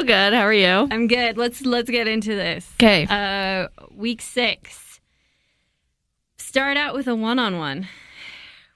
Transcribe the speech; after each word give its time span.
So 0.00 0.06
good. 0.06 0.32
How 0.32 0.42
are 0.42 0.52
you? 0.52 0.88
I'm 0.90 1.06
good. 1.08 1.36
Let's 1.36 1.60
let's 1.62 1.90
get 1.90 2.08
into 2.08 2.34
this. 2.34 2.66
'Kay. 2.78 3.06
Uh, 3.08 3.68
week 3.94 4.22
six. 4.22 5.00
Start 6.38 6.76
out 6.76 6.94
with 6.94 7.06
a 7.06 7.14
one-on-one. 7.14 7.86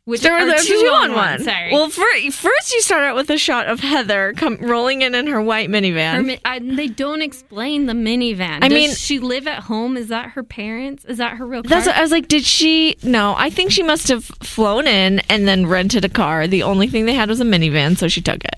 Which 0.05 0.21
Start 0.21 0.45
with 0.45 0.61
a 0.61 0.63
two 0.63 0.79
two 0.83 0.87
on 0.89 1.11
on 1.13 1.17
one. 1.17 1.43
Sorry. 1.43 1.73
Well, 1.73 1.89
fir- 1.89 2.31
first 2.31 2.75
you 2.75 2.83
start 2.83 3.05
out 3.05 3.17
with 3.17 3.31
a 3.31 3.39
shot 3.39 3.69
of 3.69 3.81
Heather 3.81 4.35
come 4.37 4.59
rolling 4.61 5.01
in 5.01 5.15
in 5.15 5.27
her 5.29 5.41
white 5.41 5.71
minivan. 5.71 6.13
Her 6.17 6.23
mi- 6.23 6.39
I, 6.45 6.59
they 6.59 6.89
don't 6.89 7.23
explain 7.23 7.87
the 7.87 7.95
minivan. 7.95 8.63
I 8.63 8.69
Does 8.69 8.73
mean- 8.77 8.95
she 8.95 9.19
live 9.19 9.47
at 9.47 9.63
home? 9.63 9.97
Is 9.97 10.09
that 10.09 10.31
her 10.33 10.43
parents? 10.43 11.07
Is 11.07 11.17
that 11.19 11.39
her 11.39 11.47
real 11.47 11.63
car? 11.63 11.71
That's 11.71 11.87
what 11.87 11.97
I 11.97 12.03
was 12.03 12.11
like. 12.11 12.29
Did 12.29 12.45
she? 12.45 12.97
No, 13.03 13.35
I 13.39 13.49
think 13.49 13.71
she 13.73 13.83
must 13.83 14.09
have 14.09 14.25
flown 14.43 14.87
in 14.87 15.21
and 15.31 15.49
then 15.49 15.67
rented 15.67 16.05
a 16.05 16.11
car. 16.11 16.47
The 16.47 16.63
only 16.65 16.87
thing 16.87 17.07
they 17.07 17.15
had 17.15 17.31
was 17.31 17.41
a 17.41 17.45
minivan, 17.45 17.97
so 17.97 18.07
she 18.07 18.21
took 18.21 18.45
it. 18.45 18.57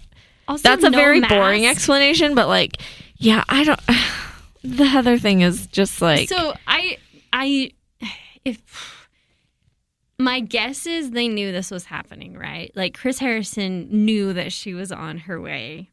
Also, 0.49 0.63
That's 0.69 0.85
a 0.85 0.91
no 0.91 0.99
very 0.99 1.21
mask. 1.21 1.35
boring 1.35 1.67
explanation, 1.67 2.35
but 2.35 2.49
like, 2.49 2.79
yeah, 3.17 3.45
I 3.49 3.65
don't. 3.65 3.81
The 4.65 4.85
Heather 4.85 5.17
thing 5.17 5.43
is 5.43 5.69
just 5.69 6.03
like. 6.03 6.29
So 6.29 6.53
I, 6.67 6.99
I, 7.33 7.71
if 8.45 9.07
my 10.19 10.41
guess 10.41 10.87
is 10.87 11.13
they 11.13 11.29
knew 11.29 11.53
this 11.53 11.71
was 11.71 11.85
happening, 11.85 12.35
right? 12.37 12.73
Like 12.75 12.99
Chris 12.99 13.21
Harrison 13.21 13.87
knew 14.05 14.33
that 14.33 14.53
she 14.53 14.75
was 14.75 14.91
on 14.91 15.19
her 15.19 15.41
way, 15.41 15.91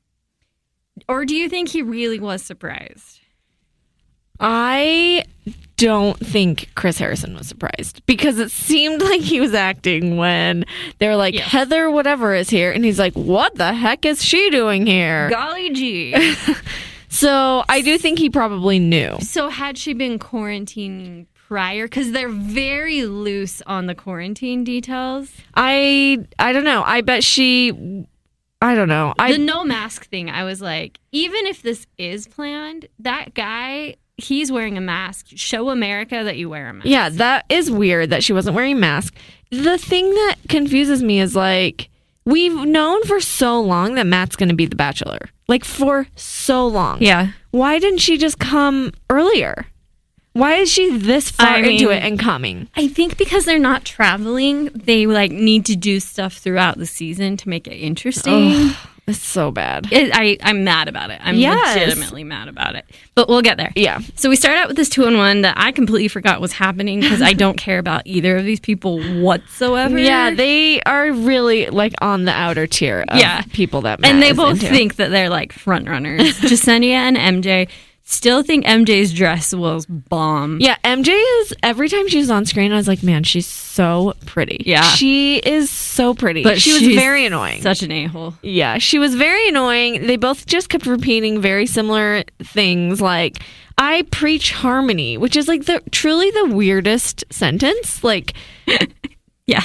or 1.08 1.23
do 1.23 1.35
you 1.35 1.50
think 1.50 1.69
he 1.69 1.83
really 1.83 2.19
was 2.19 2.41
surprised? 2.41 3.19
I 4.44 5.23
don't 5.77 6.17
think 6.19 6.69
Chris 6.75 6.97
Harrison 6.99 7.36
was 7.36 7.47
surprised 7.47 8.05
because 8.05 8.38
it 8.39 8.52
seemed 8.52 9.02
like 9.09 9.22
he 9.22 9.39
was 9.39 9.53
acting 9.53 10.17
when 10.17 10.66
they're 11.00 11.16
like, 11.16 11.33
Yes. 11.33 11.47
Heather, 11.50 11.89
whatever, 11.89 12.33
is 12.35 12.50
here. 12.50 12.72
And 12.72 12.85
he's 12.85 13.00
like, 13.00 13.13
what 13.13 13.55
the 13.55 13.73
heck 13.73 14.05
is 14.05 14.23
she 14.23 14.50
doing 14.50 14.85
here? 14.85 15.30
Golly 15.31 15.72
gee! 15.72 16.35
So 17.09 17.63
I 17.69 17.81
do 17.81 17.97
think 17.97 18.17
he 18.19 18.30
probably 18.30 18.80
knew. 18.80 19.17
so 19.19 19.50
had 19.50 19.77
she 19.77 19.94
been 19.94 20.17
quarantining 20.19 21.28
prior? 21.47 21.85
Because 21.85 22.11
they're 22.11 22.30
very 22.30 23.03
loose 23.05 23.61
on 23.67 23.85
the 23.85 23.94
quarantine 23.95 24.63
details. 24.63 25.31
I 25.55 26.25
I 26.39 26.52
don't 26.53 26.63
know. 26.63 26.83
I 26.83 27.02
bet 27.02 27.23
she. 27.23 27.72
I 28.61 28.75
don't 28.75 28.88
know. 28.88 29.13
I 29.19 29.33
the 29.33 29.38
no 29.38 29.63
mask 29.63 30.07
thing, 30.09 30.30
I 30.30 30.44
was 30.45 30.61
like, 30.61 30.97
even 31.11 31.45
if 31.45 31.61
this 31.61 31.85
is 31.97 32.28
planned, 32.28 32.88
that 33.00 33.33
guy. 33.33 33.95
He's 34.17 34.52
wearing 34.52 34.78
a 34.78 34.81
mask. 34.81 35.28
Show 35.36 35.69
America 35.69 36.23
that 36.23 36.38
you 36.38 36.50
wear 36.50 36.69
a 36.69 36.73
mask. 36.73 36.88
yeah, 36.88 37.09
that 37.09 37.45
is 37.50 37.72
weird 37.72 38.11
that 38.11 38.23
she 38.23 38.33
wasn't 38.33 38.56
wearing 38.56 38.78
a 38.78 38.80
mask. 38.80 39.16
The 39.50 39.78
thing 39.78 40.09
that 40.09 40.36
confuses 40.50 41.02
me 41.02 41.19
is 41.19 41.36
like 41.36 41.89
we've 42.25 42.53
known 42.67 43.03
for 43.03 43.19
so 43.19 43.59
long 43.59 43.95
that 43.95 44.08
Matt's 44.08 44.36
going 44.36 44.50
to 44.50 44.56
be 44.56 44.66
the 44.66 44.75
Bachelor. 44.75 45.19
Like 45.47 45.66
for 45.66 46.08
so 46.16 46.66
long. 46.67 47.02
Yeah. 47.02 47.31
Why 47.52 47.80
didn't 47.80 48.00
she 48.00 48.17
just 48.17 48.39
come 48.39 48.91
earlier? 49.09 49.66
Why 50.34 50.56
is 50.56 50.72
she 50.72 50.97
this 50.97 51.30
far 51.30 51.47
I 51.47 51.59
into 51.59 51.91
it 51.91 52.02
and 52.03 52.17
coming? 52.19 52.67
I 52.75 52.88
think 52.88 53.17
because 53.17 53.45
they're 53.45 53.59
not 53.59 53.86
traveling, 53.86 54.66
they 54.73 55.06
like 55.06 55.31
need 55.31 55.66
to 55.67 55.75
do 55.75 56.00
stuff 56.00 56.38
throughout 56.38 56.78
the 56.80 56.88
season 56.88 57.38
to 57.38 57.50
make 57.50 57.67
it 57.67 57.75
interesting. 57.75 58.52
Ugh, 58.69 58.75
it's 59.08 59.20
so 59.20 59.52
bad. 59.52 59.88
It, 59.92 60.12
I 60.14 60.38
I'm 60.42 60.64
mad 60.64 60.88
about 60.88 61.12
it. 61.12 61.20
I'm 61.23 61.36
Yes. 61.36 61.76
legitimately 61.76 62.23
mad 62.23 62.48
about 62.48 62.76
it. 62.76 62.86
But 63.16 63.28
we'll 63.28 63.42
get 63.42 63.58
there. 63.58 63.72
Yeah. 63.76 64.00
So 64.16 64.30
we 64.30 64.36
start 64.36 64.58
out 64.58 64.68
with 64.69 64.78
this 64.78 64.90
two 64.90 65.06
on 65.06 65.18
one 65.18 65.41
that 65.41 65.56
I 65.58 65.72
completely 65.72 66.08
forgot 66.08 66.40
was 66.41 66.53
happening 66.53 67.02
because 67.02 67.22
I 67.22 67.34
don't 67.34 67.58
care 67.58 67.80
about 67.80 68.03
either 68.06 68.38
of 68.38 68.46
these 68.46 68.59
people 68.62 69.02
whatsoever. 69.22 70.00
Yeah, 70.00 70.31
they 70.34 70.81
are 70.84 71.12
really 71.12 71.68
like 71.68 71.94
on 72.02 72.25
the 72.25 72.31
outer 72.31 72.66
tier 72.66 73.03
of 73.09 73.19
Yeah. 73.19 73.42
people 73.52 73.81
that 73.81 74.00
Matt 74.00 74.12
and 74.12 74.22
they 74.24 74.31
both 74.31 74.53
into. 74.63 74.68
think 74.69 74.96
that 74.96 75.12
they're 75.12 75.30
like 75.30 75.52
front 75.53 75.88
runners. 75.90 76.22
Jessenia 76.40 76.92
and 76.94 77.18
MJ 77.18 77.68
still 78.13 78.44
think 78.44 78.66
MJ's 78.66 79.12
dress 79.13 79.53
was 79.53 79.85
bomb. 79.85 80.59
Yeah, 80.62 80.78
MJ 80.84 81.09
is 81.41 81.53
every 81.63 81.90
time 81.90 82.07
she's 82.07 82.29
on 82.29 82.46
screen, 82.46 82.72
I 82.72 82.75
was 82.75 82.88
like, 82.88 83.03
man, 83.03 83.24
she's 83.24 83.47
so 83.47 84.13
pretty. 84.25 84.63
Yeah. 84.66 84.84
she 84.84 85.38
is 85.38 85.69
so 85.69 86.13
pretty. 86.13 86.44
But 86.44 86.62
she 86.62 86.74
was 86.74 86.96
very 86.96 87.25
annoying. 87.25 87.62
Such 87.62 87.84
an 87.84 87.91
a 87.91 88.06
hole. 88.06 88.35
yeah, 88.41 88.78
she 88.78 89.00
was 89.00 89.16
very 89.16 89.47
annoying. 89.47 90.07
They 90.07 90.16
both 90.18 90.46
just 90.46 90.69
kept 90.69 90.85
repeating 90.85 91.41
very 91.41 91.66
similar 91.66 92.24
things, 92.44 93.01
like 93.01 93.40
"I 93.78 94.03
preach 94.12 94.51
harmony," 94.51 95.18
which 95.18 95.35
is 95.35 95.47
like 95.47 95.66
the 95.66 95.81
truly 95.91 96.30
the 96.31 96.45
weirdest 96.45 97.24
sentence. 97.31 98.03
Like, 98.03 98.34
Yeah. 99.45 99.63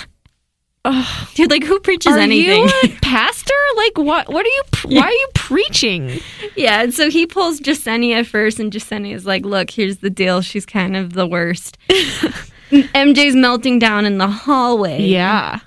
Ugh, 0.90 1.28
Dude, 1.34 1.50
like 1.50 1.64
who 1.64 1.78
preaches 1.80 2.14
are 2.14 2.18
anything? 2.18 2.66
pastor? 3.02 3.52
Like, 3.76 3.98
what? 3.98 4.28
What 4.32 4.46
are 4.46 4.48
you? 4.48 4.62
pr- 4.72 4.88
Why 4.88 5.00
are 5.02 5.10
you 5.12 5.28
preaching? 5.34 6.18
Yeah, 6.56 6.82
and 6.82 6.94
so 6.94 7.10
he 7.10 7.26
pulls 7.26 7.60
Jessenia 7.60 8.24
first, 8.26 8.58
and 8.58 8.72
Jessenia's 8.72 9.26
like, 9.26 9.44
"Look, 9.44 9.70
here's 9.70 9.98
the 9.98 10.08
deal. 10.10 10.40
She's 10.40 10.64
kind 10.64 10.96
of 10.96 11.12
the 11.12 11.26
worst." 11.26 11.76
MJ's 12.70 13.34
melting 13.36 13.78
down 13.78 14.04
in 14.04 14.18
the 14.18 14.28
hallway. 14.28 15.02
Yeah. 15.02 15.60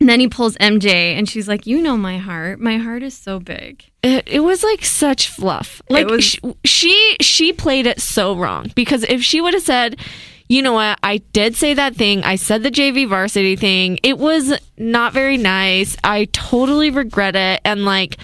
And 0.00 0.08
then 0.08 0.20
he 0.20 0.28
pulls 0.28 0.56
MJ, 0.58 0.86
and 1.18 1.28
she's 1.28 1.48
like, 1.48 1.66
"You 1.66 1.80
know 1.82 1.96
my 1.96 2.18
heart. 2.18 2.60
My 2.60 2.76
heart 2.76 3.02
is 3.02 3.14
so 3.16 3.40
big." 3.40 3.82
It, 4.02 4.24
it 4.28 4.40
was 4.40 4.62
like 4.62 4.84
such 4.84 5.28
fluff. 5.28 5.82
Like 5.90 6.06
was- 6.06 6.24
sh- 6.24 6.38
she 6.64 7.16
she 7.20 7.52
played 7.52 7.86
it 7.86 8.00
so 8.00 8.36
wrong 8.36 8.70
because 8.76 9.04
if 9.08 9.22
she 9.24 9.40
would 9.40 9.54
have 9.54 9.62
said, 9.62 9.98
"You 10.48 10.62
know 10.62 10.72
what? 10.72 10.98
I 11.02 11.18
did 11.32 11.54
say 11.56 11.74
that 11.74 11.94
thing. 11.94 12.24
I 12.24 12.36
said 12.36 12.62
the 12.62 12.70
JV 12.70 13.06
varsity 13.08 13.56
thing. 13.56 13.98
It 14.02 14.18
was 14.18 14.52
not 14.76 15.12
very 15.12 15.36
nice. 15.36 15.96
I 16.02 16.26
totally 16.32 16.90
regret 16.90 17.36
it." 17.36 17.60
And 17.64 17.84
like 17.84 18.16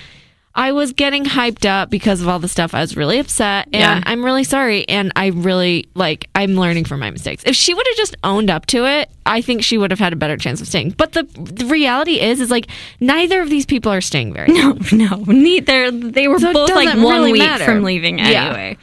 I 0.56 0.70
was 0.70 0.92
getting 0.92 1.24
hyped 1.24 1.66
up 1.68 1.90
because 1.90 2.22
of 2.22 2.28
all 2.28 2.38
the 2.38 2.46
stuff. 2.46 2.74
I 2.74 2.80
was 2.80 2.96
really 2.96 3.18
upset 3.18 3.66
and 3.72 3.80
Yeah. 3.80 4.00
I'm 4.06 4.24
really 4.24 4.44
sorry 4.44 4.88
and 4.88 5.10
I 5.16 5.26
really 5.30 5.88
like 5.96 6.28
I'm 6.36 6.54
learning 6.54 6.84
from 6.84 7.00
my 7.00 7.10
mistakes. 7.10 7.42
If 7.44 7.56
she 7.56 7.74
would 7.74 7.84
have 7.88 7.96
just 7.96 8.14
owned 8.22 8.50
up 8.50 8.66
to 8.66 8.86
it, 8.86 9.10
I 9.26 9.40
think 9.40 9.64
she 9.64 9.78
would 9.78 9.90
have 9.90 9.98
had 9.98 10.12
a 10.12 10.16
better 10.16 10.36
chance 10.36 10.60
of 10.60 10.68
staying. 10.68 10.90
But 10.90 11.10
the 11.12 11.24
the 11.36 11.64
reality 11.66 12.20
is 12.20 12.40
is 12.40 12.52
like 12.52 12.68
neither 13.00 13.40
of 13.42 13.50
these 13.50 13.66
people 13.66 13.90
are 13.90 14.00
staying 14.00 14.32
very 14.32 14.46
long. 14.52 14.78
No, 14.92 15.16
no, 15.16 15.24
neither. 15.26 15.90
They 15.90 16.28
were 16.28 16.38
So 16.38 16.52
both 16.52 16.70
like 16.70 16.94
one 16.98 17.16
really 17.16 17.32
week 17.32 17.42
matter. 17.42 17.64
from 17.64 17.82
leaving 17.82 18.20
Yeah. 18.20 18.44
anyway. 18.50 18.76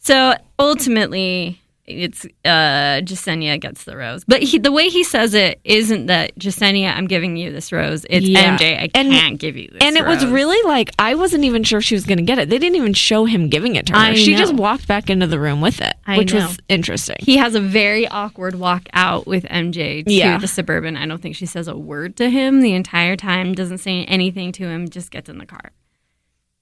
So 0.00 0.34
ultimately, 0.58 1.61
it's 1.98 2.24
uh 2.44 3.00
Jessenia 3.04 3.60
gets 3.60 3.84
the 3.84 3.96
rose, 3.96 4.24
but 4.24 4.42
he, 4.42 4.58
the 4.58 4.72
way 4.72 4.88
he 4.88 5.04
says 5.04 5.34
it 5.34 5.60
isn't 5.64 6.06
that 6.06 6.34
Jessenia, 6.38 6.94
I'm 6.96 7.06
giving 7.06 7.36
you 7.36 7.52
this 7.52 7.72
rose. 7.72 8.04
It's 8.10 8.26
Yeah. 8.26 8.56
MJ, 8.56 8.78
I 8.78 8.88
And- 8.94 9.10
can't 9.10 9.38
give 9.38 9.56
you 9.56 9.68
this. 9.72 9.82
And 9.82 9.96
it 9.96 10.04
was 10.06 10.24
really 10.26 10.60
like 10.68 10.90
I 10.98 11.14
wasn't 11.14 11.44
even 11.44 11.62
sure 11.64 11.80
she 11.80 11.94
was 11.94 12.04
going 12.06 12.18
to 12.18 12.24
get 12.24 12.38
it. 12.38 12.48
They 12.50 12.58
didn't 12.58 12.76
even 12.76 12.94
show 12.94 13.24
him 13.24 13.48
giving 13.48 13.76
it 13.76 13.86
to 13.86 13.92
her. 13.92 13.98
I 13.98 14.14
she 14.14 14.32
know. 14.32 14.38
just 14.38 14.54
walked 14.54 14.86
back 14.88 15.10
into 15.10 15.26
the 15.26 15.38
room 15.38 15.60
with 15.60 15.80
it, 15.80 15.94
I 16.06 16.18
which 16.18 16.32
know. 16.32 16.46
was 16.46 16.58
interesting. 16.68 17.16
He 17.20 17.36
has 17.36 17.54
a 17.54 17.60
very 17.60 18.06
awkward 18.08 18.54
walk 18.56 18.88
out 18.92 19.26
with 19.26 19.44
MJ 19.44 20.04
to 20.04 20.12
Yeah. 20.12 20.38
the 20.38 20.48
suburban. 20.48 20.96
I 20.96 21.06
don't 21.06 21.20
think 21.22 21.36
she 21.36 21.46
says 21.46 21.68
a 21.68 21.76
word 21.76 22.16
to 22.16 22.30
him 22.30 22.60
the 22.60 22.72
entire 22.74 23.16
time. 23.16 23.54
Doesn't 23.54 23.78
say 23.78 24.04
anything 24.04 24.52
to 24.52 24.64
him. 24.68 24.88
Just 24.88 25.10
gets 25.10 25.28
in 25.28 25.38
the 25.38 25.46
car. 25.46 25.72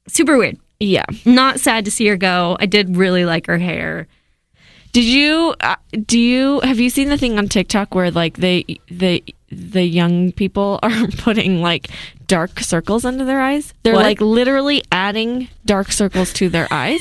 Super 0.09 0.37
weird. 0.39 0.59
yeah. 0.81 1.05
Not 1.25 1.61
sad 1.61 1.85
to 1.85 1.91
see 1.91 2.07
her 2.09 2.17
go. 2.17 2.57
I 2.59 2.67
did 2.67 2.97
really 2.97 3.25
like 3.25 3.47
her 3.47 3.59
hair. 3.59 4.09
Did 4.93 5.05
you 5.05 5.55
uh, 5.61 5.77
do 6.07 6.19
you 6.19 6.61
have 6.61 6.81
you 6.81 6.91
seen 6.91 7.09
the 7.11 7.17
thing 7.19 7.39
on 7.39 7.49
TikTok 7.49 7.95
where 7.95 8.11
like 8.11 8.39
they 8.39 8.65
the 8.89 9.23
the 9.51 9.83
young 9.85 10.33
people 10.33 10.79
are 10.83 11.07
putting 11.19 11.63
like 11.63 11.89
dark 12.27 12.61
circles 12.61 13.05
under 13.05 13.25
their 13.25 13.41
eyes? 13.41 13.73
They're 13.83 13.95
What? 13.95 14.03
like 14.05 14.21
literally 14.21 14.83
adding 14.91 15.49
dark 15.65 15.93
circles 15.93 16.33
to 16.35 16.49
their 16.49 16.67
eyes. 16.73 17.01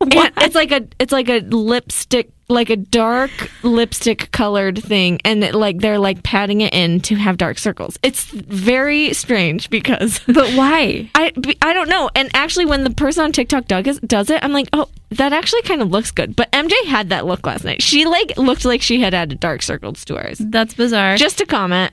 It's 0.40 0.54
like 0.54 0.70
a 0.72 0.86
it's 0.98 1.12
like 1.12 1.28
a 1.28 1.40
lipstick 1.40 2.30
like 2.48 2.70
a 2.70 2.76
dark 2.76 3.30
lipstick 3.62 4.30
colored 4.32 4.82
thing 4.82 5.20
and 5.24 5.44
it, 5.44 5.54
like 5.54 5.80
they're 5.80 5.98
like 5.98 6.22
patting 6.22 6.62
it 6.62 6.72
in 6.72 7.00
to 7.00 7.14
have 7.16 7.36
dark 7.36 7.58
circles. 7.58 7.98
It's 8.02 8.24
very 8.30 9.12
strange 9.12 9.68
because 9.68 10.20
But 10.26 10.54
why? 10.54 11.10
I 11.14 11.32
I 11.60 11.74
don't 11.74 11.88
know. 11.90 12.08
And 12.14 12.30
actually, 12.34 12.64
when 12.64 12.84
the 12.84 12.90
person 12.90 13.24
on 13.24 13.32
TikTok 13.32 13.66
does 13.66 13.98
does 14.00 14.30
it, 14.30 14.42
I'm 14.42 14.52
like, 14.52 14.68
oh, 14.72 14.88
that 15.10 15.32
actually 15.32 15.62
kind 15.62 15.82
of 15.82 15.90
looks 15.90 16.10
good. 16.10 16.36
But 16.36 16.50
MJ 16.52 16.72
had 16.86 17.10
that 17.10 17.26
look 17.26 17.44
last 17.46 17.64
night. 17.64 17.82
She 17.82 18.06
like 18.06 18.36
looked 18.38 18.64
like 18.64 18.80
she 18.82 19.00
had 19.00 19.12
added 19.14 19.40
dark 19.40 19.62
circles 19.62 20.04
to 20.06 20.16
hers. 20.16 20.38
That's 20.38 20.74
bizarre. 20.74 21.16
Just 21.16 21.40
a 21.40 21.46
comment, 21.46 21.92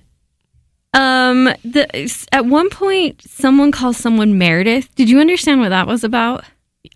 Um, 0.93 1.45
the, 1.65 2.25
at 2.31 2.45
one 2.45 2.69
point, 2.69 3.21
someone 3.23 3.71
calls 3.71 3.97
someone 3.97 4.37
Meredith. 4.37 4.93
Did 4.95 5.09
you 5.09 5.19
understand 5.19 5.59
what 5.59 5.69
that 5.69 5.87
was 5.87 6.03
about? 6.05 6.45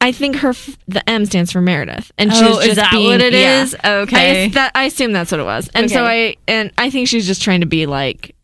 I 0.01 0.11
think 0.11 0.37
her 0.37 0.49
f- 0.49 0.77
the 0.87 1.07
M 1.09 1.25
stands 1.25 1.51
for 1.51 1.61
Meredith, 1.61 2.11
and 2.17 2.31
she's 2.31 2.41
Oh, 2.41 2.55
just 2.55 2.67
is 2.67 2.75
that 2.77 2.91
being, 2.91 3.07
what 3.09 3.21
it 3.21 3.33
yeah. 3.33 3.61
is? 3.63 3.75
Okay. 3.83 4.45
I, 4.45 4.49
that, 4.49 4.71
I 4.75 4.85
assume 4.85 5.11
that's 5.13 5.31
what 5.31 5.39
it 5.39 5.45
was, 5.45 5.69
and 5.73 5.89
so 5.89 6.05
I 6.05 6.35
and 6.47 6.71
I 6.77 6.89
think 6.89 7.07
she's 7.07 7.27
just 7.27 7.41
trying 7.41 7.61
to 7.61 7.65
be 7.67 7.85
like, 7.85 8.35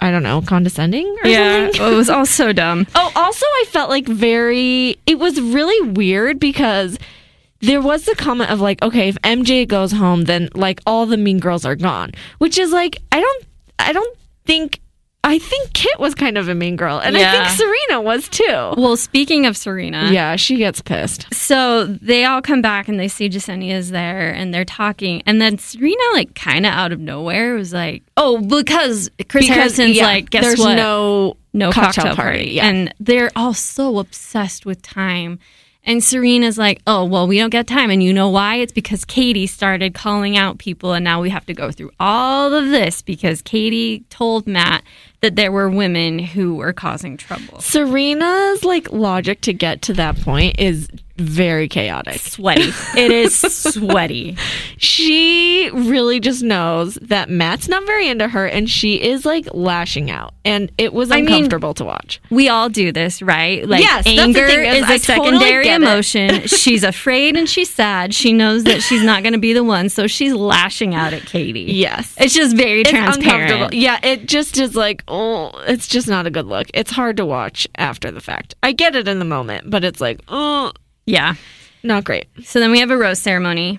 I 0.00 0.10
don't 0.10 0.22
know, 0.22 0.40
condescending 0.42 1.06
or 1.06 1.16
something. 1.16 1.30
Yeah. 1.32 1.70
It 1.90 1.94
was 1.96 2.08
all 2.10 2.26
so 2.26 2.52
dumb. 2.52 2.86
Oh, 2.94 3.12
also, 3.14 3.44
I 3.46 3.64
felt 3.68 3.90
like 3.90 4.06
very. 4.06 4.98
It 5.06 5.18
was 5.18 5.40
really 5.40 5.90
weird 5.90 6.38
because 6.40 6.98
there 7.60 7.80
was 7.82 8.04
the 8.06 8.14
comment 8.14 8.50
of 8.50 8.60
like, 8.60 8.82
okay, 8.82 9.08
if 9.08 9.16
MJ 9.22 9.68
goes 9.68 9.92
home, 9.92 10.24
then 10.24 10.48
like 10.54 10.80
all 10.86 11.04
the 11.06 11.16
mean 11.18 11.38
girls 11.38 11.64
are 11.64 11.76
gone, 11.76 12.12
which 12.38 12.56
is 12.58 12.72
like, 12.72 12.96
I 13.12 13.20
don't, 13.20 13.44
I 13.78 13.92
don't 13.92 14.16
think 14.46 14.80
I 15.22 15.38
think 15.38 15.74
Kit 15.74 15.98
was 16.00 16.14
kind 16.14 16.38
of 16.38 16.48
a 16.48 16.54
mean 16.54 16.76
girl, 16.76 16.98
and 16.98 17.14
I 17.16 17.30
think 17.32 17.48
Serena 17.48 18.00
was 18.00 18.28
too. 18.28 18.74
Well, 18.76 18.96
speaking 18.96 19.44
of 19.44 19.56
Serena, 19.56 20.10
Yeah, 20.10 20.36
she 20.36 20.56
gets 20.56 20.80
pissed. 20.80 21.32
So 21.34 21.84
they 21.84 22.24
all 22.24 22.40
come 22.40 22.62
back 22.62 22.88
and 22.88 22.98
they 22.98 23.08
see 23.08 23.28
Jessenia's 23.28 23.90
there 23.90 24.32
and 24.32 24.52
they're 24.54 24.64
talking. 24.64 25.22
And 25.26 25.40
then 25.40 25.58
Serena, 25.58 26.02
like, 26.14 26.34
kind 26.34 26.64
of 26.64 26.72
out 26.72 26.92
of 26.92 27.00
nowhere, 27.00 27.54
was 27.54 27.74
like, 27.74 28.02
oh, 28.16 28.40
because 28.40 29.10
Chris 29.28 29.46
Harrison's 29.46 29.96
yeah, 29.96 30.06
like, 30.06 30.30
guess 30.30 30.42
there's 30.42 30.58
what? 30.58 30.74
no 30.74 31.36
no 31.52 31.70
cocktail 31.70 32.04
cocktail, 32.04 32.16
party, 32.16 32.38
party. 32.38 32.50
yeah. 32.52 32.66
And 32.66 32.94
they're 32.98 33.30
all 33.36 33.54
so 33.54 33.98
obsessed 33.98 34.64
with 34.64 34.80
time. 34.80 35.38
And 35.84 36.04
Serena's 36.04 36.58
like, 36.58 36.82
oh, 36.86 37.04
well, 37.04 37.26
we 37.26 37.38
don't 37.38 37.50
get 37.50 37.66
time. 37.66 37.90
And 37.90 38.02
you 38.02 38.12
know 38.12 38.28
why? 38.28 38.56
It's 38.56 38.72
because 38.72 39.04
Katie 39.04 39.46
started 39.46 39.94
calling 39.94 40.36
out 40.36 40.58
people. 40.58 40.92
And 40.92 41.02
now 41.04 41.22
we 41.22 41.30
have 41.30 41.46
to 41.46 41.54
go 41.54 41.70
through 41.72 41.90
all 41.98 42.52
of 42.52 42.68
this 42.68 43.00
because 43.00 43.40
Katie 43.40 44.04
told 44.10 44.46
Matt 44.46 44.82
that 45.20 45.36
there 45.36 45.50
were 45.50 45.70
women 45.70 46.18
who 46.18 46.56
were 46.56 46.72
causing 46.72 47.16
trouble. 47.16 47.60
Serena's 47.60 48.64
like 48.64 48.92
logic 48.92 49.40
to 49.42 49.52
get 49.52 49.82
to 49.82 49.94
that 49.94 50.20
point 50.20 50.58
is 50.58 50.88
very 51.16 51.68
chaotic. 51.68 52.20
Sweaty. 52.20 52.72
it 52.96 53.10
is 53.10 53.34
sweaty. 53.74 54.36
She 54.82 55.68
really 55.74 56.20
just 56.20 56.42
knows 56.42 56.94
that 57.02 57.28
Matt's 57.28 57.68
not 57.68 57.84
very 57.84 58.08
into 58.08 58.26
her 58.28 58.46
and 58.46 58.68
she 58.68 58.94
is 58.94 59.26
like 59.26 59.46
lashing 59.52 60.10
out. 60.10 60.32
And 60.42 60.72
it 60.78 60.94
was 60.94 61.10
I 61.10 61.16
mean- 61.20 61.28
uncomfortable 61.34 61.74
to 61.74 61.84
watch. 61.84 62.18
we 62.30 62.48
all 62.48 62.70
do 62.70 62.90
this, 62.90 63.20
right? 63.20 63.68
Like 63.68 63.82
Yes, 63.82 64.06
anger 64.06 64.46
is 64.46 64.78
is 64.78 64.84
I 64.90 64.94
a 64.94 64.98
totally 64.98 65.32
secondary 65.36 65.68
emotion. 65.68 66.40
she's 66.46 66.82
afraid 66.82 67.36
and 67.36 67.46
she's 67.46 67.68
sad. 67.68 68.14
She 68.14 68.32
knows 68.32 68.64
that 68.64 68.80
she's 68.80 69.02
not 69.02 69.22
going 69.22 69.34
to 69.34 69.38
be 69.38 69.52
the 69.52 69.62
one, 69.62 69.90
so 69.90 70.06
she's 70.06 70.32
lashing 70.32 70.94
out 70.94 71.12
at 71.12 71.26
Katie. 71.26 71.60
Yes. 71.60 72.14
It's 72.18 72.32
just 72.32 72.56
very 72.56 72.80
It's 72.80 72.90
uncomfortable. 72.90 73.28
transparent. 73.30 73.74
Yeah, 73.74 74.00
it 74.02 74.26
just 74.26 74.58
is 74.58 74.74
like, 74.74 75.04
oh, 75.08 75.52
it's 75.66 75.88
just 75.88 76.08
not 76.08 76.26
a 76.26 76.30
good 76.30 76.46
look. 76.46 76.68
It's 76.72 76.90
hard 76.90 77.18
to 77.18 77.26
watch 77.26 77.68
after 77.76 78.10
the 78.10 78.20
fact. 78.22 78.54
I 78.62 78.72
get 78.72 78.96
it 78.96 79.06
in 79.08 79.18
the 79.18 79.26
moment, 79.26 79.68
but 79.68 79.84
it's 79.84 80.00
like, 80.00 80.20
oh, 80.28 80.72
Yeah. 81.04 81.34
not 81.82 82.04
great. 82.04 82.28
So 82.44 82.60
then 82.60 82.70
we 82.70 82.80
have 82.80 82.90
a 82.90 82.96
rose 82.96 83.18
ceremony. 83.18 83.78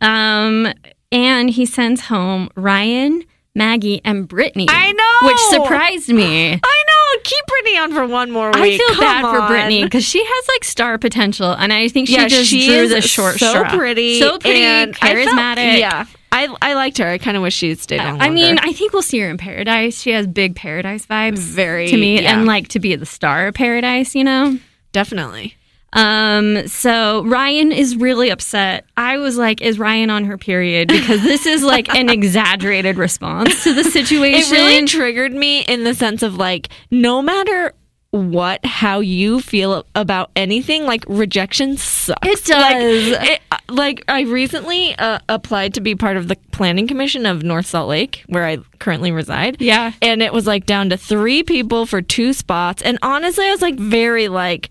Um 0.00 0.72
and 1.10 1.48
he 1.50 1.64
sends 1.66 2.02
home 2.02 2.50
Ryan, 2.54 3.24
Maggie, 3.54 4.00
and 4.04 4.28
Brittany. 4.28 4.66
I 4.68 4.92
know! 4.92 5.26
Which 5.28 5.38
surprised 5.62 6.08
me. 6.10 6.52
I 6.52 6.56
know. 6.56 7.20
Keep 7.24 7.46
Brittany 7.46 7.78
on 7.78 7.92
for 7.94 8.06
one 8.06 8.30
more 8.30 8.50
week. 8.52 8.56
I 8.56 8.76
feel 8.78 8.94
Come 8.94 9.00
bad 9.00 9.22
for. 9.22 9.46
Brittany 9.48 9.82
because 9.84 10.04
she 10.04 10.22
has 10.24 10.48
like 10.48 10.64
star 10.64 10.98
potential, 10.98 11.52
and 11.52 11.72
I 11.72 11.88
think 11.88 12.08
she 12.08 12.14
yeah, 12.14 12.28
just 12.28 12.48
she 12.50 12.66
drew 12.66 12.88
the 12.88 13.00
short 13.00 13.38
so 13.38 13.48
straw. 13.50 13.70
pretty, 13.70 14.20
so 14.20 14.38
pretty, 14.38 14.60
and 14.62 14.94
I 15.02 15.14
felt- 15.14 15.28
charismatic. 15.28 15.78
yeah, 15.78 16.04
I 16.30 16.54
I 16.62 16.74
liked 16.74 16.98
her. 16.98 17.08
I 17.08 17.18
kind 17.18 17.36
of 17.36 17.42
wish 17.42 17.54
she 17.54 17.74
stayed 17.74 18.00
on. 18.00 18.20
I 18.20 18.28
mean. 18.30 18.58
I 18.58 18.72
think 18.72 18.92
we'll 18.92 19.02
see 19.02 19.18
her 19.20 19.30
in 19.30 19.38
Paradise. 19.38 20.00
She 20.00 20.10
has 20.10 20.26
big 20.26 20.54
Paradise 20.54 21.06
vibes, 21.06 21.38
Very, 21.38 21.88
to 21.88 21.96
me, 21.96 22.20
yeah. 22.22 22.34
and 22.36 22.46
like 22.46 22.68
to 22.68 22.78
be 22.78 22.94
the 22.96 23.06
star 23.06 23.48
of 23.48 23.54
Paradise. 23.54 24.14
You 24.14 24.24
know. 24.24 24.58
definitely. 24.92 25.54
Um. 25.92 26.68
So 26.68 27.24
Ryan 27.24 27.72
is 27.72 27.96
really 27.96 28.30
upset. 28.30 28.84
I 28.96 29.18
was 29.18 29.36
like, 29.36 29.62
"Is 29.62 29.78
Ryan 29.78 30.10
on 30.10 30.24
her 30.24 30.36
period?" 30.36 30.88
Because 30.88 31.22
this 31.22 31.46
is 31.46 31.62
like 31.62 31.94
an 31.94 32.08
exaggerated 32.10 32.98
response 32.98 33.64
to 33.64 33.72
the 33.72 33.84
situation. 33.84 34.54
It 34.54 34.58
really 34.58 34.86
triggered 34.86 35.32
me 35.32 35.62
in 35.62 35.84
the 35.84 35.94
sense 35.94 36.22
of 36.22 36.36
like, 36.36 36.68
no 36.90 37.22
matter 37.22 37.72
what, 38.10 38.64
how 38.64 39.00
you 39.00 39.40
feel 39.40 39.84
about 39.94 40.30
anything, 40.34 40.84
like 40.84 41.04
rejection 41.08 41.76
sucks. 41.76 42.26
It 42.26 42.44
does. 42.44 43.10
Like, 43.12 43.30
it, 43.30 43.40
like 43.68 44.04
I 44.08 44.22
recently 44.22 44.94
uh, 44.96 45.18
applied 45.28 45.74
to 45.74 45.80
be 45.80 45.94
part 45.94 46.16
of 46.16 46.28
the 46.28 46.36
planning 46.52 46.86
commission 46.86 47.26
of 47.26 47.42
North 47.42 47.66
Salt 47.66 47.88
Lake, 47.88 48.24
where 48.26 48.46
I 48.46 48.58
currently 48.78 49.12
reside. 49.12 49.60
Yeah. 49.60 49.92
and 50.00 50.22
it 50.22 50.32
was 50.32 50.46
like 50.46 50.64
down 50.64 50.90
to 50.90 50.96
three 50.96 51.42
people 51.42 51.84
for 51.84 52.00
two 52.00 52.32
spots, 52.32 52.82
and 52.82 52.98
honestly, 53.02 53.46
I 53.46 53.50
was 53.50 53.62
like 53.62 53.76
very 53.76 54.28
like 54.28 54.70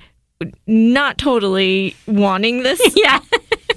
not 0.68 1.18
totally 1.18 1.96
wanting 2.08 2.64
this 2.64 2.82
yeah. 2.96 3.20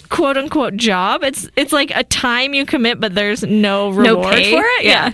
quote 0.08 0.36
unquote 0.36 0.76
job. 0.76 1.22
It's 1.24 1.48
it's 1.56 1.72
like 1.72 1.90
a 1.94 2.04
time 2.04 2.54
you 2.54 2.66
commit, 2.66 3.00
but 3.00 3.14
there's 3.14 3.42
no 3.42 3.90
No 3.90 3.96
reward 4.16 4.34
pay? 4.34 4.52
for 4.52 4.62
it. 4.64 4.84
Yeah. 4.84 5.12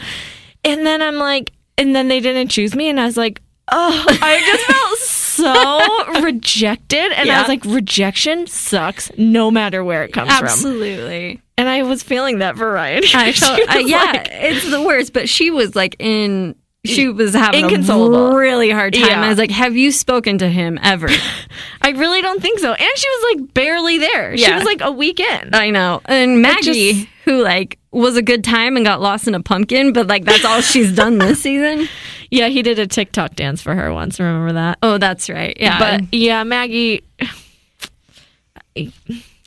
And 0.64 0.84
then 0.87 1.02
I'm 1.02 1.16
like, 1.16 1.52
and 1.78 1.94
then 1.94 2.08
they 2.08 2.20
didn't 2.20 2.48
choose 2.48 2.75
me, 2.75 2.88
and 2.88 2.98
I 2.98 3.04
was 3.04 3.16
like, 3.16 3.40
oh, 3.70 4.04
I 4.08 4.40
just 4.46 4.64
felt 4.66 4.98
so 4.98 6.22
rejected, 6.22 7.12
and 7.12 7.31
I 7.31 7.40
was 7.40 7.49
like, 7.49 7.64
rejection 7.64 8.46
sucks, 8.46 9.10
no 9.16 9.50
matter 9.50 9.84
where 9.84 10.02
it 10.02 10.12
comes 10.12 10.32
from. 10.34 10.46
Absolutely. 10.46 11.40
And 11.58 11.69
I 11.69 11.82
was 11.84 12.02
feeling 12.02 12.40
that 12.40 12.56
variety. 12.56 13.08
I 13.14 13.32
felt, 13.32 13.60
uh, 13.69 13.78
yeah, 13.78 14.02
like- 14.12 14.28
it's 14.32 14.69
the 14.70 14.82
worst. 14.82 15.12
But 15.12 15.28
she 15.28 15.50
was 15.50 15.76
like 15.76 15.94
in. 15.99 16.54
She 16.87 17.09
was 17.11 17.35
having 17.35 17.65
Inconsolable. 17.65 18.33
a 18.33 18.37
really 18.38 18.71
hard 18.71 18.94
time. 18.94 19.05
Yeah. 19.06 19.23
I 19.23 19.29
was 19.29 19.38
like, 19.38 19.50
"Have 19.50 19.77
you 19.77 19.93
spoken 19.93 20.38
to 20.38 20.49
him 20.49 20.79
ever?" 20.83 21.09
I 21.83 21.91
really 21.91 22.23
don't 22.23 22.41
think 22.43 22.59
so. 22.59 22.73
And 22.73 22.88
she 22.97 23.09
was 23.09 23.35
like 23.37 23.55
barely 23.55 23.99
there. 23.99 24.37
She 24.37 24.53
was 24.53 24.65
like 24.65 24.81
a 24.81 24.91
weekend. 24.91 25.55
I 25.55 25.71
know. 25.71 26.00
And 26.06 26.43
Maggie, 26.43 26.93
just- 26.93 27.09
who 27.25 27.43
like 27.43 27.79
was 27.93 28.17
a 28.17 28.23
good 28.23 28.44
time 28.44 28.77
and 28.77 28.85
got 28.85 29.00
lost 29.00 29.27
in 29.29 29.35
a 29.35 29.43
pumpkin, 29.43 29.93
but 29.93 30.06
like 30.06 30.25
that's 30.25 30.44
all 30.44 30.61
she's 30.61 30.94
done 30.94 31.19
this 31.19 31.43
season. 31.43 31.88
Yeah, 32.31 32.49
he 32.49 32.62
did 32.62 32.79
a 32.81 32.87
TikTok 32.88 33.37
dance 33.37 33.62
for 33.62 33.75
her 33.75 33.93
once. 33.94 34.19
Remember 34.19 34.53
that? 34.55 34.79
Oh, 34.83 34.99
that's 34.99 35.31
right. 35.31 35.56
Yeah, 35.61 35.79
But 35.79 36.12
yeah, 36.12 36.43
Maggie. 36.43 37.05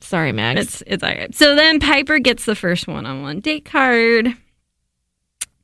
Sorry, 0.01 0.31
Max. 0.31 0.59
it's 0.61 0.83
it's 0.87 1.03
all 1.03 1.09
right. 1.09 1.33
So 1.35 1.55
then 1.55 1.79
Piper 1.79 2.17
gets 2.19 2.45
the 2.45 2.55
first 2.55 2.87
one-on-one 2.87 3.41
date 3.41 3.65
card, 3.65 4.33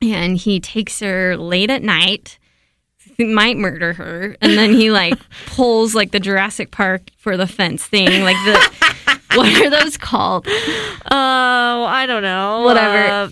and 0.02 0.36
he 0.36 0.60
takes 0.60 1.00
her 1.00 1.36
late 1.36 1.70
at 1.70 1.82
night. 1.82 2.38
He 3.16 3.24
might 3.24 3.56
murder 3.56 3.94
her, 3.94 4.36
and 4.42 4.58
then 4.58 4.72
he 4.74 4.90
like 4.90 5.14
pulls 5.46 5.94
like 5.94 6.10
the 6.10 6.20
Jurassic 6.20 6.70
Park 6.70 7.02
for 7.16 7.36
the 7.36 7.46
fence 7.46 7.84
thing, 7.86 8.22
like 8.22 8.36
the 8.44 9.20
what 9.34 9.48
are 9.62 9.70
those 9.70 9.96
called? 9.96 10.46
Oh, 10.48 11.84
I 11.84 12.04
don't 12.06 12.22
know. 12.22 12.62
Whatever. 12.62 12.96
Uh, 12.96 13.28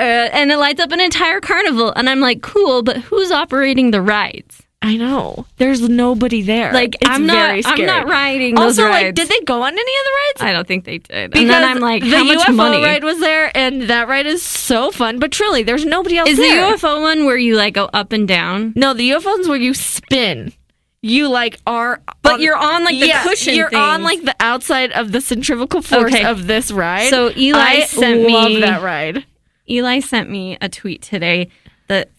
Uh, 0.00 0.30
and 0.32 0.52
it 0.52 0.58
lights 0.58 0.80
up 0.80 0.92
an 0.92 1.00
entire 1.00 1.40
carnival, 1.40 1.92
and 1.96 2.08
I'm 2.08 2.20
like, 2.20 2.40
cool, 2.40 2.82
but 2.84 2.98
who's 2.98 3.32
operating 3.32 3.90
the 3.90 4.00
rides? 4.00 4.62
I 4.80 4.96
know. 4.96 5.44
There's 5.56 5.86
nobody 5.88 6.40
there. 6.42 6.72
Like 6.72 6.94
it's 7.00 7.10
I'm 7.10 7.26
not, 7.26 7.60
I'm 7.66 7.84
not 7.84 8.06
riding 8.06 8.54
those 8.54 8.78
Also, 8.78 8.84
rides. 8.84 9.06
like, 9.06 9.14
did 9.16 9.28
they 9.28 9.40
go 9.44 9.62
on 9.62 9.72
any 9.72 9.80
of 9.80 10.04
the 10.04 10.10
rides? 10.10 10.42
I 10.42 10.52
don't 10.52 10.68
think 10.68 10.84
they 10.84 10.98
did. 10.98 11.36
and 11.36 11.50
then 11.50 11.64
I'm 11.64 11.80
like, 11.80 12.02
the 12.04 12.10
how 12.10 12.24
much 12.24 12.38
UFO 12.46 12.54
money? 12.54 12.82
ride 12.82 13.02
was 13.02 13.18
there, 13.18 13.50
and 13.56 13.82
that 13.82 14.06
ride 14.06 14.26
is 14.26 14.40
so 14.42 14.92
fun. 14.92 15.18
But 15.18 15.32
truly, 15.32 15.64
there's 15.64 15.84
nobody 15.84 16.16
else 16.16 16.28
Is 16.30 16.38
there. 16.38 16.70
the 16.70 16.76
UFO 16.76 17.02
one 17.02 17.26
where 17.26 17.36
you 17.36 17.56
like 17.56 17.74
go 17.74 17.86
up 17.92 18.12
and 18.12 18.28
down? 18.28 18.72
No, 18.76 18.94
the 18.94 19.10
UFO 19.10 19.24
one's 19.26 19.48
where 19.48 19.58
you 19.58 19.74
spin. 19.74 20.52
You 21.02 21.28
like 21.28 21.58
are, 21.66 22.00
But 22.22 22.40
you're 22.40 22.56
on, 22.56 22.82
like, 22.84 22.98
the 22.98 23.06
yeah, 23.06 23.22
cushion 23.22 23.54
You're 23.54 23.74
on 23.76 24.02
like 24.02 24.22
the 24.24 24.34
outside 24.40 24.90
of 24.92 25.12
the 25.12 25.20
centrifugal 25.20 25.80
force 25.82 26.12
Okay. 26.14 26.24
of 26.24 26.46
this 26.48 26.70
ride. 26.72 27.10
So 27.10 27.30
Eli 27.36 27.58
I 27.58 27.84
sent 27.84 28.28
love 28.28 28.48
me- 28.50 28.60
that 28.62 28.82
ride. 28.82 29.24
Eli 29.70 30.00
sent 30.00 30.28
me 30.30 30.56
a 30.60 30.68
tweet 30.68 31.02
today 31.02 31.50
that 31.88 32.10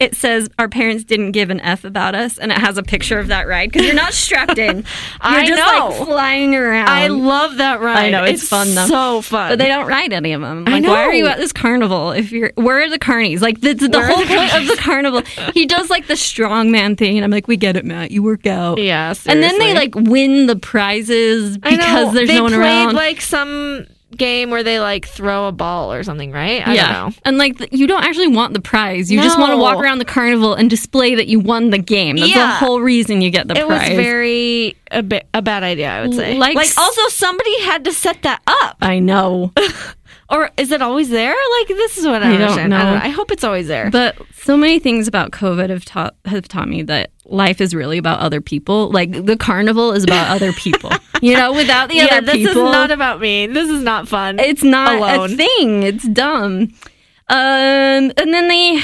it 0.00 0.14
says 0.14 0.48
our 0.58 0.68
parents 0.68 1.04
didn't 1.04 1.32
give 1.32 1.50
an 1.50 1.60
F 1.60 1.84
about 1.84 2.14
us, 2.14 2.38
and 2.38 2.50
it 2.52 2.58
has 2.58 2.78
a 2.78 2.82
picture 2.82 3.18
of 3.18 3.28
that 3.28 3.46
ride 3.46 3.70
because 3.72 3.86
you're 3.86 3.94
not 3.94 4.12
strapped 4.12 4.58
in. 4.58 4.76
You're 4.76 4.84
I 5.20 5.46
just 5.46 5.58
know. 5.58 5.88
like 5.98 6.06
flying 6.08 6.54
around. 6.54 6.88
I 6.88 7.08
love 7.08 7.56
that 7.56 7.80
ride. 7.80 7.96
I 8.06 8.10
know, 8.10 8.24
it's 8.24 8.48
fun, 8.48 8.74
though. 8.74 8.86
So 8.86 9.20
fun. 9.22 9.50
But 9.52 9.58
they 9.58 9.68
don't 9.68 9.86
ride 9.86 10.12
any 10.12 10.32
of 10.32 10.40
them. 10.40 10.64
I 10.66 10.78
know. 10.78 10.90
why 10.90 11.02
are 11.04 11.12
you 11.14 11.26
at 11.26 11.38
this 11.38 11.52
carnival? 11.52 12.10
If 12.12 12.30
you're, 12.32 12.52
where 12.54 12.80
are 12.82 12.90
the 12.90 12.98
carnies? 12.98 13.40
Like, 13.40 13.60
the, 13.60 13.72
the, 13.74 13.88
the 13.88 14.06
whole 14.06 14.18
the 14.24 14.26
point 14.26 14.54
of 14.54 14.66
the 14.68 14.76
carnival, 14.80 15.22
he 15.54 15.66
does 15.66 15.90
like 15.90 16.06
the 16.06 16.14
strongman 16.14 16.96
thing, 16.96 17.16
and 17.18 17.24
I'm 17.24 17.30
like, 17.30 17.48
we 17.48 17.56
get 17.56 17.76
it, 17.76 17.84
Matt. 17.84 18.10
You 18.10 18.22
work 18.22 18.46
out. 18.46 18.78
yeah, 18.78 19.14
And 19.26 19.42
then 19.42 19.58
they 19.58 19.74
like 19.74 19.94
win 19.94 20.46
the 20.46 20.56
prizes 20.56 21.58
because 21.58 22.14
there's 22.14 22.28
they 22.28 22.36
no 22.36 22.44
one 22.44 22.52
played 22.52 22.60
around. 22.60 22.94
like 22.94 23.20
some 23.20 23.86
game 24.16 24.50
where 24.50 24.62
they 24.62 24.78
like 24.78 25.06
throw 25.06 25.48
a 25.48 25.52
ball 25.52 25.92
or 25.92 26.02
something, 26.04 26.30
right? 26.30 26.66
I 26.66 26.74
yeah, 26.74 26.92
don't 26.92 27.10
know. 27.10 27.20
and 27.24 27.38
like 27.38 27.72
you 27.72 27.86
don't 27.86 28.04
actually 28.04 28.28
want 28.28 28.54
the 28.54 28.60
prize. 28.60 29.10
You 29.10 29.20
just 29.20 29.38
want 29.38 29.52
to 29.52 29.56
walk 29.56 29.78
around 29.78 29.98
the 29.98 30.04
carnival 30.04 30.54
and 30.54 30.70
display 30.70 31.14
that 31.16 31.26
you 31.26 31.40
won 31.40 31.70
the 31.70 31.78
game. 31.78 32.16
That's 32.16 32.32
the 32.32 32.46
whole 32.66 32.80
reason 32.80 33.20
you 33.20 33.30
get 33.30 33.48
the 33.48 33.54
prize. 33.54 33.88
It 33.88 33.96
was 33.96 34.04
very 34.04 34.76
a, 34.90 35.02
bit, 35.02 35.26
a 35.34 35.42
bad 35.42 35.62
idea, 35.62 35.90
I 35.90 36.02
would 36.02 36.14
say. 36.14 36.38
Like 36.38 36.56
Like, 36.56 36.68
also 36.78 37.08
somebody 37.08 37.60
had 37.62 37.84
to 37.84 37.92
set 37.92 38.22
that 38.22 38.42
up, 38.46 38.76
I 38.80 39.00
know, 39.00 39.52
or 40.28 40.50
is 40.56 40.70
it 40.72 40.82
always 40.82 41.08
there? 41.10 41.34
Like 41.60 41.68
this 41.68 41.96
is 41.98 42.06
what 42.06 42.22
I, 42.22 42.28
I 42.28 42.32
don't 42.32 42.42
understand. 42.42 42.74
I 42.74 42.78
know. 42.78 42.84
don't 42.90 42.98
know. 42.98 43.04
I 43.04 43.08
hope 43.10 43.30
it's 43.30 43.44
always 43.44 43.68
there. 43.68 43.90
but 43.90 44.16
so 44.34 44.56
many 44.56 44.78
things 44.78 45.06
about 45.08 45.30
COVID 45.32 45.70
have 45.70 45.84
taught 45.84 46.14
have 46.24 46.48
taught 46.48 46.68
me 46.68 46.82
that 46.82 47.10
life 47.24 47.60
is 47.60 47.74
really 47.74 47.98
about 47.98 48.20
other 48.20 48.40
people. 48.40 48.90
Like 48.90 49.24
the 49.26 49.36
carnival 49.36 49.92
is 49.92 50.04
about 50.04 50.28
other 50.34 50.52
people. 50.52 50.90
You 51.22 51.34
know, 51.34 51.50
without 51.54 51.88
the 51.88 51.96
yeah, 51.96 52.16
other 52.16 52.26
this 52.26 52.34
people, 52.36 52.66
is 52.66 52.72
not 52.72 52.90
about 52.90 53.22
me. 53.22 53.46
This 53.46 53.70
is 53.70 53.82
not 53.82 54.06
fun. 54.06 54.38
it's 54.38 54.62
not 54.62 54.96
alone. 54.96 55.32
a 55.32 55.36
thing. 55.36 55.82
It's 55.82 56.06
dumb. 56.06 56.74
Um, 57.28 58.12
and 58.18 58.34
then 58.34 58.48
they 58.48 58.80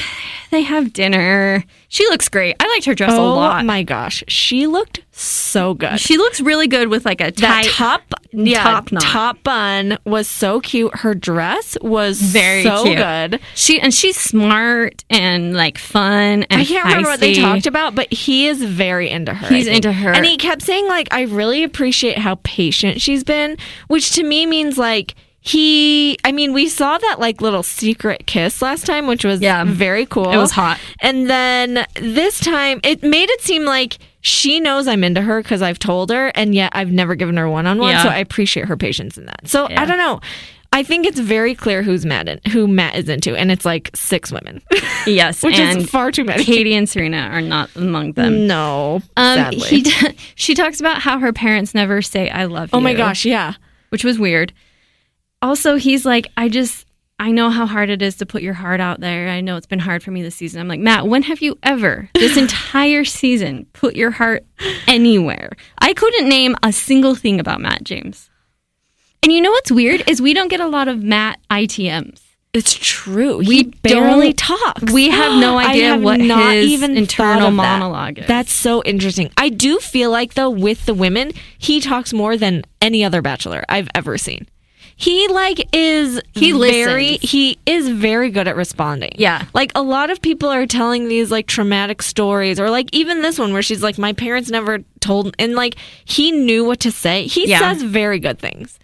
they 0.49 0.61
have 0.63 0.93
dinner. 0.93 1.63
She 1.89 2.05
looks 2.07 2.29
great. 2.29 2.55
I 2.59 2.67
liked 2.67 2.85
her 2.85 2.95
dress 2.95 3.11
a 3.11 3.17
Oh 3.17 3.35
lot. 3.35 3.63
my 3.65 3.83
gosh, 3.83 4.23
she 4.27 4.65
looked 4.65 5.01
so 5.15 5.73
good. 5.75 5.99
She 5.99 6.17
looks 6.17 6.41
really 6.41 6.67
good 6.67 6.87
with 6.89 7.05
like 7.05 7.21
a 7.21 7.31
that 7.37 7.65
top, 7.69 8.01
yeah, 8.31 8.63
top 8.63 8.91
knot. 8.91 9.01
top 9.03 9.43
bun 9.43 9.97
was 10.05 10.27
so 10.27 10.59
cute. 10.59 10.95
Her 10.95 11.13
dress 11.13 11.77
was 11.81 12.19
Very 12.19 12.63
so 12.63 12.83
cute. 12.83 12.97
good. 12.97 13.39
She 13.53 13.79
and 13.79 13.93
she's 13.93 14.17
smart 14.17 15.03
and 15.11 15.53
like 15.55 15.77
fun 15.77 16.43
and 16.43 16.61
I 16.61 16.65
can't 16.65 16.85
remember 16.85 17.09
what 17.09 17.19
they 17.19 17.35
talked 17.35 17.67
about, 17.67 17.93
but 17.93 18.11
he 18.11 18.47
is 18.47 18.63
very 18.63 19.09
into 19.09 19.33
her. 19.33 19.47
He's 19.47 19.67
into 19.67 19.93
her. 19.93 20.11
and 20.11 20.25
he 20.25 20.35
kept 20.37 20.63
saying 20.63 20.87
like, 20.87 21.07
"I 21.11 21.21
really 21.21 21.63
appreciate 21.63 22.17
how 22.17 22.39
patient 22.43 22.99
she's 22.99 23.23
been," 23.23 23.57
which 23.87 24.11
to 24.13 24.23
me 24.23 24.45
means 24.45 24.77
like. 24.77 25.15
He, 25.45 26.17
I 26.23 26.31
mean, 26.31 26.53
we 26.53 26.69
saw 26.69 26.97
that 26.97 27.19
like 27.19 27.41
little 27.41 27.63
secret 27.63 28.25
kiss 28.25 28.61
last 28.61 28.85
time, 28.85 29.07
which 29.07 29.25
was 29.25 29.41
Yeah. 29.41 29.65
very 29.65 30.05
cool. 30.05 30.31
It 30.31 30.37
was 30.37 30.51
hot. 30.51 30.79
And 31.01 31.29
then 31.29 31.85
this 31.95 32.39
time, 32.39 32.79
it 32.81 33.03
made 33.03 33.29
it 33.29 33.41
seem 33.41 33.65
like 33.65 33.97
she 34.23 34.59
knows 34.59 34.87
I'm 34.87 35.03
into 35.03 35.21
her 35.21 35.43
because 35.43 35.61
I've 35.61 35.77
told 35.77 36.09
her, 36.09 36.29
and 36.33 36.55
yet 36.55 36.71
I've 36.73 36.91
never 36.91 37.13
given 37.13 37.37
her 37.37 37.47
one 37.47 37.67
on 37.67 37.77
one. 37.77 37.99
So 38.01 38.09
I 38.09 38.17
appreciate 38.17 38.65
her 38.67 38.75
patience 38.77 39.17
in 39.17 39.25
that. 39.27 39.47
So 39.47 39.69
Yeah. 39.69 39.81
I 39.81 39.85
don't 39.85 39.97
know. 39.99 40.19
I 40.75 40.81
think 40.81 41.05
it's 41.05 41.19
very 41.19 41.53
clear 41.53 41.83
who's 41.83 42.03
Matt 42.03 42.27
in, 42.27 42.39
who 42.51 42.67
Matt 42.67 42.95
is 42.95 43.07
into, 43.07 43.35
and 43.35 43.51
it's 43.51 43.63
like 43.63 43.91
six 43.93 44.31
women, 44.31 44.59
Yes, 45.05 45.43
which 45.43 45.59
and 45.59 45.81
is 45.81 45.89
far 45.91 46.09
too 46.11 46.23
many. 46.23 46.43
Katie 46.43 46.73
and 46.73 46.89
Serena 46.89 47.29
are 47.31 47.41
not 47.41 47.69
among 47.75 48.13
them. 48.13 48.47
no, 48.47 48.95
Um, 49.15 49.37
sadly. 49.37 49.81
he 49.81 49.91
she 50.35 50.55
talks 50.55 50.79
about 50.79 50.99
how 51.03 51.19
her 51.19 51.31
parents 51.31 51.75
never 51.75 52.01
say 52.01 52.27
"I 52.31 52.45
love 52.45 52.69
you." 52.73 52.77
oh 52.77 52.81
my 52.81 52.95
gosh, 52.95 53.23
yeah. 53.23 53.53
which 53.89 54.03
was 54.03 54.17
weird. 54.17 54.51
Also, 55.43 55.75
he's 55.75 56.05
like, 56.05 56.27
I 56.37 56.49
just, 56.49 56.82
I 57.19 57.31
know 57.31 57.49
how 57.49 57.65
hard 57.65 57.89
it 57.89 58.01
is 58.01 58.15
to 58.17 58.25
put 58.25 58.41
your 58.41 58.53
heart 58.55 58.81
out 58.81 58.99
there. 58.99 59.29
I 59.29 59.39
know 59.41 59.55
it's 59.55 59.67
been 59.67 59.79
hard 59.79 60.03
for 60.03 60.11
me 60.11 60.23
this 60.23 60.35
season. 60.35 60.59
I'm 60.59 60.67
like, 60.67 60.79
Matt, 60.79 61.07
when 61.07 61.23
have 61.23 61.41
you 61.41 61.57
ever, 61.63 62.09
this 62.15 62.35
entire 62.37 63.05
season, 63.05 63.65
put 63.73 63.95
your 63.95 64.11
heart 64.11 64.45
anywhere? 64.87 65.51
I 65.79 65.93
couldn't 65.93 66.27
name 66.27 66.55
a 66.63 66.73
single 66.73 67.15
thing 67.15 67.39
about 67.39 67.61
Matt 67.61 67.83
James. 67.83 68.29
And 69.21 69.31
you 69.31 69.41
know 69.41 69.51
what's 69.51 69.71
weird 69.71 70.03
is 70.09 70.21
we 70.21 70.33
don't 70.33 70.49
get 70.49 70.59
a 70.59 70.67
lot 70.67 70.87
of 70.89 71.01
Matt 71.01 71.39
ITMs. 71.49 72.19
It's 72.51 72.75
true. 72.79 73.37
We 73.37 73.57
he 73.57 73.63
barely 73.63 74.33
don't- 74.33 74.91
we 74.91 75.09
have 75.09 75.39
no 75.39 75.57
idea 75.59 75.89
have 75.91 76.01
what 76.03 76.19
not 76.19 76.53
his 76.53 76.65
even 76.67 76.97
internal 76.97 77.47
of 77.47 77.55
that. 77.55 77.79
monologue 77.79 78.19
is. 78.19 78.27
That's 78.27 78.51
so 78.51 78.83
interesting. 78.83 79.31
I 79.37 79.49
do 79.49 79.79
feel 79.79 80.11
like 80.11 80.33
though 80.35 80.49
with 80.51 80.85
the 80.85 80.93
women, 80.93 81.31
he 81.57 81.79
talks 81.79 82.11
more 82.13 82.37
than 82.37 82.63
any 82.81 83.03
other 83.03 83.21
bachelor 83.23 83.63
I've 83.69 83.87
ever 83.95 84.17
seen. 84.19 84.47
He 84.95 85.27
like 85.27 85.67
is 85.75 86.21
He 86.33 86.51
very 86.51 87.09
listens. 87.11 87.31
he 87.31 87.57
is 87.65 87.89
very 87.89 88.29
good 88.29 88.47
at 88.47 88.55
responding. 88.55 89.11
Yeah. 89.15 89.45
Like 89.53 89.71
a 89.75 89.81
lot 89.81 90.09
of 90.09 90.21
people 90.21 90.49
are 90.49 90.65
telling 90.67 91.07
these 91.07 91.31
like 91.31 91.47
traumatic 91.47 92.01
stories 92.01 92.59
or 92.59 92.69
like 92.69 92.89
even 92.93 93.21
this 93.21 93.39
one 93.39 93.53
where 93.53 93.61
she's 93.63 93.81
like 93.83 93.97
my 93.97 94.13
parents 94.13 94.49
never 94.49 94.79
told 95.01 95.35
and 95.39 95.55
like 95.55 95.75
he 96.05 96.31
knew 96.31 96.63
what 96.63 96.79
to 96.81 96.91
say. 96.91 97.25
He 97.27 97.47
Yeah. 97.49 97.59
says 97.59 97.81
very 97.83 98.19
good 98.19 98.39
things. 98.39 98.77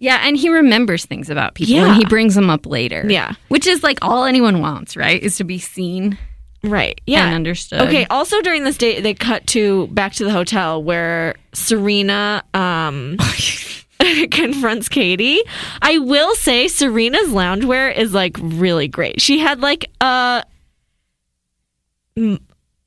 Yeah, 0.00 0.20
and 0.22 0.36
he 0.36 0.48
remembers 0.48 1.04
things 1.04 1.28
about 1.28 1.54
people 1.54 1.74
Yeah. 1.74 1.88
and 1.88 1.96
he 1.96 2.04
brings 2.04 2.34
them 2.36 2.48
up 2.50 2.66
later. 2.66 3.04
Yeah. 3.08 3.32
Which 3.48 3.66
is 3.66 3.82
like 3.82 3.98
all 4.00 4.24
anyone 4.24 4.60
wants, 4.60 4.96
right? 4.96 5.20
Is 5.22 5.36
to 5.38 5.44
be 5.44 5.58
seen 5.58 6.16
Right. 6.64 7.00
Yeah. 7.06 7.26
and 7.26 7.34
understood. 7.34 7.80
Okay. 7.82 8.04
Also, 8.06 8.40
during 8.42 8.64
this 8.64 8.76
date, 8.76 9.02
they 9.02 9.14
cut 9.14 9.46
to 9.48 9.86
back 9.88 10.12
to 10.14 10.24
the 10.24 10.30
hotel 10.32 10.82
where 10.82 11.34
Serena 11.52 12.42
um, 12.54 13.16
confronts 14.30 14.88
Katie. 14.88 15.40
I 15.82 15.98
will 15.98 16.34
say 16.34 16.66
Serena's 16.68 17.28
loungewear 17.28 17.94
is 17.96 18.12
like 18.14 18.36
really 18.40 18.88
great. 18.88 19.20
She 19.20 19.38
had 19.38 19.60
like 19.60 19.90
a 20.00 20.44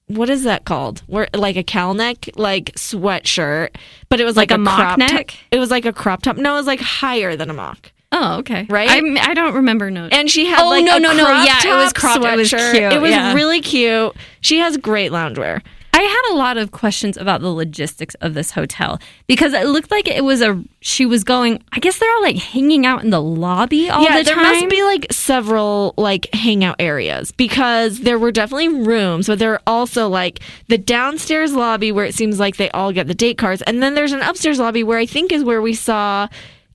what 0.08 0.30
is 0.30 0.44
that 0.44 0.66
called? 0.66 1.02
Where 1.08 1.28
like 1.34 1.56
a 1.56 1.64
cowl 1.64 1.94
neck, 1.94 2.30
like 2.36 2.74
sweatshirt, 2.76 3.70
but 4.10 4.20
it 4.20 4.26
was 4.26 4.36
like, 4.36 4.52
Like 4.52 4.58
a 4.58 4.62
mock 4.62 4.76
crop 4.78 4.90
top- 4.90 4.98
neck? 5.00 5.38
It 5.52 5.60
was 5.60 5.72
like 5.72 5.86
a 5.86 5.94
crop 5.94 6.22
top. 6.22 6.36
No, 6.38 6.54
it 6.54 6.58
was 6.58 6.68
like 6.68 6.82
higher 6.82 7.36
than 7.36 7.50
a 7.50 7.54
mock. 7.54 7.92
Oh, 8.12 8.40
okay. 8.40 8.66
Right? 8.70 8.90
I'm, 8.90 9.18
I 9.18 9.34
don't 9.34 9.54
remember 9.56 9.90
no. 9.90 10.10
And 10.12 10.30
she 10.30 10.46
had 10.46 10.60
Oh, 10.62 10.70
like 10.70 10.84
no, 10.84 10.98
a 10.98 11.00
no, 11.00 11.14
no. 11.14 11.24
crop 11.26 11.46
Yeah, 11.48 11.72
it 11.74 11.78
was 11.78 11.94
top 11.94 12.02
cropped. 12.20 12.26
It 12.26 12.36
was 12.38 12.50
cute. 12.50 12.76
It 12.92 13.00
was 13.02 13.12
Yeah. 13.12 13.34
really 13.34 13.62
cute. 13.62 14.14
She 14.42 14.58
has 14.58 14.76
great 14.76 15.12
loungewear. 15.14 15.62
I 15.94 16.02
had 16.02 16.34
a 16.34 16.38
lot 16.38 16.58
of 16.58 16.72
questions 16.72 17.18
about 17.18 17.42
the 17.42 17.50
logistics 17.50 18.16
of 18.16 18.34
this 18.34 18.52
hotel 18.52 19.00
because 19.28 19.54
it 19.54 19.68
looked 19.68 19.92
like 19.92 20.08
it 20.08 20.24
was 20.24 20.42
a. 20.42 20.64
She 20.80 21.06
was 21.06 21.24
going. 21.24 21.62
I 21.74 21.80
guess 21.80 22.00
they're 22.00 22.12
all 22.12 22.22
like 22.22 22.38
hanging 22.38 22.86
out 22.86 23.04
in 23.04 23.10
the 23.10 23.22
lobby 23.22 23.90
all 23.90 24.04
yeah, 24.04 24.18
the 24.18 24.24
time. 24.24 24.36
there 24.38 24.54
must 24.54 24.70
be 24.70 24.84
like 24.84 25.08
several 25.12 25.94
like 25.98 26.34
hangout 26.34 26.78
areas 26.80 27.32
because 27.32 28.00
there 28.02 28.18
were 28.18 28.32
definitely 28.32 28.70
rooms, 28.70 29.28
but 29.28 29.40
there 29.40 29.54
are 29.54 29.62
also 29.68 30.08
like 30.08 30.40
the 30.70 30.78
downstairs 30.78 31.54
lobby 31.54 31.92
where 31.92 32.06
it 32.06 32.16
seems 32.16 32.40
like 32.40 32.56
they 32.56 32.70
all 32.72 32.94
get 32.94 33.08
the 33.08 33.16
date 33.16 33.38
cards, 33.38 33.62
and 33.64 33.84
then 33.84 33.94
there's 33.94 34.14
an 34.14 34.22
upstairs 34.22 34.60
lobby 34.60 34.84
where 34.84 34.98
I 34.98 35.06
think 35.06 35.32
is 35.32 35.44
where 35.44 35.62
we 35.62 35.74
saw 35.74 36.28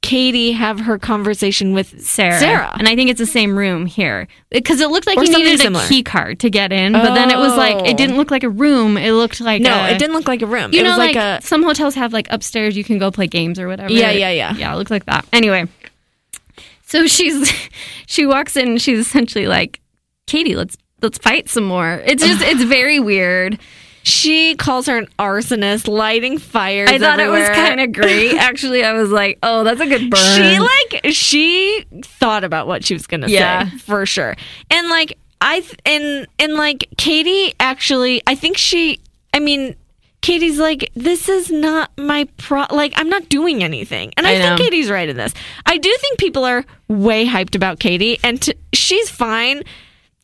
Katie 0.07 0.53
have 0.53 0.79
her 0.81 0.99
conversation 0.99 1.73
with 1.73 2.01
Sarah. 2.01 2.39
Sarah. 2.39 2.77
And 2.79 2.89
I 2.89 2.95
think 2.95 3.11
it's 3.11 3.19
the 3.19 3.27
same 3.27 3.59
room 3.59 3.87
here 3.87 4.29
because 4.51 4.81
it 4.81 4.89
looked 4.89 5.07
like 5.07 5.19
Or 5.19 5.25
you 5.25 5.37
needed 5.37 5.59
similar. 5.61 5.85
a 5.85 5.89
key 5.89 6.05
card 6.05 6.39
to 6.41 6.51
get 6.51 6.73
in, 6.73 6.93
but 6.93 7.15
then 7.15 7.31
it 7.31 7.37
was 7.39 7.57
like 7.57 7.75
Oh. 7.77 7.85
it 7.85 7.97
didn't 7.97 8.15
oh. 8.15 8.19
look 8.19 8.31
like 8.31 8.45
a 8.45 8.49
room. 8.49 8.97
It 8.97 9.11
looked 9.13 9.41
like 9.41 9.61
no, 9.63 9.75
a- 9.75 9.91
it 9.91 9.99
didn't 9.99 10.15
look 10.15 10.29
like 10.29 10.43
a 10.43 10.47
room. 10.47 10.73
You 10.73 10.81
it 10.81 10.85
know, 10.85 10.91
was 10.91 10.99
like, 10.99 11.17
like, 11.17 11.43
a 11.43 11.45
some 11.45 11.65
hotels 11.65 11.97
have 11.97 12.13
like 12.13 12.29
upstairs 12.31 12.77
you 12.77 12.85
can 12.85 12.99
go 12.99 13.11
play 13.11 13.27
games 13.27 13.59
or 13.59 13.67
whatever. 13.67 13.93
Yeah, 13.93 14.13
yeah, 14.13 14.31
yeah. 14.31 14.55
Yeah, 14.55 14.73
it 14.73 14.77
looked 14.77 14.93
like 14.93 15.07
that. 15.07 15.27
Anyway, 15.33 15.67
so 16.85 17.07
she's 17.07 17.53
she 18.07 18.27
walks 18.27 18.57
in 18.57 18.69
and 18.69 18.83
she's 18.83 19.01
essentially 19.01 19.47
like, 19.47 19.81
Katie, 20.29 20.55
let's 20.55 20.77
let's 21.03 21.19
fight 21.19 21.49
some 21.49 21.65
more. 21.65 22.01
It's 22.07 22.23
just 22.23 22.43
it's 22.43 22.63
very 22.63 23.01
weird. 23.01 23.59
She 24.07 24.55
calls 24.55 24.87
her 24.87 24.97
an 24.97 25.09
arsonist, 25.19 25.89
lighting 25.89 26.39
fires. 26.39 26.89
I 26.89 26.97
thought 26.99 27.19
it 27.19 27.29
was 27.29 27.49
kind 27.49 27.81
of 27.81 27.93
great. 27.93 28.35
Actually, 28.39 28.85
I 28.85 28.93
was 28.93 29.11
like, 29.11 29.37
oh, 29.43 29.65
that's 29.65 29.81
a 29.81 29.87
good 29.87 30.09
burn. 30.11 30.37
She 30.37 30.61
like 30.61 31.13
she 31.13 31.85
thought 32.05 32.45
about 32.45 32.69
what 32.69 32.85
she 32.85 32.95
was 32.95 33.09
gonna 33.09 33.27
Yeah. 33.27 33.69
say 33.69 33.79
for 33.79 34.07
sure, 34.07 34.37
and 34.71 34.89
like 34.89 35.19
I 35.41 35.61
th- 35.61 35.75
and 35.85 36.27
and 36.39 36.55
like 36.55 36.89
Katie 36.97 37.53
actually, 37.59 38.23
I 38.29 38.37
think 38.37 38.57
she. 38.59 39.01
I 39.35 39.41
mean, 39.41 39.75
Katie's 40.23 40.59
like, 40.59 40.91
this 40.95 41.29
is 41.29 41.51
not 41.51 41.91
my 41.99 42.29
pro. 42.37 42.65
Like, 42.71 42.93
I'm 42.97 43.09
not 43.09 43.29
doing 43.29 43.63
anything, 43.65 44.13
and 44.17 44.25
I, 44.27 44.37
I 44.37 44.39
think 44.39 44.61
Katie's 44.61 44.89
right 44.89 45.09
in 45.09 45.17
this. 45.17 45.35
I 45.67 45.79
do 45.79 45.95
think 46.01 46.19
people 46.19 46.45
are 46.45 46.65
way 46.89 47.27
hyped 47.27 47.55
about 47.57 47.81
Katie, 47.81 48.19
and 48.23 48.41
t- 48.41 48.55
she's 48.73 49.11
fine. 49.11 49.63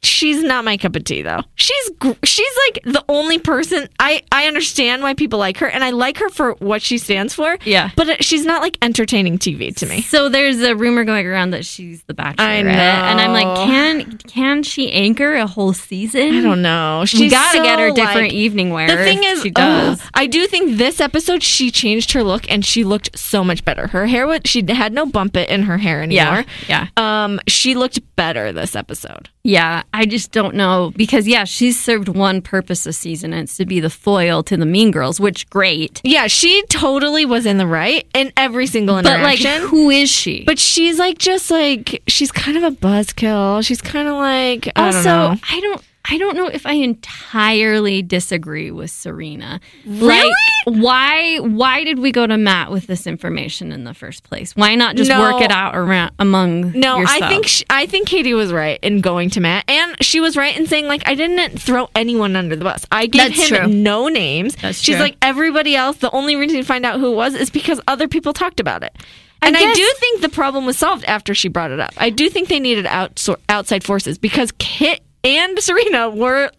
She's 0.05 0.43
not 0.43 0.65
my 0.65 0.77
cup 0.77 0.97
of 0.97 1.05
tea 1.05 1.23
though. 1.23 1.43
She's 1.55 1.91
she's 2.25 2.51
like 2.67 2.83
the 2.85 3.05
only 3.09 3.39
person 3.39 3.89
I 4.01 4.23
I 4.33 4.47
understand 4.49 5.01
why 5.03 5.15
people 5.15 5.39
like 5.39 5.59
her 5.59 5.69
and 5.69 5.85
I 5.85 5.91
like 5.91 6.19
her 6.19 6.29
for 6.29 6.55
what 6.55 6.83
she 6.83 6.99
stands 6.99 7.35
for. 7.35 7.57
Yeah. 7.65 7.91
But 7.95 8.25
she's 8.25 8.45
not 8.45 8.63
like 8.63 8.79
entertaining 8.83 9.39
TV 9.39 9.75
to 9.77 9.87
me. 9.87 10.03
So 10.03 10.29
there's 10.29 10.61
a 10.61 10.75
rumor 10.75 11.05
going 11.05 11.27
around 11.27 11.51
that 11.51 11.65
she's 11.65 12.03
the 12.05 12.15
bachelorette, 12.15 12.41
I 12.41 12.63
know. 12.63 12.71
and 12.73 13.21
I'm 13.21 13.33
like, 13.33 13.57
can 13.69 14.19
can 14.27 14.63
she 14.65 14.91
anchor 14.91 15.35
a 15.35 15.47
whole 15.47 15.73
season? 15.73 16.35
I 16.35 16.41
don't 16.41 16.63
know. 16.63 17.05
She's 17.07 17.21
We 17.21 17.31
gotta 17.31 17.59
so, 17.59 17.63
get 17.65 17.79
her 17.79 17.91
different 17.93 18.29
like- 18.29 18.33
evening 18.33 18.71
wear. 18.71 18.89
The 18.89 18.97
thing 19.05 19.23
is, 19.23 19.43
she 19.43 19.51
does. 19.51 20.03
I 20.15 20.27
do 20.27 20.47
think 20.49 20.79
this 20.79 21.01
episode 21.01 21.45
she 21.45 21.71
changed 21.71 22.11
her 22.13 22.25
look 22.25 22.51
and 22.51 22.65
she 22.65 22.83
looked 22.83 23.17
so 23.17 23.45
much 23.45 23.65
better. 23.65 23.87
Her 23.87 24.07
hair 24.07 24.27
was 24.27 24.41
she 24.47 24.65
had 24.69 24.93
no 24.93 25.07
bump 25.07 25.37
it 25.37 25.49
in 25.49 25.63
her 25.63 25.79
hair 25.79 26.03
anymore. 26.03 26.45
Yeah. 26.69 26.89
yeah, 26.97 27.25
Um, 27.25 27.39
she 27.47 27.75
looked 27.77 28.01
better 28.17 28.53
this 28.53 28.75
episode. 28.75 29.29
yeah. 29.45 29.83
I 29.95 30.07
just 30.07 30.33
don't 30.33 30.55
know 30.55 30.93
because 30.97 31.27
yeah, 31.27 31.45
she's 31.45 31.79
served 31.79 32.09
one 32.09 32.43
purpose 32.43 32.85
this 32.85 32.99
season, 32.99 33.33
and 33.33 33.43
it's 33.43 33.57
to 33.59 33.67
be 33.67 33.81
the 33.81 33.91
foil 33.91 34.43
to 34.45 34.57
the 34.57 34.67
Mean 34.67 34.91
Girls, 34.91 35.21
which 35.21 35.49
great. 35.51 36.01
Yeah, 36.05 36.27
she 36.27 36.63
totally 36.69 37.27
was 37.27 37.47
in 37.47 37.59
the 37.59 37.67
right 37.67 38.07
in 38.15 38.33
every 38.37 38.67
single 38.67 39.03
But 39.03 39.21
like, 39.21 39.39
who 39.41 39.91
is 39.91 40.11
she? 40.11 40.45
But 40.45 40.59
she's 40.59 40.99
like 40.99 41.19
just 41.19 41.51
like 41.51 42.03
she's 42.07 42.33
kind 42.33 42.57
of 42.57 42.63
a 42.63 42.71
buzzkill. 42.71 43.65
She's 43.65 43.81
kind 43.81 44.09
of 44.09 44.15
like 44.15 44.69
I 44.77 44.87
also, 44.87 45.03
don't 45.03 45.05
know. 45.05 45.41
I 45.51 45.61
don't. 45.61 45.83
I 46.05 46.19
don't 46.19 46.37
know 46.37 46.47
if 46.49 46.67
I 46.67 46.73
entirely 46.73 48.03
disagree 48.03 48.71
with 48.73 48.91
Serena. 48.91 49.61
Really? 49.87 50.09
Like, 50.09 50.35
why? 50.65 51.39
Why 51.39 51.85
did 51.85 51.99
we 52.01 52.11
go 52.11 52.27
to 52.27 52.37
Matt 52.37 52.71
with 52.73 52.87
this 52.89 53.07
information 53.07 53.71
in 53.71 53.85
the 53.85 53.95
first 53.95 54.25
place? 54.25 54.57
Why 54.57 54.75
not 54.75 54.97
just 54.97 55.09
No. 55.09 55.21
work 55.21 55.41
it 55.43 55.51
out 55.53 55.77
around 55.77 56.11
among? 56.19 56.73
No, 56.73 57.05
I 57.07 57.29
think 57.29 57.47
sh 57.47 57.63
I 57.71 57.87
think 57.87 58.09
Katie 58.09 58.35
was 58.35 58.53
right 58.53 58.79
in 58.83 59.01
going 59.01 59.31
to 59.31 59.41
Matt, 59.41 59.65
and 59.71 59.97
she 60.05 60.21
was 60.21 60.37
right 60.37 60.57
in 60.57 60.67
saying 60.67 60.87
like 60.89 61.03
I 61.07 61.15
didn't 61.15 61.61
throw 61.61 61.89
anyone 61.95 62.35
under 62.35 62.57
the 62.57 62.65
bus. 62.65 62.85
I 62.91 63.07
gave 63.07 63.35
That's 63.37 63.49
him 63.51 63.57
true. 63.57 63.67
no 63.69 64.09
names. 64.09 64.57
That's 64.57 64.79
She's 64.81 64.97
true. 64.97 65.05
like 65.05 65.17
everybody 65.23 65.77
else. 65.77 65.99
The 65.99 66.11
only 66.11 66.35
reason 66.35 66.59
to 66.59 66.65
find 66.65 66.85
out 66.85 66.99
who 66.99 67.13
it 67.13 67.17
was 67.17 67.35
is 67.35 67.49
because 67.51 67.81
other 67.87 68.09
people 68.09 68.33
talked 68.33 68.59
about 68.59 68.83
it. 68.83 68.97
And 69.45 69.57
I, 69.57 69.75
do 69.75 69.93
think 69.99 70.21
the 70.21 70.29
problem 70.29 70.67
was 70.67 70.79
solved 70.79 71.05
after 71.07 71.35
she 71.35 71.49
brought 71.49 71.73
it 71.73 71.81
up. 71.81 71.93
I 71.97 72.11
do 72.11 72.31
think 72.31 72.49
they 72.49 72.61
needed 72.61 72.85
outsor- 72.87 73.41
outside 73.49 73.83
forces 73.83 74.17
because 74.17 74.53
Kit 74.59 75.01
and 75.25 75.59
Serena 75.61 76.11
were 76.11 76.51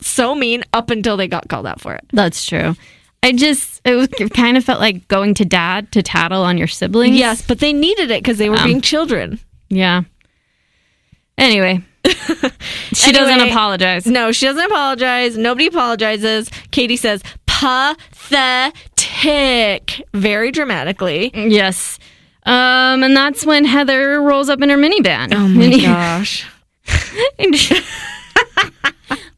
so 0.00 0.34
mean 0.34 0.64
up 0.72 0.90
until 0.90 1.16
they 1.16 1.28
got 1.28 1.48
called 1.48 1.66
out 1.66 1.80
for 1.80 1.94
it. 1.94 2.04
That's 2.12 2.44
true. 2.44 2.74
I 3.22 3.32
just 3.32 3.80
it, 3.84 3.94
was, 3.94 4.08
it 4.18 4.32
kind 4.34 4.56
of 4.56 4.64
felt 4.64 4.80
like 4.80 5.08
going 5.08 5.34
to 5.34 5.44
dad 5.44 5.92
to 5.92 6.02
tattle 6.02 6.42
on 6.42 6.58
your 6.58 6.66
siblings. 6.68 7.16
Yes, 7.16 7.42
but 7.42 7.58
they 7.58 7.72
needed 7.72 8.10
it 8.10 8.22
because 8.22 8.38
they 8.38 8.50
were 8.50 8.56
Um, 8.56 8.66
being 8.66 8.80
children. 8.82 9.40
Yeah. 9.70 10.02
Anyway, 11.38 11.82
She 12.92 13.10
doesn't 13.12 13.40
apologize. 13.48 14.06
No, 14.06 14.30
she 14.30 14.46
doesn't 14.46 14.64
apologize. 14.66 15.36
Nobody 15.38 15.66
apologizes. 15.66 16.48
Katie 16.70 16.96
says, 16.96 17.22
pathetic. 17.46 18.74
Very 20.12 20.50
dramatically. 20.52 21.30
Yes. 21.34 21.98
Um, 22.44 23.02
and 23.02 23.16
that's 23.16 23.44
when 23.46 23.64
Heather 23.64 24.20
rolls 24.20 24.48
up 24.50 24.60
in 24.62 24.68
her 24.68 24.76
minivan. 24.76 25.32
Oh 25.34 25.48
my 25.48 25.78
gosh. 25.80 26.46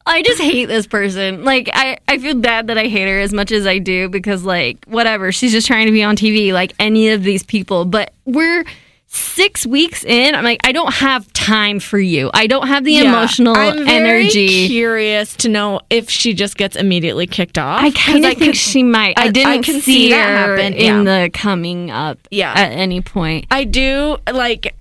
I 0.09 0.21
just 0.21 0.41
hate 0.41 0.65
this 0.67 0.87
person. 0.87 1.43
Like 1.43 1.69
I, 1.73 1.97
I 2.07 2.17
feel 2.17 2.35
bad 2.35 2.67
that 2.67 2.77
I 2.77 2.87
hate 2.87 3.07
her 3.09 3.19
as 3.19 3.33
much 3.33 3.51
as 3.51 3.67
I 3.67 3.77
do 3.79 4.07
because 4.09 4.43
like 4.45 4.83
whatever, 4.85 5.31
she's 5.31 5.51
just 5.51 5.67
trying 5.67 5.85
to 5.87 5.91
be 5.91 6.01
on 6.03 6.15
TV 6.15 6.53
like 6.53 6.73
any 6.79 7.09
of 7.09 7.23
these 7.23 7.43
people. 7.43 7.83
But 7.83 8.13
we're 8.25 8.63
six 9.07 9.65
weeks 9.65 10.03
in. 10.05 10.33
I'm 10.35 10.43
like, 10.45 10.59
I 10.65 10.71
don't 10.71 10.93
have 10.93 11.31
time 11.33 11.79
for 11.81 11.99
you. 11.99 12.29
I 12.33 12.47
don't 12.47 12.67
have 12.67 12.83
the 12.85 12.93
Yeah. 12.93 13.03
emotional 13.03 13.55
I'm 13.55 13.85
very 13.85 13.89
energy. 13.89 14.67
Curious 14.67 15.35
to 15.37 15.49
know 15.49 15.81
if 15.89 16.09
she 16.09 16.33
just 16.33 16.55
gets 16.57 16.75
immediately 16.77 17.27
kicked 17.27 17.57
off. 17.57 17.81
I 17.81 17.91
kind 17.91 18.23
of 18.25 18.31
think 18.31 18.39
could- 18.39 18.55
she 18.57 18.83
might. 18.83 19.17
I, 19.19 19.23
I- 19.25 19.31
didn't 19.31 19.67
I 19.67 19.71
see, 19.73 19.79
see 19.81 20.09
that 20.11 20.29
her 20.47 20.55
happen, 20.57 20.73
in 20.73 21.05
yeah. 21.05 21.23
the 21.23 21.29
coming 21.31 21.91
up 21.91 22.17
Yeah. 22.31 22.53
at 22.53 22.71
any 22.71 23.01
point. 23.01 23.45
I 23.51 23.65
do 23.65 24.17
like. 24.31 24.73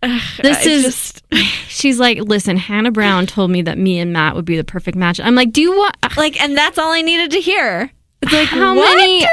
This 0.00 0.66
I 0.66 0.70
is 0.70 0.82
just- 0.82 1.24
she's 1.68 1.98
like, 1.98 2.18
listen, 2.18 2.56
Hannah 2.56 2.90
Brown 2.90 3.26
told 3.26 3.50
me 3.50 3.62
that 3.62 3.78
me 3.78 3.98
and 3.98 4.12
Matt 4.12 4.34
would 4.34 4.44
be 4.44 4.56
the 4.56 4.64
perfect 4.64 4.96
match. 4.96 5.20
I'm 5.20 5.34
like, 5.34 5.52
do 5.52 5.60
you 5.60 5.72
want 5.76 5.96
like, 6.16 6.40
and 6.40 6.56
that's 6.56 6.78
all 6.78 6.92
I 6.92 7.02
needed 7.02 7.30
to 7.32 7.40
hear. 7.40 7.90
It's 8.22 8.32
like 8.32 8.48
how 8.48 8.74
what? 8.74 8.96
many 8.96 9.26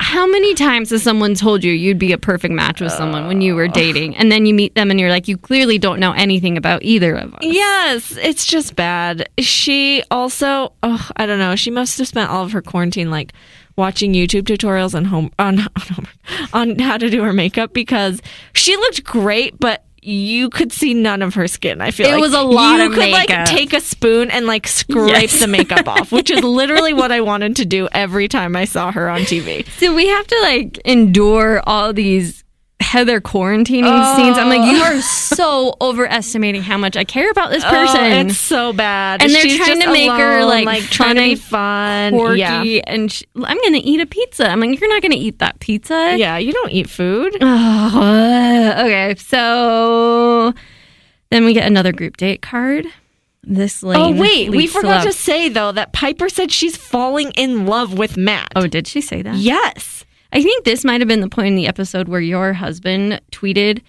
how 0.00 0.28
many 0.28 0.54
times 0.54 0.90
has 0.90 1.02
someone 1.02 1.34
told 1.34 1.64
you 1.64 1.72
you'd 1.72 1.98
be 1.98 2.12
a 2.12 2.18
perfect 2.18 2.54
match 2.54 2.80
with 2.80 2.92
someone 2.92 3.26
when 3.26 3.40
you 3.40 3.56
were 3.56 3.64
oh. 3.64 3.72
dating 3.72 4.16
and 4.16 4.30
then 4.30 4.46
you 4.46 4.54
meet 4.54 4.76
them 4.76 4.92
and 4.92 5.00
you're 5.00 5.10
like 5.10 5.26
you 5.26 5.36
clearly 5.36 5.76
don't 5.76 5.98
know 5.98 6.12
anything 6.12 6.56
about 6.56 6.82
either 6.84 7.16
of 7.16 7.34
us 7.34 7.40
Yes, 7.42 8.16
it's 8.16 8.46
just 8.46 8.76
bad. 8.76 9.28
She 9.38 10.04
also, 10.10 10.72
oh, 10.84 11.10
I 11.16 11.26
don't 11.26 11.40
know. 11.40 11.56
She 11.56 11.72
must 11.72 11.98
have 11.98 12.06
spent 12.06 12.30
all 12.30 12.44
of 12.44 12.52
her 12.52 12.62
quarantine 12.62 13.10
like 13.10 13.32
watching 13.74 14.12
YouTube 14.12 14.42
tutorials 14.42 14.94
on 14.94 15.04
home 15.04 15.32
on 15.38 15.60
on, 15.60 16.08
on 16.52 16.78
how 16.78 16.96
to 16.96 17.10
do 17.10 17.24
her 17.24 17.32
makeup 17.32 17.72
because 17.72 18.22
she 18.52 18.76
looked 18.76 19.02
great, 19.02 19.58
but 19.58 19.84
you 20.02 20.50
could 20.50 20.72
see 20.72 20.94
none 20.94 21.22
of 21.22 21.34
her 21.34 21.46
skin. 21.48 21.80
I 21.80 21.90
feel 21.90 22.06
like. 22.06 22.12
It 22.12 22.16
like 22.16 22.22
was 22.22 22.34
a 22.34 22.42
lot 22.42 22.80
you 22.80 22.86
of 22.86 22.92
could 22.92 23.10
like 23.10 23.28
take 23.46 23.72
a 23.72 23.80
spoon 23.80 24.30
and 24.30 24.46
like 24.46 24.66
scrape 24.66 25.08
Yes. 25.22 25.40
the 25.40 25.46
makeup 25.46 25.86
off, 25.96 26.12
which 26.12 26.30
is 26.30 26.42
literally 26.42 26.92
what 26.94 27.10
I 27.12 27.20
wanted 27.20 27.56
to 27.56 27.64
do 27.64 27.88
every 27.92 28.28
time 28.28 28.56
I 28.56 28.64
saw 28.64 28.92
her 28.92 29.08
on 29.08 29.20
TV. 29.22 29.66
so 29.78 29.94
we 29.94 30.06
have 30.08 30.26
to 30.26 30.38
like 30.42 30.78
endure 30.84 31.62
all 31.66 31.92
these 31.92 32.44
Heather 32.80 33.20
quarantining 33.20 33.82
Oh. 33.84 34.16
scenes. 34.16 34.38
I'm 34.38 34.48
like, 34.48 34.70
you 34.72 34.80
are 34.82 34.94
oh. 34.94 35.00
so 35.00 35.76
overestimating 35.80 36.62
how 36.62 36.78
much 36.78 36.96
I 36.96 37.04
care 37.04 37.30
about 37.30 37.50
this 37.50 37.64
oh, 37.64 37.68
person. 37.70 38.00
Oh, 38.00 38.20
it's 38.20 38.38
so 38.38 38.72
bad, 38.72 39.20
And 39.22 39.32
they're 39.32 39.42
She's 39.42 39.58
trying 39.58 39.80
to 39.80 39.92
make 39.92 40.10
her, 40.10 40.38
alone, 40.38 40.64
like, 40.64 40.84
trying 40.84 41.16
to 41.16 41.22
be 41.22 41.34
fun 41.34 42.14
quirky, 42.14 42.38
Yeah, 42.40 42.80
and 42.86 43.10
she, 43.12 43.26
I'm 43.36 43.58
gonna 43.62 43.80
eat 43.82 44.00
a 44.00 44.06
pizza. 44.06 44.48
I'm 44.48 44.60
like, 44.60 44.80
you're 44.80 44.88
not 44.88 45.02
gonna 45.02 45.16
eat 45.16 45.38
that 45.40 45.58
pizza. 45.60 46.16
yeah. 46.16 46.38
You 46.38 46.52
don't 46.52 46.70
eat 46.72 46.88
food. 46.88 47.36
Oh, 47.40 48.74
okay, 48.86 49.14
so 49.18 50.54
then 51.30 51.44
we 51.44 51.52
get 51.52 51.66
another 51.66 51.92
group 51.92 52.16
date 52.16 52.42
card. 52.42 52.86
This 53.42 53.82
lane. 53.82 53.98
Oh 54.00 54.20
wait, 54.20 54.50
we 54.50 54.66
forgot 54.66 55.04
to 55.04 55.12
say 55.12 55.48
though 55.48 55.72
that 55.72 55.92
Piper 55.92 56.28
said 56.28 56.50
she's 56.52 56.76
falling 56.76 57.30
in 57.36 57.66
love 57.66 57.96
with 57.96 58.16
Matt. 58.16 58.48
Oh, 58.54 58.66
did 58.66 58.86
she 58.86 59.00
say 59.00 59.22
that? 59.22 59.36
yes. 59.36 60.04
I 60.32 60.42
think 60.42 60.64
this 60.64 60.84
might 60.84 61.00
have 61.00 61.08
been 61.08 61.20
the 61.20 61.28
point 61.28 61.48
in 61.48 61.54
the 61.54 61.66
episode 61.66 62.08
where 62.08 62.20
your 62.20 62.52
husband 62.52 63.20
tweeted 63.32 63.82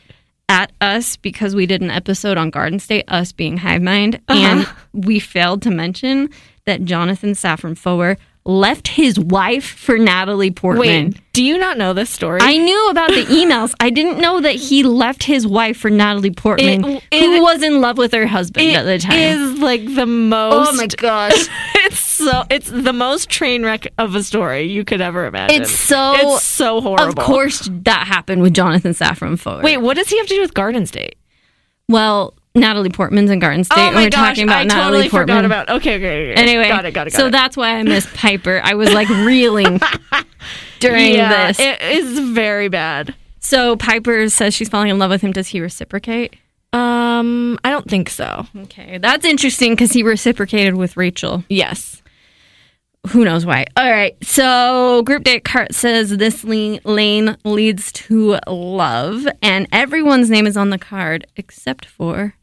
at 0.48 0.72
us 0.82 1.16
because 1.18 1.54
we 1.54 1.66
did 1.66 1.82
an 1.82 1.92
episode 1.92 2.38
on 2.38 2.50
Garden 2.50 2.80
State, 2.80 3.06
us 3.08 3.32
being 3.32 3.58
Hive 3.58 3.82
Mind, 3.82 4.20
and 4.28 4.62
uh-huh. 4.62 4.76
we 4.94 5.20
failed 5.20 5.62
to 5.64 5.70
mention 5.70 6.30
that 6.66 6.86
Jonathan 6.86 7.32
Safran 7.32 7.78
Foer 7.78 8.18
left 8.50 8.88
his 8.88 9.20
wife 9.20 9.64
for 9.66 9.98
Natalie 9.98 10.50
Portman. 10.52 11.12
Wait, 11.12 11.22
do 11.34 11.44
you 11.44 11.58
not 11.58 11.78
know 11.78 11.94
this 11.94 12.10
story? 12.10 12.40
I 12.42 12.58
knew 12.58 12.90
about 12.90 13.10
the 13.10 13.24
emails. 13.26 13.74
I 13.80 13.90
didn't 13.92 14.20
know 14.20 14.42
that 14.42 14.56
he 14.56 14.84
left 14.84 15.24
his 15.24 15.46
wife 15.46 15.78
for 15.78 15.90
Natalie 15.90 16.32
Portman, 16.32 16.84
It- 17.12 17.24
who 17.24 17.42
was 17.42 17.62
in 17.62 17.80
love 17.80 17.98
with 17.98 18.12
her 18.14 18.26
husband 18.26 18.68
at 18.72 18.84
the 18.84 18.98
time. 18.98 19.18
is 19.20 19.60
like 19.60 19.86
the 19.96 20.06
most. 20.06 20.70
oh 20.74 20.76
my 20.76 20.88
gosh. 20.88 21.32
it's 21.76 22.00
so 22.00 22.44
it's 22.50 22.70
the 22.70 22.92
most 22.94 23.30
train 23.30 23.64
wreck 23.64 23.88
of 23.98 24.16
a 24.16 24.24
story 24.24 24.64
you 24.64 24.84
could 24.84 25.00
ever 25.00 25.26
imagine. 25.28 25.62
It's 25.62 25.72
so- 25.72 26.14
it's 26.16 26.44
so 26.44 26.82
horrible. 26.82 27.08
Of 27.08 27.16
course, 27.16 27.70
that 27.84 28.08
happened 28.08 28.42
with 28.42 28.54
Jonathan 28.54 28.94
Safran 28.94 29.38
Foer. 29.40 29.62
Wait, 29.62 29.78
what 29.78 29.96
does 29.96 30.10
he 30.10 30.18
have 30.18 30.28
to 30.28 30.34
do 30.36 30.42
with 30.42 30.54
Garden 30.54 30.86
State? 30.86 31.16
well, 31.88 32.34
Natalie 32.56 32.90
Portman's 32.90 33.30
in 33.30 33.40
Garden 33.40 33.64
State. 33.64 33.76
oh 33.78 33.92
my 33.92 34.04
we're 34.06 34.10
gosh, 34.10 34.30
talking 34.30 34.44
about 34.44 34.62
I 34.62 34.64
Natalie 34.64 34.84
totally 34.84 35.10
Portman. 35.10 35.36
forgot 35.38 35.46
about. 35.46 35.70
Okay, 35.70 35.96
okay, 35.96 36.32
okay. 36.32 36.42
Anyway, 36.42 36.68
got 36.68 36.86
it, 36.86 36.94
got 36.94 37.08
it, 37.08 37.12
got 37.12 37.18
so 37.18 37.28
it. 37.28 37.32
that's 37.32 37.56
why 37.56 37.76
I 37.78 37.84
missed 37.84 38.14
Piper. 38.14 38.60
I 38.64 38.74
was 38.74 38.92
like 38.92 39.08
reeling 39.26 39.80
during 40.80 41.14
yeah, 41.14 41.48
this. 41.48 41.60
it 41.60 41.82
is 41.82 42.20
very 42.20 42.68
bad. 42.70 43.14
so 43.40 43.76
Piper 43.78 44.30
says 44.30 44.54
she's 44.54 44.70
falling 44.70 44.90
in 44.90 44.98
love 45.00 45.12
with 45.12 45.22
him. 45.22 45.32
Does 45.32 45.48
he 45.48 45.62
reciprocate? 45.62 46.36
Um, 46.74 47.58
I 47.64 47.70
don't 47.72 47.90
think 47.90 48.10
so. 48.10 48.46
Okay, 48.56 48.98
that's 49.00 49.26
interesting 49.26 49.74
because 49.74 49.92
he 49.92 50.04
reciprocated 50.04 50.76
with 50.76 50.98
Rachel. 50.98 51.44
Yes. 51.50 52.02
Who 53.12 53.24
knows 53.24 53.46
why? 53.46 53.66
All 53.78 53.90
right. 53.90 54.16
So 54.24 55.02
group 55.04 55.24
date 55.24 55.46
cart 55.46 55.74
says 55.74 56.18
this 56.18 56.44
lane 56.44 57.38
leads 57.46 57.92
to 57.94 58.38
love, 58.46 59.26
and 59.42 59.68
everyone's 59.72 60.30
name 60.30 60.46
is 60.46 60.58
on 60.58 60.70
the 60.70 60.78
card 60.78 61.26
except 61.38 61.86
for 61.86 62.36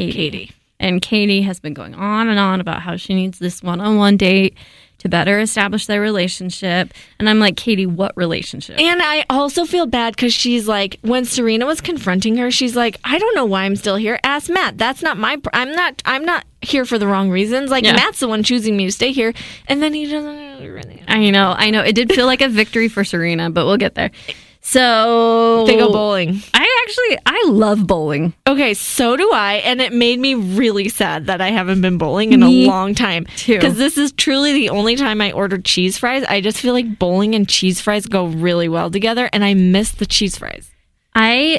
Katie. 0.00 0.12
Katie. 0.12 0.52
And 0.78 1.02
Katie 1.02 1.42
has 1.42 1.60
been 1.60 1.74
going 1.74 1.94
on 1.94 2.28
and 2.28 2.38
on 2.38 2.60
about 2.60 2.80
how 2.80 2.96
she 2.96 3.14
needs 3.14 3.38
this 3.38 3.62
one-on-one 3.62 4.16
date 4.16 4.56
to 4.98 5.08
better 5.08 5.38
establish 5.40 5.86
their 5.86 6.00
relationship. 6.00 6.92
And 7.18 7.28
I'm 7.28 7.38
like, 7.38 7.56
Katie, 7.56 7.86
what 7.86 8.14
relationship? 8.16 8.78
And 8.78 9.00
I 9.02 9.24
also 9.30 9.64
feel 9.64 9.86
bad 9.86 10.14
because 10.14 10.32
she's 10.32 10.68
like, 10.68 10.98
when 11.02 11.24
Serena 11.24 11.64
was 11.66 11.80
confronting 11.80 12.36
her, 12.36 12.50
she's 12.50 12.76
like, 12.76 12.98
I 13.04 13.18
don't 13.18 13.34
know 13.34 13.44
why 13.46 13.64
I'm 13.64 13.76
still 13.76 13.96
here. 13.96 14.18
Ask 14.24 14.50
Matt. 14.50 14.76
That's 14.78 15.02
not 15.02 15.16
my. 15.16 15.36
Pr- 15.36 15.48
I'm 15.54 15.72
not. 15.72 16.02
I'm 16.04 16.24
not 16.24 16.44
here 16.62 16.84
for 16.84 16.98
the 16.98 17.06
wrong 17.06 17.30
reasons. 17.30 17.70
Like 17.70 17.84
Yeah. 17.84 17.94
Matt's 17.94 18.20
the 18.20 18.28
one 18.28 18.42
choosing 18.42 18.76
me 18.76 18.84
to 18.86 18.92
stay 18.92 19.12
here, 19.12 19.32
and 19.68 19.82
then 19.82 19.94
he 19.94 20.06
doesn't 20.06 20.70
really. 20.70 21.02
I 21.08 21.30
know, 21.30 21.54
I 21.56 21.70
know. 21.70 21.82
It 21.82 21.94
did 21.94 22.12
feel 22.12 22.26
like 22.26 22.42
a 22.42 22.48
victory 22.48 22.88
for 22.88 23.02
Serena, 23.04 23.50
but 23.50 23.64
we'll 23.64 23.78
get 23.78 23.94
there. 23.94 24.10
So 24.62 25.64
They 25.66 25.76
go 25.76 25.92
bowling. 25.92 26.40
I 26.54 26.84
actually 26.86 27.18
I 27.26 27.44
love 27.48 27.86
bowling. 27.86 28.34
Okay, 28.46 28.74
so 28.74 29.16
do 29.16 29.30
I, 29.32 29.54
and 29.64 29.80
it 29.80 29.92
made 29.92 30.18
me 30.20 30.34
really 30.34 30.88
sad 30.88 31.26
that 31.26 31.40
I 31.40 31.50
haven't 31.50 31.80
been 31.80 31.98
bowling 31.98 32.32
in 32.32 32.40
Me 32.40 32.64
a 32.64 32.68
long 32.68 32.94
time. 32.94 33.26
too. 33.36 33.54
Because 33.54 33.76
this 33.78 33.96
is 33.98 34.12
truly 34.12 34.52
the 34.52 34.70
only 34.70 34.96
time 34.96 35.20
I 35.20 35.32
ordered 35.32 35.64
cheese 35.64 35.98
fries. 35.98 36.24
I 36.28 36.40
just 36.40 36.58
feel 36.58 36.72
like 36.74 36.98
bowling 36.98 37.34
and 37.34 37.48
cheese 37.48 37.80
fries 37.80 38.06
go 38.06 38.26
really 38.26 38.68
well 38.68 38.90
together, 38.90 39.28
and 39.32 39.44
I 39.44 39.54
miss 39.54 39.92
the 39.92 40.06
cheese 40.06 40.36
fries. 40.38 40.70
I 41.14 41.58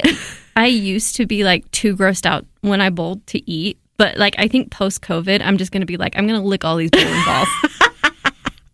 I 0.56 0.66
used 0.66 1.16
to 1.16 1.26
be 1.26 1.44
like 1.44 1.70
too 1.70 1.96
grossed 1.96 2.24
out 2.26 2.46
when 2.60 2.80
I 2.80 2.90
bowled 2.90 3.26
to 3.28 3.50
eat, 3.50 3.78
but 3.96 4.16
like 4.16 4.34
I 4.38 4.48
think 4.48 4.70
post 4.70 5.02
COVID, 5.02 5.42
I'm 5.44 5.56
just 5.58 5.72
gonna 5.72 5.86
be 5.86 5.96
like 5.96 6.16
I'm 6.16 6.26
gonna 6.26 6.42
lick 6.42 6.64
all 6.64 6.76
these 6.76 6.90
bowling 6.90 7.24
balls. 7.24 7.48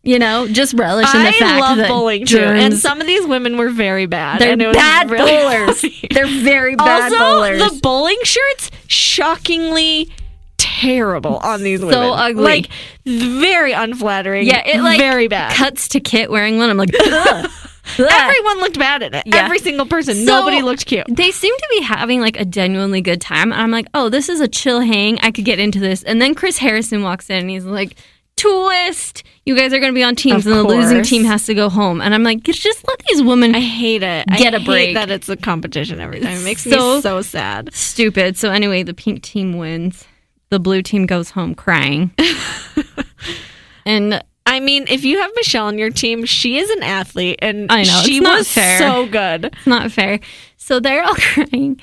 you 0.09 0.19
know, 0.19 0.49
just 0.49 0.73
relish 0.73 1.13
in 1.15 1.23
the 1.23 1.29
I 1.29 1.33
fact 1.33 1.61
love 1.61 1.77
that 1.77 1.89
bowling 1.89 2.25
too, 2.25 2.39
germs, 2.39 2.63
and 2.63 2.75
some 2.79 3.01
of 3.01 3.07
these 3.07 3.27
women 3.27 3.59
were 3.59 3.69
very 3.69 4.07
bad. 4.07 4.41
they're 4.41 4.53
and 4.53 4.63
it 4.63 4.67
was 4.69 4.77
bad 4.77 5.11
really 5.11 5.31
bowlers. 5.31 5.81
funny. 5.83 6.09
They're 6.11 6.27
very 6.27 6.75
bad 6.77 7.13
also, 7.13 7.19
bowlers. 7.19 7.59
the 7.75 7.81
bowling 7.81 8.17
shirts 8.23 8.71
shockingly 8.87 10.11
terrible 10.57 11.37
on 11.37 11.63
these 11.63 11.81
women. 11.81 11.93
So 11.95 12.13
ugly. 12.13 12.43
like 12.43 12.69
very 13.05 13.73
unflattering. 13.73 14.47
yeah, 14.47 14.63
it 14.67 14.81
like 14.81 14.99
very 14.99 15.29
bad. 15.29 15.55
Cuts 15.55 15.89
to 15.89 16.01
Kit 16.01 16.31
wearing 16.31 16.57
one. 16.57 16.71
I'm 16.71 16.77
like, 16.79 16.91
ugh. 17.01 17.51
Ugh. 17.99 18.07
Everyone 18.11 18.61
looked 18.61 18.79
bad 18.79 19.03
at 19.03 19.15
it. 19.15 19.23
Yeah. 19.27 19.45
Every 19.45 19.59
single 19.59 19.87
person. 19.87 20.15
So- 20.15 20.25
Nobody 20.25 20.63
looked 20.63 20.87
cute. 20.87 21.07
They 21.09 21.31
seem 21.31 21.55
to 21.55 21.67
be 21.71 21.83
having 21.83 22.21
like 22.21 22.39
a 22.39 22.45
genuinely 22.45 23.01
good 23.01 23.21
time. 23.21 23.53
And 23.53 23.61
I'm 23.61 23.71
like, 23.71 23.87
oh, 23.95 24.09
this 24.09 24.29
is 24.29 24.41
a 24.41 24.49
chill 24.49 24.81
hang. 24.81 25.19
I 25.21 25.31
could 25.31 25.45
get 25.45 25.59
into 25.59 25.81
this. 25.81 26.03
And 26.03 26.21
then 26.21 26.35
Chris 26.35 26.59
Harrison 26.59 27.03
walks 27.03 27.29
in 27.31 27.37
and 27.39 27.51
he's 27.51 27.65
like, 27.65 27.97
twist. 28.39 29.23
You 29.45 29.57
guys 29.57 29.73
are 29.73 29.79
going 29.79 29.93
to 29.93 29.95
be 29.95 30.03
on 30.03 30.15
teams 30.15 30.47
Of 30.47 30.53
and 30.53 30.61
the 30.61 30.69
losing 30.69 31.03
team 31.03 31.25
has 31.25 31.47
to 31.47 31.55
go 31.55 31.69
home. 31.69 32.01
And 32.01 32.15
I'm 32.15 32.23
like, 32.23 32.43
just 32.43 32.87
let 32.87 32.99
these 33.09 33.23
women 33.23 33.55
I 33.55 33.61
hate 33.61 34.03
it. 34.03 34.27
Get 34.37 34.55
I 34.55 34.59
a 34.59 34.65
break. 34.65 34.89
Hate 34.89 34.95
that 34.95 35.11
it's 35.11 35.29
a 35.29 35.37
competition 35.37 36.01
every 36.01 36.21
time. 36.21 36.37
It 36.39 36.45
makes 36.45 36.63
So- 36.65 36.97
me 36.97 37.01
so 37.03 37.23
sad. 37.23 37.73
stupid. 37.75 38.37
So 38.37 38.51
anyway, 38.51 38.83
the 38.83 38.95
pink 38.95 39.23
team 39.23 39.57
wins. 39.57 40.05
The 40.51 40.59
blue 40.61 40.83
team 40.83 41.07
goes 41.07 41.31
home 41.31 41.55
crying. 41.55 42.11
and 43.87 44.23
I 44.47 44.61
mean, 44.61 44.87
if 44.89 45.05
you 45.05 45.19
have 45.21 45.31
Michelle 45.37 45.67
on 45.67 45.79
your 45.79 45.91
team, 45.91 46.25
she 46.25 46.59
is 46.59 46.71
an 46.71 46.83
athlete, 46.83 47.39
and 47.43 47.71
I 47.71 47.83
know, 47.83 48.01
she 48.03 48.21
was 48.21 48.51
fair. 48.51 48.79
so 48.79 49.07
good. 49.07 49.47
it's 49.47 49.67
not 49.67 49.93
fair. 49.93 50.21
So 50.57 50.81
they're 50.81 51.03
all 51.05 51.15
crying. 51.19 51.81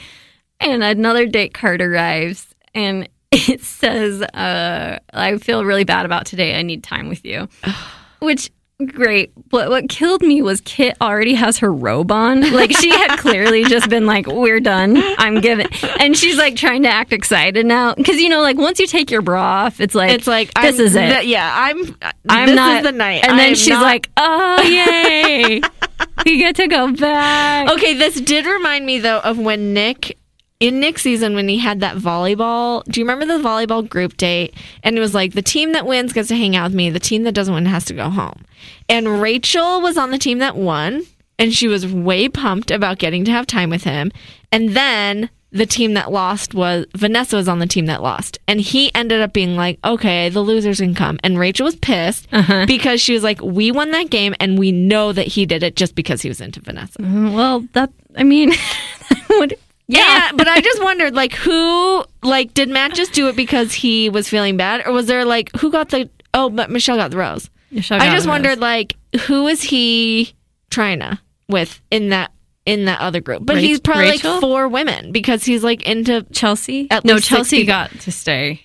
And 0.60 0.84
another 0.84 1.28
date 1.28 1.54
card 1.54 1.82
arrives 1.82 2.48
and 2.74 3.08
it 3.50 3.62
says, 3.62 4.22
uh, 4.22 5.00
I 5.14 5.38
feel 5.38 5.66
really 5.66 5.84
bad 5.84 6.06
about 6.06 6.26
today. 6.26 6.58
I 6.58 6.62
need 6.62 6.84
time 6.84 7.10
with 7.10 7.24
you. 7.26 7.48
Which 8.20 8.50
great. 8.88 9.32
But 9.50 9.70
what 9.70 9.88
killed 9.88 10.22
me 10.22 10.42
was 10.42 10.60
Kit 10.62 10.98
already 11.00 11.34
has 11.36 11.60
her 11.60 11.72
robe 11.72 12.12
on. 12.12 12.42
Like 12.52 12.72
she 12.76 12.90
had 12.90 13.16
clearly 13.20 13.64
just 13.66 13.90
been 13.90 14.06
like, 14.06 14.28
"We're 14.28 14.60
done. 14.60 14.98
I'm 15.18 15.40
giving," 15.42 15.68
and 16.00 16.18
she's 16.18 16.38
like 16.38 16.56
trying 16.56 16.84
to 16.84 16.90
act 16.90 17.14
excited 17.14 17.66
now 17.66 17.94
because 17.94 18.18
you 18.18 18.28
know, 18.30 18.42
like 18.42 18.58
once 18.58 18.80
you 18.80 18.88
take 18.88 19.12
your 19.12 19.22
bra 19.22 19.66
off, 19.66 19.80
it's 19.80 19.96
like 19.96 20.12
It's 20.12 20.28
like 20.28 20.54
this 20.56 20.76
I'm- 20.78 20.86
is 20.86 20.96
it. 20.96 21.08
th- 21.10 21.26
yeah, 21.26 21.50
I'm. 21.56 21.98
I'm 22.30 22.48
this 22.48 22.56
not 22.56 22.78
is 22.78 22.84
the 22.84 22.92
night. 22.92 23.24
And 23.26 23.38
then 23.40 23.56
she's 23.56 23.70
not- 23.70 23.84
like, 23.84 24.10
"Oh 24.18 24.62
yay, 24.64 25.62
we 26.26 26.38
get 26.38 26.56
to 26.58 26.68
go 26.68 26.92
back." 26.92 27.70
Okay, 27.72 27.94
this 27.94 28.20
did 28.20 28.46
remind 28.46 28.86
me 28.86 29.00
though 29.00 29.20
of 29.20 29.38
when 29.38 29.74
Nick 29.74 30.18
in 30.60 30.80
Nick's 30.80 31.02
season 31.02 31.36
when 31.36 31.48
he 31.48 31.58
had 31.58 31.80
that 31.82 31.98
volleyball. 31.98 32.84
Do 32.86 33.00
you 33.00 33.06
remember 33.06 33.26
the 33.26 33.44
volleyball 33.44 33.88
group 33.88 34.18
date? 34.18 34.54
And 34.84 34.98
it 34.98 35.02
was 35.02 35.14
like 35.14 35.34
the 35.34 35.42
team 35.42 35.74
that 35.74 35.86
wins 35.86 36.14
gets 36.14 36.30
to 36.30 36.36
hang 36.36 36.56
out 36.56 36.66
with 36.66 36.76
me. 36.76 36.90
The 36.90 37.00
team 37.00 37.24
that 37.24 37.34
doesn't 37.34 37.54
win 37.54 37.66
has 37.66 37.86
to 37.86 37.94
go 37.94 38.10
home. 38.10 38.44
And 38.88 39.22
Rachel 39.22 39.82
was 39.82 39.98
on 39.98 40.12
the 40.12 40.18
team 40.18 40.40
that 40.40 40.56
won, 40.56 41.04
and 41.38 41.54
she 41.54 41.68
was 41.68 41.86
way 41.86 42.30
pumped 42.30 42.72
about 42.72 43.00
getting 43.00 43.26
to 43.26 43.32
have 43.32 43.48
time 43.48 43.70
with 43.70 43.84
him. 43.84 44.12
And 44.52 44.70
then 44.70 45.30
the 45.52 45.66
team 45.66 45.94
that 45.94 46.12
lost 46.12 46.54
was 46.54 46.86
Vanessa 46.96 47.38
was 47.38 47.48
on 47.48 47.60
the 47.60 47.68
team 47.68 47.86
that 47.86 48.02
lost, 48.02 48.40
and 48.46 48.60
he 48.60 48.94
ended 48.94 49.22
up 49.22 49.32
being 49.32 49.56
like, 49.56 49.80
"Okay, 49.86 50.28
the 50.28 50.42
losers 50.42 50.80
can 50.80 50.94
come." 50.94 51.18
And 51.24 51.40
Rachel 51.40 51.64
was 51.64 51.78
pissed 51.78 52.28
uh-huh. 52.34 52.66
because 52.66 53.00
she 53.00 53.14
was 53.14 53.24
like, 53.24 53.42
"We 53.42 53.72
won 53.72 53.92
that 53.92 54.10
game, 54.10 54.36
and 54.42 54.60
we 54.60 54.74
know 54.74 55.14
that 55.14 55.28
he 55.28 55.46
did 55.46 55.64
it 55.64 55.78
just 55.78 55.96
because 55.96 56.22
he 56.22 56.28
was 56.28 56.42
into 56.42 56.60
Vanessa." 56.60 57.00
Mm-hmm. 57.00 57.34
Well, 57.34 57.66
that 57.72 57.90
I 58.18 58.24
mean, 58.24 58.52
would 59.30 59.56
Yeah, 59.88 60.32
but 60.36 60.48
I 60.48 60.62
just 60.62 60.82
wondered, 60.82 61.14
like, 61.14 61.34
who, 61.34 62.04
like, 62.24 62.54
did 62.56 62.70
Matt 62.70 62.96
just 62.96 63.14
do 63.14 63.28
it 63.28 63.36
because 63.36 63.72
he 63.74 64.10
was 64.10 64.28
feeling 64.28 64.58
bad, 64.58 64.86
or 64.88 64.92
was 64.92 65.06
there 65.06 65.26
like 65.26 65.52
who 65.58 65.72
got 65.72 65.90
the? 65.90 66.10
Oh, 66.34 66.50
but 66.50 66.70
Michelle 66.72 66.98
got 66.98 67.12
the 67.12 67.18
rose. 67.18 67.50
Michelle 67.72 68.02
I 68.02 68.06
got 68.08 68.14
just 68.14 68.26
the 68.26 68.30
wondered, 68.32 68.50
rose. 68.50 68.58
like, 68.60 68.96
who 69.28 69.48
is 69.48 69.62
he 69.62 70.34
trying 70.72 71.00
to 71.02 71.20
with 71.48 71.82
in 71.92 72.10
that 72.10 72.32
in 72.66 72.86
that 72.86 73.00
other 73.00 73.22
group? 73.22 73.46
But 73.46 73.58
Rach- 73.58 73.62
he's 73.62 73.80
probably 73.80 74.10
Rachel? 74.10 74.32
like 74.32 74.42
four 74.42 74.68
women 74.68 75.12
because 75.12 75.44
he's 75.44 75.64
like 75.64 75.84
into. 75.84 76.24
Chelsea. 76.34 76.88
At 76.90 77.06
no, 77.06 77.14
least 77.16 77.28
six 77.28 77.38
Chelsea 77.38 77.58
people. 77.58 77.74
got 77.74 77.92
to 77.92 78.12
stay. 78.12 78.62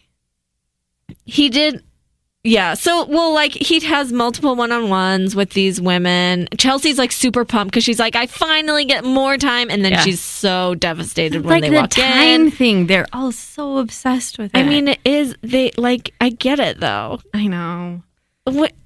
He 1.26 1.48
did. 1.50 1.84
Yeah, 2.42 2.72
so 2.72 3.04
well, 3.04 3.34
like 3.34 3.52
he 3.52 3.80
has 3.80 4.12
multiple 4.12 4.56
one-on-ones 4.56 5.36
with 5.36 5.50
these 5.50 5.78
women. 5.78 6.48
Chelsea's 6.56 6.96
like 6.96 7.12
super 7.12 7.44
pumped 7.44 7.72
because 7.72 7.84
she's 7.84 7.98
like, 7.98 8.16
I 8.16 8.26
finally 8.26 8.86
get 8.86 9.04
more 9.04 9.36
time, 9.36 9.68
and 9.68 9.84
then 9.84 9.92
Yeah. 9.92 10.00
she's 10.00 10.20
so 10.20 10.74
devastated 10.76 11.44
when 11.44 11.50
like 11.52 11.62
they 11.64 11.68
the 11.68 11.76
walk 11.76 11.90
time 11.90 12.46
in. 12.46 12.50
thing, 12.50 12.86
they're 12.86 13.06
all 13.12 13.30
so 13.30 13.76
obsessed 13.76 14.38
with 14.38 14.54
it. 14.54 14.58
I 14.58 14.62
mean, 14.62 14.88
it 14.88 15.00
is 15.04 15.34
they 15.42 15.70
like 15.76 16.14
I 16.18 16.30
get 16.30 16.58
it 16.60 16.80
though. 16.80 17.20
I 17.34 17.46
know. 17.46 18.02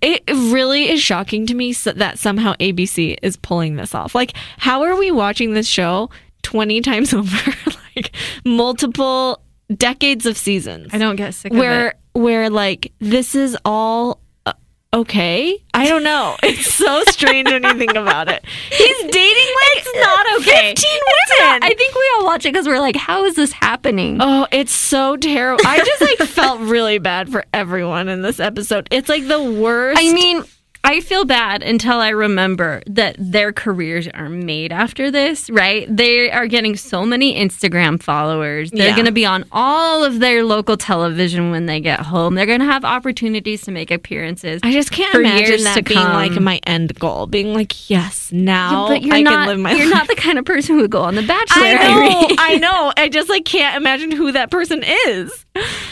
It 0.03 0.25
really 0.29 0.91
is 0.91 1.01
shocking 1.01 1.47
to 1.47 1.55
me 1.55 1.73
that 1.75 2.19
somehow 2.19 2.55
ABC 2.55 3.17
is 3.23 3.37
pulling 3.37 3.77
this 3.77 3.95
off. 3.95 4.15
Like, 4.17 4.33
how 4.59 4.83
are 4.83 4.97
we 4.97 5.13
watching 5.13 5.55
this 5.55 5.69
show 5.69 6.11
twenty 6.43 6.81
times 6.81 7.15
over, 7.15 7.53
like 7.95 8.11
multiple 8.45 9.41
decades 9.75 10.27
of 10.27 10.37
seasons, 10.37 10.93
I 10.93 10.99
don't 10.99 11.15
get 11.17 11.35
sick 11.35 11.53
of 11.53 11.59
where 11.59 11.91
it. 11.91 11.97
Where 12.15 12.49
like 12.51 12.93
this 13.01 13.35
is 13.35 13.57
all 13.65 14.21
uh, 14.47 14.53
okay? 14.95 15.59
I 15.75 15.89
don't 15.89 16.03
know. 16.05 16.37
It's 16.43 16.73
so 16.73 17.03
strange 17.09 17.51
when 17.51 17.63
you 17.65 17.75
think 17.79 17.95
about 17.95 18.29
it. 18.29 18.45
He's 18.71 18.97
dating 18.99 19.13
like 19.13 19.77
It's 19.77 19.95
not 19.97 20.27
okay. 20.41 20.69
fifteen 20.75 21.01
women. 21.01 21.61
not- 21.61 21.65
I 21.65 21.75
think 21.75 21.95
we 21.95 22.11
all 22.17 22.25
watch 22.27 22.45
it 22.47 22.53
because 22.53 22.67
we're 22.67 22.81
like, 22.81 22.97
how 22.97 23.25
is 23.25 23.35
this 23.37 23.53
happening? 23.53 24.19
Oh, 24.21 24.47
it's 24.53 24.73
so 24.73 25.17
terrible. 25.17 25.65
I 25.67 25.79
just 25.79 26.01
like 26.01 26.19
felt 26.29 26.61
really 26.61 26.99
bad 26.99 27.29
for 27.31 27.45
everyone 27.53 28.09
in 28.09 28.23
this 28.23 28.39
episode. 28.41 28.89
It's 28.91 29.09
like 29.09 29.27
the 29.27 29.43
worst. 29.43 29.99
I 30.01 30.13
mean, 30.13 30.45
I 30.87 31.01
feel 31.01 31.25
bad 31.25 31.63
until 31.63 31.99
I 31.99 32.11
remember 32.11 32.83
that 32.87 33.17
their 33.19 33.53
careers 33.53 34.07
are 34.09 34.29
made 34.29 34.71
after 34.71 35.11
this, 35.11 35.49
right? 35.49 35.87
They 35.89 36.31
are 36.31 36.47
getting 36.47 36.77
so 36.77 37.07
many 37.07 37.35
Instagram 37.35 38.03
followers. 38.03 38.71
They're 38.71 38.89
Yeah. 38.89 38.95
going 38.95 39.07
to 39.07 39.13
be 39.13 39.25
on 39.25 39.47
all 39.51 40.05
of 40.05 40.21
their 40.21 40.45
local 40.45 40.77
television 40.77 41.51
when 41.51 41.65
they 41.67 41.81
get 41.81 42.01
home. 42.01 42.35
They're 42.35 42.45
going 42.45 42.61
to 42.61 42.67
have 42.67 42.85
opportunities 42.85 43.63
to 43.63 43.71
make 43.73 43.91
appearances. 43.91 44.61
I 44.63 44.73
just 44.73 44.91
can't 44.91 45.11
for 45.11 45.21
imagine 45.21 45.65
that 45.65 45.85
being 45.87 45.99
like 46.01 46.35
come. 46.35 46.45
my 46.45 46.61
end 46.67 46.95
goal. 46.99 47.27
Being 47.27 47.55
like, 47.55 47.89
yes, 47.89 48.31
now 48.31 48.93
you're 48.93 49.15
I 49.15 49.23
not. 49.23 49.31
can 49.33 49.47
live 49.49 49.59
my 49.61 49.73
you're 49.73 49.87
life. 49.87 49.95
not 49.95 50.09
the 50.09 50.17
kind 50.17 50.39
of 50.39 50.45
person 50.45 50.75
who 50.77 50.83
would 50.83 50.91
go 50.91 51.01
on 51.03 51.15
The 51.15 51.23
Bachelor. 51.23 51.63
I 51.65 51.75
know, 51.75 52.29
I 52.39 52.57
know. 52.59 52.93
I 52.97 53.09
just 53.09 53.31
like 53.31 53.47
can't 53.47 53.77
imagine 53.77 54.11
who 54.11 54.33
that 54.33 54.51
person 54.51 54.83
is. 55.07 55.47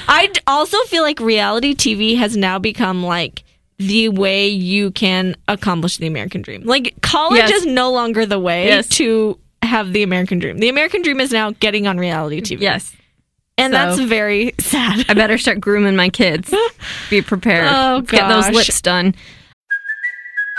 I 0.07 0.31
also 0.47 0.77
feel 0.89 1.03
like 1.03 1.19
reality 1.19 1.75
TV 1.75 2.19
has 2.19 2.37
now 2.37 2.59
become 2.59 3.03
like 3.03 3.43
the 3.87 4.09
way 4.11 4.49
you 4.49 4.91
can 4.93 5.37
accomplish 5.49 5.97
the 5.99 6.07
American 6.07 6.43
dream. 6.43 6.63
Like 6.65 6.95
college 7.03 7.39
Yes. 7.39 7.51
is 7.53 7.67
no 7.67 7.91
longer 7.93 8.27
the 8.27 8.39
way 8.39 8.67
Yes. 8.67 8.89
to 8.91 9.39
have 9.63 9.93
the 9.93 10.03
American 10.03 10.39
dream. 10.39 10.59
The 10.59 10.69
American 10.69 11.03
dream 11.03 11.21
is 11.21 11.33
now 11.33 11.51
getting 11.53 11.87
on 11.87 11.99
reality 11.99 12.41
TV. 12.41 12.61
yes. 12.63 12.93
and 13.59 13.73
So- 13.75 13.79
that's 13.79 14.01
very 14.01 14.55
sad. 14.61 15.05
I 15.09 15.15
better 15.15 15.37
start 15.39 15.61
grooming 15.61 15.95
my 15.95 16.09
kids. 16.09 16.53
Be 17.11 17.21
prepared. 17.23 17.69
Oh, 17.71 18.01
Get 18.01 18.27
those 18.29 18.49
lips 18.51 18.81
done. 18.81 19.15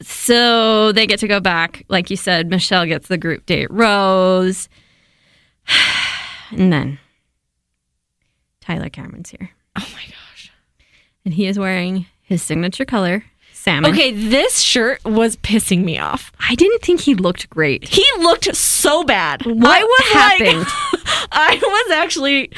So 0.00 0.92
they 0.92 1.06
get 1.06 1.20
to 1.20 1.28
go 1.28 1.40
back. 1.40 1.84
Like 1.88 2.10
you 2.10 2.16
said, 2.16 2.50
Michelle 2.50 2.86
gets 2.86 3.08
the 3.08 3.18
group 3.18 3.46
date 3.46 3.70
rose. 3.70 4.68
And 6.50 6.72
then 6.72 6.98
Tyler 8.60 8.88
Cameron's 8.90 9.30
here. 9.30 9.50
Oh 9.76 9.88
my 9.92 10.02
gosh. 10.04 10.52
And 11.24 11.34
he 11.34 11.46
is 11.46 11.58
wearing 11.58 12.06
his 12.22 12.42
signature 12.42 12.84
color, 12.84 13.24
salmon. 13.52 13.90
Okay, 13.90 14.12
this 14.12 14.60
shirt 14.60 15.02
was 15.04 15.36
pissing 15.36 15.82
me 15.82 15.98
off. 15.98 16.30
I 16.38 16.54
didn't 16.54 16.82
think 16.82 17.00
he 17.00 17.14
looked 17.14 17.50
great. 17.50 17.88
He 17.88 18.04
looked 18.18 18.54
so 18.54 19.02
bad. 19.04 19.44
What 19.46 19.66
I 19.66 19.82
was 19.82 20.12
happened? 20.12 20.58
like 20.58 21.28
I 21.32 21.56
was 21.60 21.90
actually 21.92 22.52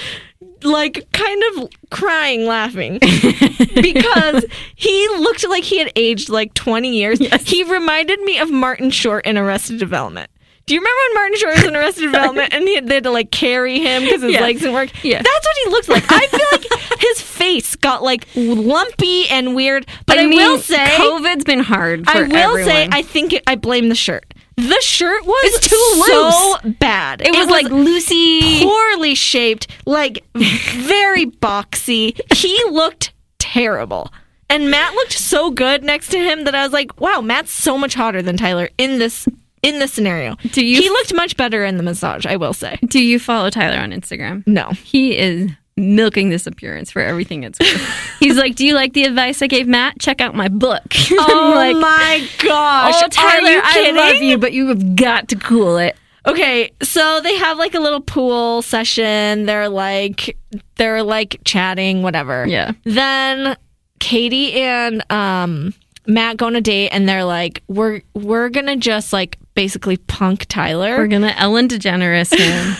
like 0.62 1.06
kind 1.12 1.42
of 1.56 1.68
crying 1.90 2.46
laughing 2.46 2.98
because 3.74 4.44
he 4.74 5.08
looked 5.18 5.46
like 5.48 5.64
he 5.64 5.78
had 5.78 5.92
aged 5.96 6.28
like 6.28 6.54
20 6.54 6.96
years. 6.96 7.18
He 7.46 7.62
reminded 7.64 8.20
me 8.22 8.38
of 8.38 8.50
Martin 8.50 8.90
Short 8.90 9.26
in 9.26 9.36
Arrested 9.38 9.78
Development. 9.78 10.30
Do 10.66 10.74
you 10.74 10.80
remember 10.80 10.98
when 11.06 11.14
Martin 11.14 11.38
Short 11.38 11.54
was 11.56 11.64
in 11.64 11.76
Arrested 11.76 12.00
Development 12.12 12.52
and 12.52 12.64
he 12.66 12.74
had, 12.74 12.88
they 12.88 12.94
had 12.94 13.04
to 13.04 13.10
like 13.12 13.30
carry 13.30 13.78
him 13.78 14.02
because 14.02 14.22
his 14.22 14.32
Yes. 14.32 14.42
legs 14.42 14.60
didn't 14.62 14.74
work? 14.74 14.90
Yes. 15.04 15.22
That's 15.24 15.46
what 15.46 15.56
he 15.64 15.70
looked 15.70 15.88
like. 15.88 16.04
I 16.08 16.26
feel 16.26 16.46
like 16.90 17.00
his 17.00 17.20
face 17.20 17.76
got 17.76 18.02
like 18.02 18.26
lumpy 18.34 19.28
and 19.28 19.54
weird. 19.54 19.86
But 20.06 20.18
I, 20.18 20.26
mean, 20.26 20.38
will 20.38 20.58
say, 20.58 20.84
COVID's 20.98 21.44
been 21.44 21.60
hard 21.60 22.04
for 22.10 22.16
I 22.16 22.20
will 22.26 22.36
everyone. 22.36 22.64
say, 22.64 22.88
I 22.90 23.02
think 23.02 23.32
it, 23.32 23.44
I 23.46 23.54
blame 23.54 23.88
the 23.88 23.94
shirt. 23.94 24.34
The 24.56 24.80
shirt 24.80 25.24
was 25.26 25.54
It's 25.54 25.68
too 25.68 26.02
so 26.06 26.70
bad. 26.78 27.20
it 27.20 27.30
was 27.32 27.48
like 27.48 27.66
Lucy. 27.66 28.62
poorly 28.62 29.14
shaped, 29.14 29.66
like 29.84 30.24
very 30.34 31.26
boxy. 31.26 32.18
He 32.34 32.58
looked 32.70 33.12
terrible. 33.38 34.12
And 34.48 34.70
Matt 34.70 34.94
looked 34.94 35.12
so 35.12 35.50
good 35.50 35.82
next 35.84 36.08
to 36.12 36.18
him 36.18 36.44
that 36.44 36.54
I 36.54 36.62
was 36.62 36.72
like, 36.72 36.98
wow, 37.00 37.20
Matt's 37.20 37.50
so 37.52 37.76
much 37.76 37.94
hotter 37.94 38.22
than 38.22 38.36
Tyler 38.36 38.70
in 38.78 38.98
this 38.98 39.28
in 39.62 39.78
this 39.80 39.92
scenario. 39.92 40.36
Do 40.52 40.64
you- 40.64 40.80
He 40.80 40.88
looked 40.88 41.12
much 41.12 41.36
better 41.36 41.64
in 41.64 41.76
the 41.76 41.82
massage, 41.82 42.24
I 42.24 42.36
will 42.36 42.52
say. 42.54 42.78
Do 42.86 43.00
you 43.02 43.18
follow 43.18 43.50
Tyler 43.50 43.78
on 43.80 43.90
Instagram? 43.90 44.46
No. 44.46 44.70
He 44.84 45.18
is 45.18 45.50
milking 45.76 46.30
this 46.30 46.46
appearance 46.46 46.90
for 46.90 47.02
everything 47.02 47.42
it's 47.42 47.58
worth. 47.60 48.16
He's 48.20 48.36
like, 48.36 48.56
"Do 48.56 48.66
you 48.66 48.74
like 48.74 48.92
the 48.92 49.04
advice 49.04 49.42
I 49.42 49.46
gave 49.46 49.66
Matt? 49.66 49.98
Check 49.98 50.20
out 50.20 50.34
my 50.34 50.48
book." 50.48 50.82
Oh 51.18 51.52
like, 51.54 51.76
my 51.76 52.28
gosh. 52.38 52.94
"Oh, 53.02 53.08
Tyler, 53.08 53.60
I 53.62 53.90
love 53.92 54.22
you, 54.22 54.38
but 54.38 54.52
you 54.52 54.68
have 54.68 54.96
got 54.96 55.28
to 55.28 55.36
cool 55.36 55.76
it." 55.78 55.96
Okay, 56.26 56.72
so 56.82 57.20
they 57.22 57.36
have 57.36 57.56
like 57.56 57.74
a 57.74 57.80
little 57.80 58.00
pool 58.00 58.62
session. 58.62 59.46
They're 59.46 59.68
like 59.68 60.36
they're 60.76 61.02
like 61.02 61.40
chatting, 61.44 62.02
whatever. 62.02 62.46
Yeah. 62.46 62.72
Then 62.84 63.56
Katie 64.00 64.54
and 64.54 65.10
um 65.10 65.74
Matt 66.06 66.36
go 66.36 66.46
on 66.46 66.56
a 66.56 66.60
date 66.60 66.90
and 66.90 67.08
they're 67.08 67.24
like, 67.24 67.62
We're 67.68 68.02
we're 68.14 68.48
gonna 68.48 68.76
just 68.76 69.12
like 69.12 69.38
basically 69.54 69.96
punk 69.96 70.46
Tyler. 70.46 70.96
We're 70.98 71.06
gonna 71.06 71.34
Ellen 71.36 71.68
DeGeneres 71.68 72.36
him. 72.36 72.76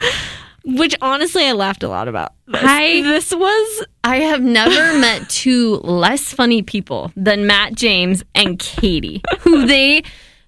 which 0.76 0.94
honestly 1.00 1.44
I 1.46 1.52
laughed 1.52 1.82
a 1.82 1.88
lot 1.88 2.08
about. 2.08 2.32
This, 2.46 2.60
I- 2.62 3.02
this 3.02 3.34
was 3.34 3.86
I 4.04 4.16
have 4.20 4.42
never 4.42 4.98
met 5.00 5.28
two 5.28 5.76
less 5.76 6.32
funny 6.32 6.62
people 6.62 7.12
than 7.16 7.46
Matt 7.46 7.74
James 7.74 8.22
and 8.34 8.58
Katie, 8.58 9.22
who 9.40 9.66
they 9.66 10.02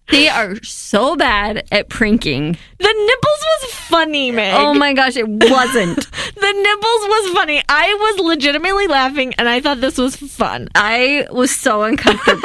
they 0.08 0.28
are 0.28 0.60
so 0.64 1.14
bad 1.14 1.68
at 1.70 1.88
pranking. 1.88 2.58
the 2.78 2.84
nipples 3.06 3.44
was 3.62 3.74
funny, 3.74 4.32
Meg. 4.32 4.52
Oh 4.56 4.74
my 4.74 4.92
gosh, 4.92 5.14
it 5.16 5.28
wasn't. 5.28 5.96
the 6.34 6.52
nipples 6.52 7.08
was 7.08 7.32
funny. 7.32 7.62
I 7.68 7.94
was 7.94 8.26
legitimately 8.26 8.88
laughing, 8.88 9.34
and 9.38 9.48
I 9.48 9.60
thought 9.60 9.80
this 9.80 9.98
was 9.98 10.16
fun. 10.16 10.66
I 10.74 11.28
was 11.30 11.52
so 11.54 11.82
uncomfortable. 11.84 12.40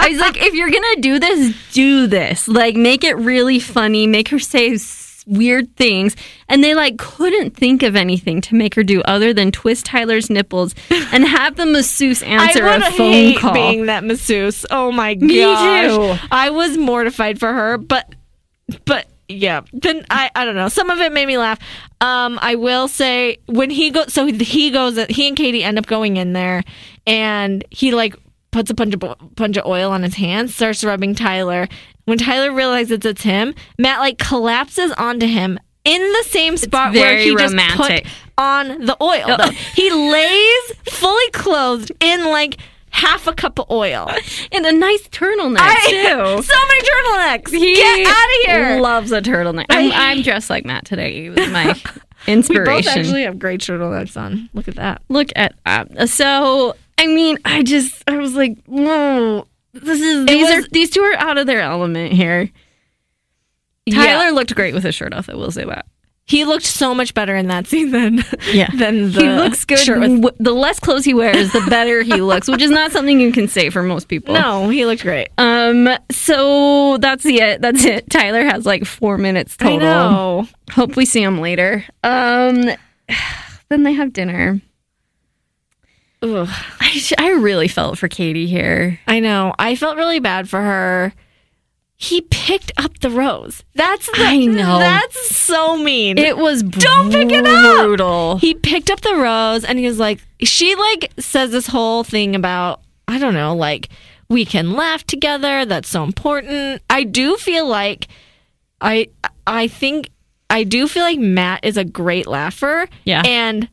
I 0.00 0.08
was 0.10 0.18
like, 0.18 0.36
if 0.36 0.52
you're 0.54 0.70
gonna 0.70 0.96
do 1.00 1.20
this, 1.20 1.54
do 1.72 2.08
this. 2.08 2.48
Like, 2.48 2.74
make 2.74 3.04
it 3.04 3.14
really 3.18 3.60
funny. 3.60 4.08
Make 4.08 4.28
her 4.30 4.40
say 4.40 4.72
s- 4.72 5.05
weird 5.26 5.74
things. 5.76 6.16
And 6.48 6.62
they 6.62 6.74
like 6.74 6.98
couldn't 6.98 7.56
think 7.56 7.82
of 7.82 7.96
anything 7.96 8.40
to 8.42 8.54
make 8.54 8.74
her 8.74 8.82
do 8.84 9.02
other 9.02 9.32
than 9.32 9.52
twist 9.52 9.86
Tyler's 9.86 10.30
nipples 10.30 10.74
and 10.90 11.26
have 11.26 11.56
the 11.56 11.66
masseuse 11.66 12.22
answer 12.22 12.66
I 12.66 12.76
a 12.76 12.80
phone 12.80 13.12
hate 13.12 13.38
call. 13.38 13.52
being 13.52 13.86
that 13.86 14.04
masseuse. 14.04 14.64
Oh 14.70 14.92
my 14.92 15.14
Me 15.16 15.38
too. 15.38 16.14
I 16.30 16.50
was 16.50 16.76
mortified 16.76 17.38
for 17.38 17.52
her, 17.52 17.76
but 17.78 18.14
but 18.84 19.06
yeah, 19.28 19.62
then 19.72 20.06
I 20.10 20.30
I 20.34 20.44
don't 20.44 20.54
know. 20.54 20.68
Some 20.68 20.90
of 20.90 20.98
it 21.00 21.12
made 21.12 21.26
me 21.26 21.38
laugh. 21.38 21.58
Um, 22.00 22.38
I 22.40 22.54
will 22.54 22.88
say 22.88 23.38
when 23.46 23.70
he 23.70 23.90
goes, 23.90 24.12
so 24.12 24.26
he 24.26 24.70
goes, 24.70 24.98
he 25.06 25.28
and 25.28 25.36
Katie 25.36 25.64
end 25.64 25.78
up 25.78 25.86
going 25.86 26.16
in 26.16 26.32
there, 26.32 26.62
and 27.06 27.64
he 27.70 27.92
like 27.92 28.14
puts 28.52 28.70
a 28.70 28.74
bunch 28.74 28.94
of 28.94 29.34
bunch 29.34 29.56
of 29.56 29.66
oil 29.66 29.90
on 29.90 30.02
his 30.02 30.14
hands, 30.14 30.54
starts 30.54 30.84
rubbing 30.84 31.14
Tyler. 31.14 31.68
When 32.06 32.18
Tyler 32.18 32.52
realizes 32.52 33.04
it's 33.04 33.22
him, 33.22 33.54
Matt 33.78 33.98
like 34.00 34.18
collapses 34.18 34.92
onto 34.92 35.26
him 35.26 35.58
in 35.84 36.00
the 36.00 36.24
same 36.28 36.56
spot 36.56 36.94
where 36.94 37.18
he 37.18 37.32
just 37.32 37.52
romantic. 37.52 38.04
put 38.04 38.12
on 38.38 38.84
the 38.86 38.96
oil. 39.02 39.36
though. 39.36 39.50
He 39.74 39.90
lays 39.90 40.72
fully 40.88 41.30
clothed 41.32 41.92
in 42.00 42.24
like 42.24 42.58
half 42.90 43.26
a 43.26 43.34
cup 43.34 43.58
of 43.58 43.70
oil. 43.70 44.08
and 44.52 44.64
a 44.64 44.72
nice 44.72 45.06
turtleneck 45.08 45.58
I- 45.60 45.90
too. 45.90 46.42
so 46.42 46.54
many 46.68 46.82
turtlenecks. 46.88 47.50
He 47.50 47.74
Get 47.74 48.06
out 48.06 48.12
of 48.12 48.46
here. 48.46 48.80
Loves 48.80 49.12
a 49.12 49.20
turtleneck. 49.20 49.66
I'm, 49.68 49.90
I'm 49.92 50.22
dressed 50.22 50.48
like 50.48 50.64
Matt 50.64 50.84
today. 50.84 51.22
He 51.22 51.30
was 51.30 51.48
my 51.50 51.74
inspiration. 52.26 52.72
we 52.72 52.82
both 52.82 52.86
actually 52.86 53.22
have 53.22 53.38
great 53.38 53.60
turtlenecks 53.60 54.16
on. 54.16 54.48
Look 54.54 54.68
at 54.68 54.76
that. 54.76 55.02
Look 55.08 55.30
at 55.36 55.54
that. 55.64 56.08
So 56.08 56.76
I 56.98 57.06
mean, 57.06 57.38
I 57.44 57.62
just 57.62 58.02
I 58.08 58.16
was 58.16 58.34
like, 58.34 58.56
whoa, 58.66 59.46
this 59.82 60.00
is 60.00 60.26
these 60.26 60.44
was- 60.50 60.64
are 60.64 60.68
these 60.72 60.90
two 60.90 61.02
are 61.02 61.14
out 61.16 61.38
of 61.38 61.46
their 61.46 61.60
element 61.60 62.12
here. 62.12 62.50
Tyler 63.90 64.32
looked 64.32 64.54
great 64.54 64.74
with 64.74 64.82
his 64.82 64.94
shirt 64.94 65.14
off. 65.14 65.28
I 65.28 65.34
will 65.34 65.50
say 65.50 65.64
that. 65.64 65.86
He 66.28 66.44
looked 66.44 66.64
so 66.64 66.92
much 66.92 67.14
better 67.14 67.36
in 67.36 67.46
that 67.46 67.68
scene 67.68 67.92
than 67.92 68.24
Yeah. 68.52 68.68
than 68.74 69.12
the 69.12 69.20
he 69.20 69.28
looks 69.28 69.64
good. 69.64 69.78
shirt 69.78 70.00
with- 70.00 70.22
W- 70.22 70.36
the 70.40 70.52
less 70.52 70.80
clothes 70.80 71.04
he 71.04 71.14
wears, 71.14 71.52
the 71.52 71.64
better 71.70 72.02
he 72.02 72.14
looks, 72.20 72.48
which 72.48 72.62
is 72.62 72.70
not 72.72 72.90
something 72.90 73.20
you 73.20 73.30
can 73.30 73.46
say 73.46 73.70
for 73.70 73.84
most 73.84 74.08
people. 74.08 74.34
No, 74.34 74.68
he 74.68 74.84
looked 74.86 75.02
great. 75.02 75.28
Um. 75.38 75.88
So 76.10 76.96
that's 76.98 77.24
it. 77.24 77.62
That's 77.62 77.84
it. 77.84 78.10
Tyler 78.10 78.42
has 78.44 78.66
like 78.66 78.84
four 78.84 79.18
minutes 79.18 79.56
total. 79.56 79.86
I 79.86 80.10
know. 80.10 80.48
Hope 80.72 80.96
we 80.96 81.04
see 81.04 81.22
him 81.22 81.40
later. 81.40 81.84
Um. 82.02 82.70
Then 83.68 83.82
they 83.82 83.94
have 83.94 84.12
dinner. 84.12 84.60
Ugh. 86.22 86.48
I 86.80 87.02
I 87.18 87.30
really 87.32 87.68
felt 87.68 87.98
for 87.98 88.08
Katie 88.08 88.46
here. 88.46 88.98
I 89.06 89.20
know. 89.20 89.54
I 89.58 89.76
felt 89.76 89.96
really 89.96 90.20
bad 90.20 90.48
for 90.48 90.60
her. 90.60 91.12
He 91.98 92.20
picked 92.22 92.72
up 92.76 92.98
the 92.98 93.08
rose. 93.10 93.64
That's 93.74 94.06
the, 94.06 94.12
I 94.16 94.44
know. 94.44 94.78
That's 94.78 95.34
so 95.34 95.78
mean. 95.78 96.18
It 96.18 96.36
was 96.36 96.62
Don't 96.62 97.10
pick 97.10 97.30
it 97.32 97.46
up! 97.46 97.84
brutal. 97.86 98.36
he 98.38 98.54
picked 98.54 98.90
up 98.90 99.00
the 99.00 99.14
rose 99.16 99.64
and 99.64 99.78
he 99.78 99.86
was 99.86 99.98
like 99.98 100.20
she 100.42 100.74
like 100.74 101.12
says 101.18 101.50
this 101.52 101.66
whole 101.66 102.04
thing 102.04 102.34
about 102.36 102.82
i 103.08 103.18
don't 103.18 103.32
know 103.32 103.54
like 103.56 103.88
we 104.28 104.44
can 104.44 104.72
laugh 104.72 105.02
together 105.04 105.64
that's 105.64 105.88
so 105.88 106.04
important 106.04 106.82
i 106.90 107.02
do 107.04 107.36
feel 107.38 107.66
like 107.66 108.08
i 108.82 109.08
i 109.46 109.66
think 109.66 110.10
i 110.50 110.62
do 110.62 110.86
feel 110.86 111.04
like 111.04 111.18
matt 111.18 111.64
is 111.64 111.78
a 111.78 111.84
great 111.84 112.26
laugher 112.26 112.86
Yeah. 113.04 113.22
and 113.24 113.66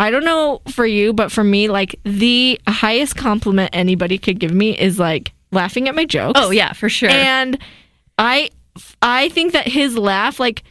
i 0.00 0.10
don't 0.10 0.24
know 0.24 0.60
for 0.70 0.84
you 0.86 1.12
but 1.12 1.30
for 1.30 1.44
me 1.44 1.68
like 1.68 1.94
the 2.04 2.60
highest 2.66 3.14
compliment 3.16 3.70
anybody 3.72 4.18
could 4.18 4.40
give 4.40 4.52
me 4.52 4.76
is 4.76 4.98
like 4.98 5.32
laughing 5.52 5.88
at 5.88 5.94
my 5.94 6.04
jokes 6.04 6.40
Oh 6.42 6.50
yeah, 6.50 6.72
for 6.72 6.88
sure. 6.88 7.10
and 7.10 7.58
I 8.18 8.50
I 9.02 9.30
think 9.30 9.52
that 9.52 9.66
his 9.66 9.96
laugh 9.96 10.38
like 10.38 10.62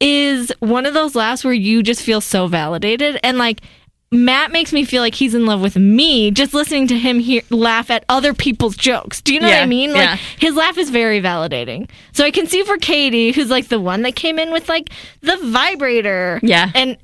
is 0.00 0.52
one 0.60 0.86
of 0.86 0.94
those 0.94 1.14
laughs 1.14 1.44
where 1.44 1.54
you 1.54 1.82
just 1.82 2.02
feel 2.02 2.20
so 2.20 2.46
validated 2.46 3.18
and 3.22 3.38
like 3.38 3.62
Matt 4.10 4.52
makes 4.52 4.72
me 4.72 4.84
feel 4.84 5.02
like 5.02 5.14
he's 5.14 5.34
in 5.34 5.44
love 5.44 5.60
with 5.60 5.76
me 5.76 6.30
just 6.30 6.54
listening 6.54 6.86
to 6.88 6.98
him 6.98 7.18
hear, 7.18 7.42
laugh 7.50 7.90
at 7.90 8.06
other 8.08 8.32
people's 8.32 8.74
jokes. 8.74 9.20
Do 9.20 9.34
you 9.34 9.40
know 9.40 9.48
what 9.48 9.58
I 9.62 9.66
mean? 9.66 9.92
Like 9.92 10.08
yeah. 10.08 10.16
his 10.38 10.54
laugh 10.54 10.78
is 10.78 10.88
very 10.88 11.20
validating. 11.20 11.90
So 12.12 12.24
I 12.24 12.30
can 12.30 12.46
see 12.46 12.62
for 12.62 12.78
Katie, 12.78 13.32
who's 13.32 13.50
like 13.50 13.68
the 13.68 13.78
one 13.80 14.02
that 14.02 14.16
came 14.16 14.38
in 14.38 14.50
with 14.50 14.66
like 14.66 14.88
the 15.20 15.36
vibrator. 15.36 16.40
Yeah. 16.42 16.70
And 16.74 16.96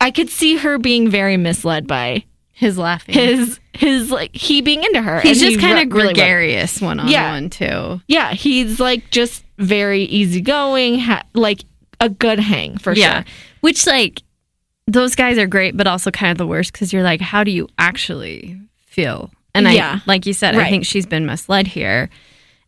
I 0.00 0.10
could 0.10 0.28
see 0.30 0.56
her 0.56 0.78
being 0.78 1.08
very 1.10 1.36
misled 1.36 1.86
by 1.86 2.24
his 2.52 2.78
laughing. 2.78 3.14
his 3.14 3.60
his 3.72 4.10
like 4.10 4.34
he 4.34 4.60
being 4.62 4.82
into 4.82 5.02
her. 5.02 5.20
He's 5.20 5.40
just 5.40 5.56
he 5.56 5.60
kind 5.60 5.78
of 5.78 5.88
gregarious 5.88 6.80
one 6.80 7.00
on 7.00 7.08
Yeah. 7.08 7.32
one 7.32 7.50
too. 7.50 8.00
Yeah, 8.08 8.32
he's 8.32 8.80
like 8.80 9.10
just 9.10 9.44
very 9.58 10.02
easygoing, 10.04 10.98
ha- 11.00 11.24
like 11.34 11.64
a 12.00 12.08
good 12.08 12.38
hang 12.38 12.78
for 12.78 12.92
yeah. 12.94 13.22
sure. 13.22 13.32
Which 13.60 13.86
like 13.86 14.22
those 14.86 15.14
guys 15.14 15.38
are 15.38 15.46
great, 15.46 15.76
but 15.76 15.86
also 15.86 16.10
kind 16.10 16.30
of 16.32 16.38
the 16.38 16.46
worst 16.46 16.72
because 16.72 16.92
you're 16.92 17.02
like, 17.02 17.20
how 17.20 17.42
do 17.44 17.50
you 17.50 17.68
actually 17.78 18.58
feel? 18.86 19.30
And 19.54 19.66
Yeah. 19.66 20.00
I, 20.00 20.02
like 20.06 20.26
you 20.26 20.32
said, 20.32 20.54
I 20.54 20.68
think 20.70 20.84
she's 20.84 21.06
been 21.06 21.26
misled 21.26 21.66
here. 21.66 22.08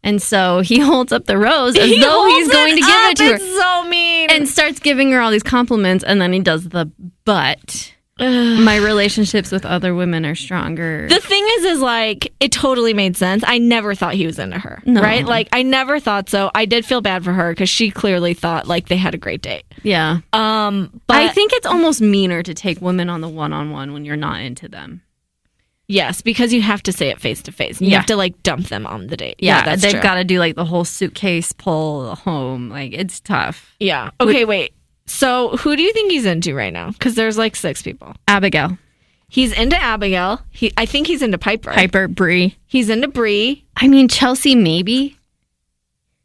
And 0.05 0.23
so 0.23 0.61
he 0.61 0.79
holds 0.91 1.13
up 1.13 1.27
the 1.27 1.37
rose 1.39 1.77
as 1.77 1.89
He 1.89 2.01
though 2.01 2.27
he's 2.29 2.51
going 2.51 2.75
to 2.77 2.81
give 2.81 2.89
up. 2.89 3.11
it 3.13 3.17
to 3.19 3.25
her. 3.25 3.35
It's 3.35 3.57
so 3.59 3.85
mean. 3.85 4.31
and 4.31 4.49
starts 4.49 4.79
giving 4.79 5.11
her 5.13 5.21
all 5.21 5.31
these 5.31 5.43
compliments 5.43 6.05
and 6.05 6.21
then 6.21 6.33
he 6.33 6.41
does 6.41 6.69
the 6.69 6.91
but 7.25 7.95
my 8.21 8.77
relationships 8.79 9.53
with 9.53 9.65
other 9.65 9.95
women 9.95 10.27
are 10.27 10.35
stronger 10.35 11.07
the 11.09 11.21
thing 11.21 11.47
is, 11.59 11.65
is 11.67 11.81
like 11.81 12.33
it 12.41 12.51
totally 12.51 12.93
made 12.93 13.17
sense. 13.17 13.45
I 13.47 13.59
never 13.59 13.95
thought 13.95 14.15
he 14.15 14.27
was 14.27 14.41
into 14.41 14.59
her, 14.59 14.83
No. 14.85 15.01
right? 15.01 15.25
Like 15.25 15.49
I 15.53 15.63
never 15.63 16.01
thought 16.01 16.29
so. 16.29 16.51
I 16.53 16.65
did 16.65 16.85
feel 16.85 17.01
bad 17.01 17.23
for 17.23 17.33
her 17.33 17.53
because 17.53 17.69
she 17.71 17.93
clearly 17.93 18.35
thought 18.35 18.67
like 18.67 18.89
they 18.89 18.97
had 18.97 19.15
a 19.15 19.19
great 19.19 19.41
date. 19.43 19.63
yeah 19.85 20.19
Um, 20.33 21.01
but 21.07 21.17
i 21.17 21.29
think 21.29 21.53
it's 21.53 21.67
almost 21.67 22.01
meaner 22.01 22.43
to 22.43 22.55
take 22.55 22.81
women 22.83 23.09
on 23.09 23.21
the 23.21 23.29
one-on-one 23.29 23.93
when 23.93 24.05
you're 24.05 24.17
not 24.17 24.41
into 24.41 24.67
them 24.69 25.01
yes, 25.89 26.21
because 26.23 26.53
you 26.53 26.63
have 26.63 26.83
to 26.85 26.93
say 26.93 27.09
it 27.09 27.21
face 27.21 27.43
to 27.43 27.53
face. 27.53 27.81
You 27.81 27.89
Yeah. 27.89 27.97
have 27.99 28.07
to 28.07 28.17
like 28.17 28.41
dump 28.43 28.69
them 28.69 28.87
on 28.87 29.09
the 29.09 29.17
date. 29.17 29.37
yeah, 29.41 29.65
that's 29.65 29.83
they've 29.83 30.01
got 30.03 30.15
to 30.15 30.25
do 30.25 30.39
like 30.39 30.55
the 30.55 30.65
whole 30.65 30.85
suitcase 30.85 31.53
pull 31.53 32.15
home 32.15 32.69
like 32.71 32.93
it's 32.93 33.19
tough 33.21 33.75
Yeah. 33.81 34.11
Okay, 34.21 34.45
wait. 34.45 34.73
So 35.07 35.57
who 35.57 35.75
do 35.75 35.83
you 35.83 35.93
think 35.95 36.11
he's 36.13 36.27
into 36.27 36.55
right 36.55 36.73
now? 36.73 36.91
Because 36.91 37.15
there's 37.15 37.39
like 37.39 37.57
six 37.57 37.83
people. 37.83 38.15
abigail 38.29 38.77
He's 39.31 39.53
into 39.53 39.77
Abigail. 39.77 40.41
He, 40.51 40.73
I 40.79 40.87
think 40.87 41.07
he's 41.07 41.21
into 41.21 41.37
Piper. 41.37 41.71
piper 41.73 42.09
brie 42.09 42.57
He's 42.67 42.89
into 42.89 43.09
Bri. 43.09 43.65
i 43.77 43.87
mean 43.89 44.09
chelsea 44.09 44.55
maybe 44.55 45.17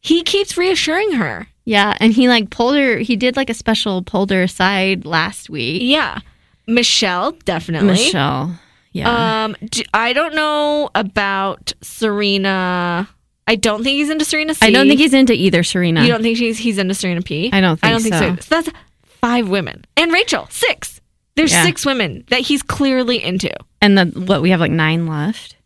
He 0.02 0.24
keeps 0.24 0.58
reassuring 0.58 1.14
her. 1.14 1.48
yeah 1.66 1.98
and 2.00 2.14
he 2.14 2.28
like 2.30 2.50
pulled 2.50 2.76
her 2.76 2.98
he 3.00 3.16
did 3.16 3.36
like 3.38 3.50
a 3.50 3.54
special 3.54 4.04
pulled 4.04 4.32
her 4.32 4.44
aside 4.44 5.06
last 5.06 5.50
week 5.50 5.82
Yeah. 5.84 6.20
Michelle, 6.68 7.32
definitely. 7.44 7.88
michelle 7.88 8.58
yeah 8.94 9.44
Um, 9.46 9.56
d 9.70 9.86
I 9.94 10.14
don't 10.14 10.34
know 10.36 10.90
about 10.96 11.74
Serena. 11.82 13.10
I 13.48 13.56
don't 13.58 13.84
think 13.84 13.96
he's 13.98 14.10
into 14.10 14.24
Serena 14.24 14.54
C. 14.54 14.66
i 14.66 14.72
don't 14.72 14.88
think 14.88 15.00
he's 15.02 15.14
into 15.14 15.34
either 15.34 15.64
serena 15.64 16.02
You 16.04 16.08
don't 16.14 16.22
think 16.24 16.38
she's 16.38 16.58
he's 16.58 16.78
into 16.78 16.94
Serena 16.94 17.22
P? 17.22 17.50
I 17.52 17.60
don't 17.60 17.78
I 17.84 17.90
don't 17.92 18.02
think 18.02 18.16
think 18.16 18.40
so. 18.40 18.42
so. 18.42 18.42
So 18.42 18.62
that's 18.70 18.78
five 19.20 19.50
women 19.50 19.84
and 19.98 20.12
Rachel 20.14 20.48
six. 20.50 21.02
There's 21.36 21.52
Yeah. 21.52 21.66
six 21.66 21.86
women 21.86 22.24
that 22.30 22.42
he's 22.42 22.64
clearly 22.64 23.22
into. 23.22 23.52
and 23.82 23.98
then 23.98 24.12
what 24.28 24.42
we 24.42 24.52
have 24.52 24.60
like 24.62 24.72
nine 24.72 25.08
left 25.08 25.58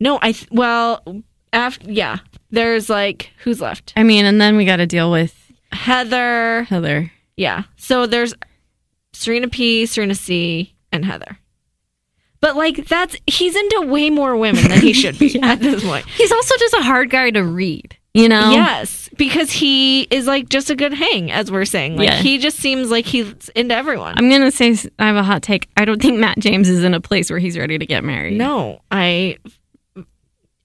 No, 0.00 0.18
I 0.20 0.32
th- 0.32 0.48
well 0.50 1.02
after 1.52 1.90
yeah. 1.90 2.18
There's 2.50 2.90
like 2.90 3.30
who's 3.42 3.60
left? 3.60 3.92
I 3.96 4.02
mean, 4.02 4.24
and 4.26 4.40
then 4.40 4.56
we 4.56 4.64
got 4.64 4.76
to 4.76 4.86
deal 4.86 5.10
with 5.10 5.34
Heather. 5.72 6.64
Heather. 6.64 7.10
Yeah. 7.36 7.62
So 7.76 8.06
there's 8.06 8.34
Serena 9.12 9.48
P, 9.48 9.86
Serena 9.86 10.14
C, 10.14 10.74
and 10.92 11.04
Heather. 11.04 11.38
But 12.44 12.56
like 12.56 12.86
that's 12.88 13.16
he's 13.26 13.56
into 13.56 13.86
way 13.86 14.10
more 14.10 14.36
women 14.36 14.68
than 14.68 14.80
he 14.80 14.92
should 14.92 15.18
be 15.18 15.28
Yeah. 15.34 15.46
at 15.52 15.60
this 15.60 15.82
point. 15.82 16.04
He's 16.06 16.30
also 16.30 16.54
just 16.58 16.74
a 16.74 16.82
hard 16.82 17.08
guy 17.08 17.30
to 17.30 17.42
read, 17.42 17.96
you 18.12 18.28
know? 18.28 18.50
Yes, 18.50 19.08
because 19.16 19.50
he 19.50 20.02
is 20.10 20.26
like 20.26 20.50
just 20.50 20.68
a 20.68 20.76
good 20.76 20.92
hang, 20.92 21.30
as 21.32 21.50
we're 21.50 21.64
saying. 21.64 21.96
Like 21.96 22.08
Yeah. 22.08 22.16
he 22.16 22.36
just 22.36 22.58
seems 22.58 22.90
like 22.90 23.06
he's 23.06 23.48
into 23.54 23.74
everyone. 23.74 24.14
I'm 24.18 24.28
going 24.28 24.42
to 24.42 24.50
say 24.50 24.76
I 24.98 25.06
have 25.06 25.16
a 25.16 25.22
hot 25.22 25.42
take. 25.42 25.70
I 25.78 25.86
don't 25.86 26.02
think 26.02 26.18
Matt 26.18 26.38
James 26.38 26.68
is 26.68 26.84
in 26.84 26.92
a 26.92 27.00
place 27.00 27.30
where 27.30 27.38
he's 27.38 27.56
ready 27.56 27.78
to 27.78 27.86
get 27.86 28.04
married. 28.04 28.36
no, 28.36 28.82
I 28.90 29.38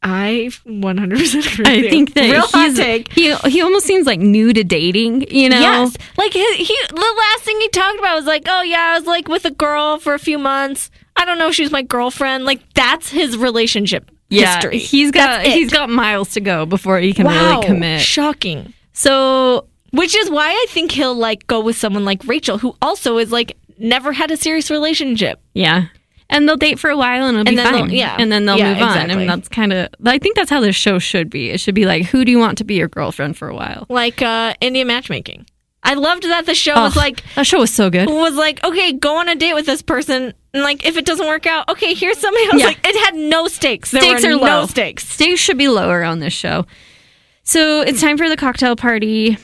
I 0.01 0.49
100% 0.65 1.53
agree. 1.53 1.65
I 1.65 1.89
think 1.89 2.13
that 2.13 2.31
real 2.31 2.41
hot 2.47 2.75
take. 2.75 3.11
he 3.11 3.35
he 3.47 3.61
almost 3.61 3.85
seems 3.85 4.05
like 4.07 4.19
new 4.19 4.53
to 4.53 4.63
dating. 4.63 5.29
You 5.29 5.49
know? 5.49 5.59
Yes, 5.59 5.95
like 6.17 6.31
he, 6.33 6.55
he. 6.55 6.77
The 6.89 6.95
last 7.17 7.43
thing 7.43 7.59
he 7.59 7.67
talked 7.69 7.99
about 7.99 8.15
was 8.15 8.25
like, 8.25 8.43
oh 8.47 8.61
yeah, 8.61 8.91
I 8.93 8.97
was 8.97 9.05
like 9.07 9.27
with 9.27 9.43
a 9.45 9.51
girl 9.51 9.97
for 9.97 10.13
a 10.13 10.19
few 10.19 10.37
months. 10.37 10.89
I 11.19 11.25
don't 11.25 11.37
know 11.37 11.49
if 11.49 11.55
she's 11.55 11.71
my 11.71 11.81
girlfriend. 11.83 12.45
Like 12.45 12.61
that's 12.73 13.09
his 13.09 13.37
relationship 13.37 14.09
Yeah, 14.29 14.55
history. 14.55 14.79
he's 14.79 15.11
got 15.11 15.45
he's 15.45 15.71
got 15.71 15.89
miles 15.89 16.29
to 16.33 16.41
go 16.41 16.65
before 16.65 16.97
he 16.99 17.13
can 17.13 17.25
wow, 17.27 17.55
really 17.59 17.65
commit. 17.67 18.01
Shocking. 18.01 18.73
So 18.93 19.67
Which 19.91 20.15
is 20.15 20.29
why 20.29 20.49
I 20.49 20.65
think 20.69 20.91
he'll 20.91 21.15
like 21.15 21.45
go 21.47 21.59
with 21.61 21.75
someone 21.77 22.05
like 22.05 22.25
Rachel, 22.25 22.57
who 22.57 22.75
also 22.81 23.17
is 23.17 23.31
like 23.31 23.57
never 23.77 24.11
had 24.13 24.31
a 24.31 24.37
serious 24.37 24.69
relationship. 24.71 25.39
yeah, 25.53 25.85
and 26.29 26.47
they'll 26.47 26.57
date 26.57 26.77
for 26.79 26.89
a 26.91 26.97
while 26.97 27.25
and 27.25 27.37
it'll 27.37 27.47
And 27.47 27.57
be 27.57 27.63
fine. 27.63 27.89
yeah. 27.89 28.15
and 28.19 28.31
then 28.31 28.45
they'll 28.45 28.57
Yeah, 28.57 28.73
move 28.73 28.83
on. 28.83 28.89
exactly. 28.89 29.21
And 29.23 29.29
that's 29.29 29.49
kind 29.49 29.73
of 29.73 29.89
I 30.05 30.19
think 30.19 30.35
that's 30.35 30.49
how 30.49 30.59
this 30.61 30.75
show 30.75 30.99
should 30.99 31.29
be. 31.29 31.49
It 31.49 31.59
should 31.59 31.75
be 31.75 31.85
like, 31.85 32.05
who 32.05 32.23
do 32.23 32.31
you 32.31 32.39
want 32.39 32.57
to 32.59 32.63
be 32.63 32.75
your 32.75 32.87
girlfriend 32.87 33.35
for 33.37 33.47
a 33.49 33.55
while? 33.55 33.85
Like 33.89 34.21
uh 34.21 34.53
Indian 34.61 34.87
matchmaking. 34.87 35.45
I 35.83 35.93
loved 35.93 36.23
that 36.23 36.45
the 36.45 36.55
show 36.55 36.75
was 36.75 36.97
Oh, 36.97 36.99
like 36.99 37.23
that 37.35 37.47
show 37.47 37.59
was 37.59 37.73
so 37.73 37.89
good. 37.89 38.09
was 38.09 38.35
like, 38.35 38.63
okay, 38.63 38.93
go 38.93 39.17
on 39.17 39.29
a 39.29 39.35
date 39.35 39.53
with 39.53 39.65
this 39.65 39.81
person. 39.81 40.33
And 40.53 40.63
like 40.63 40.85
if 40.85 40.97
it 40.97 41.05
doesn't 41.05 41.25
work 41.27 41.45
out, 41.45 41.69
okay, 41.69 41.93
here's 41.93 42.17
somebody 42.17 42.45
else. 42.45 42.59
Yeah. 42.59 42.65
Like 42.67 42.79
it 42.83 43.05
had 43.05 43.15
no 43.15 43.47
stakes. 43.47 43.91
There 43.91 44.01
Stakes 44.01 44.25
are 44.25 44.31
no 44.31 44.37
low. 44.37 44.65
stakes. 44.65 45.07
Stakes 45.07 45.39
should 45.39 45.57
be 45.57 45.67
lower 45.67 46.03
on 46.03 46.19
this 46.19 46.33
show. 46.33 46.65
So 47.43 47.81
it's 47.81 48.01
time 48.01 48.17
for 48.17 48.29
the 48.29 48.37
cocktail 48.37 48.75
party 48.75 49.37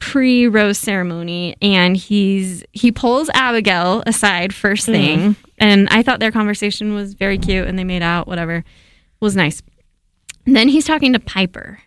pre 0.00 0.46
rose 0.46 0.78
ceremony 0.78 1.56
and 1.62 1.96
he's 1.96 2.64
he 2.72 2.90
pulls 2.92 3.30
Abigail 3.32 4.02
aside 4.06 4.54
first 4.54 4.86
mm-hmm. 4.86 5.32
thing 5.32 5.36
and 5.58 5.88
I 5.90 6.02
thought 6.02 6.20
their 6.20 6.32
conversation 6.32 6.94
was 6.94 7.14
very 7.14 7.38
cute 7.38 7.66
and 7.66 7.78
they 7.78 7.84
made 7.84 8.02
out 8.02 8.26
whatever 8.26 8.56
it 8.56 8.64
was 9.20 9.36
nice. 9.36 9.62
Then 10.46 10.68
he's 10.68 10.84
talking 10.84 11.12
to 11.14 11.20
Piper. 11.20 11.78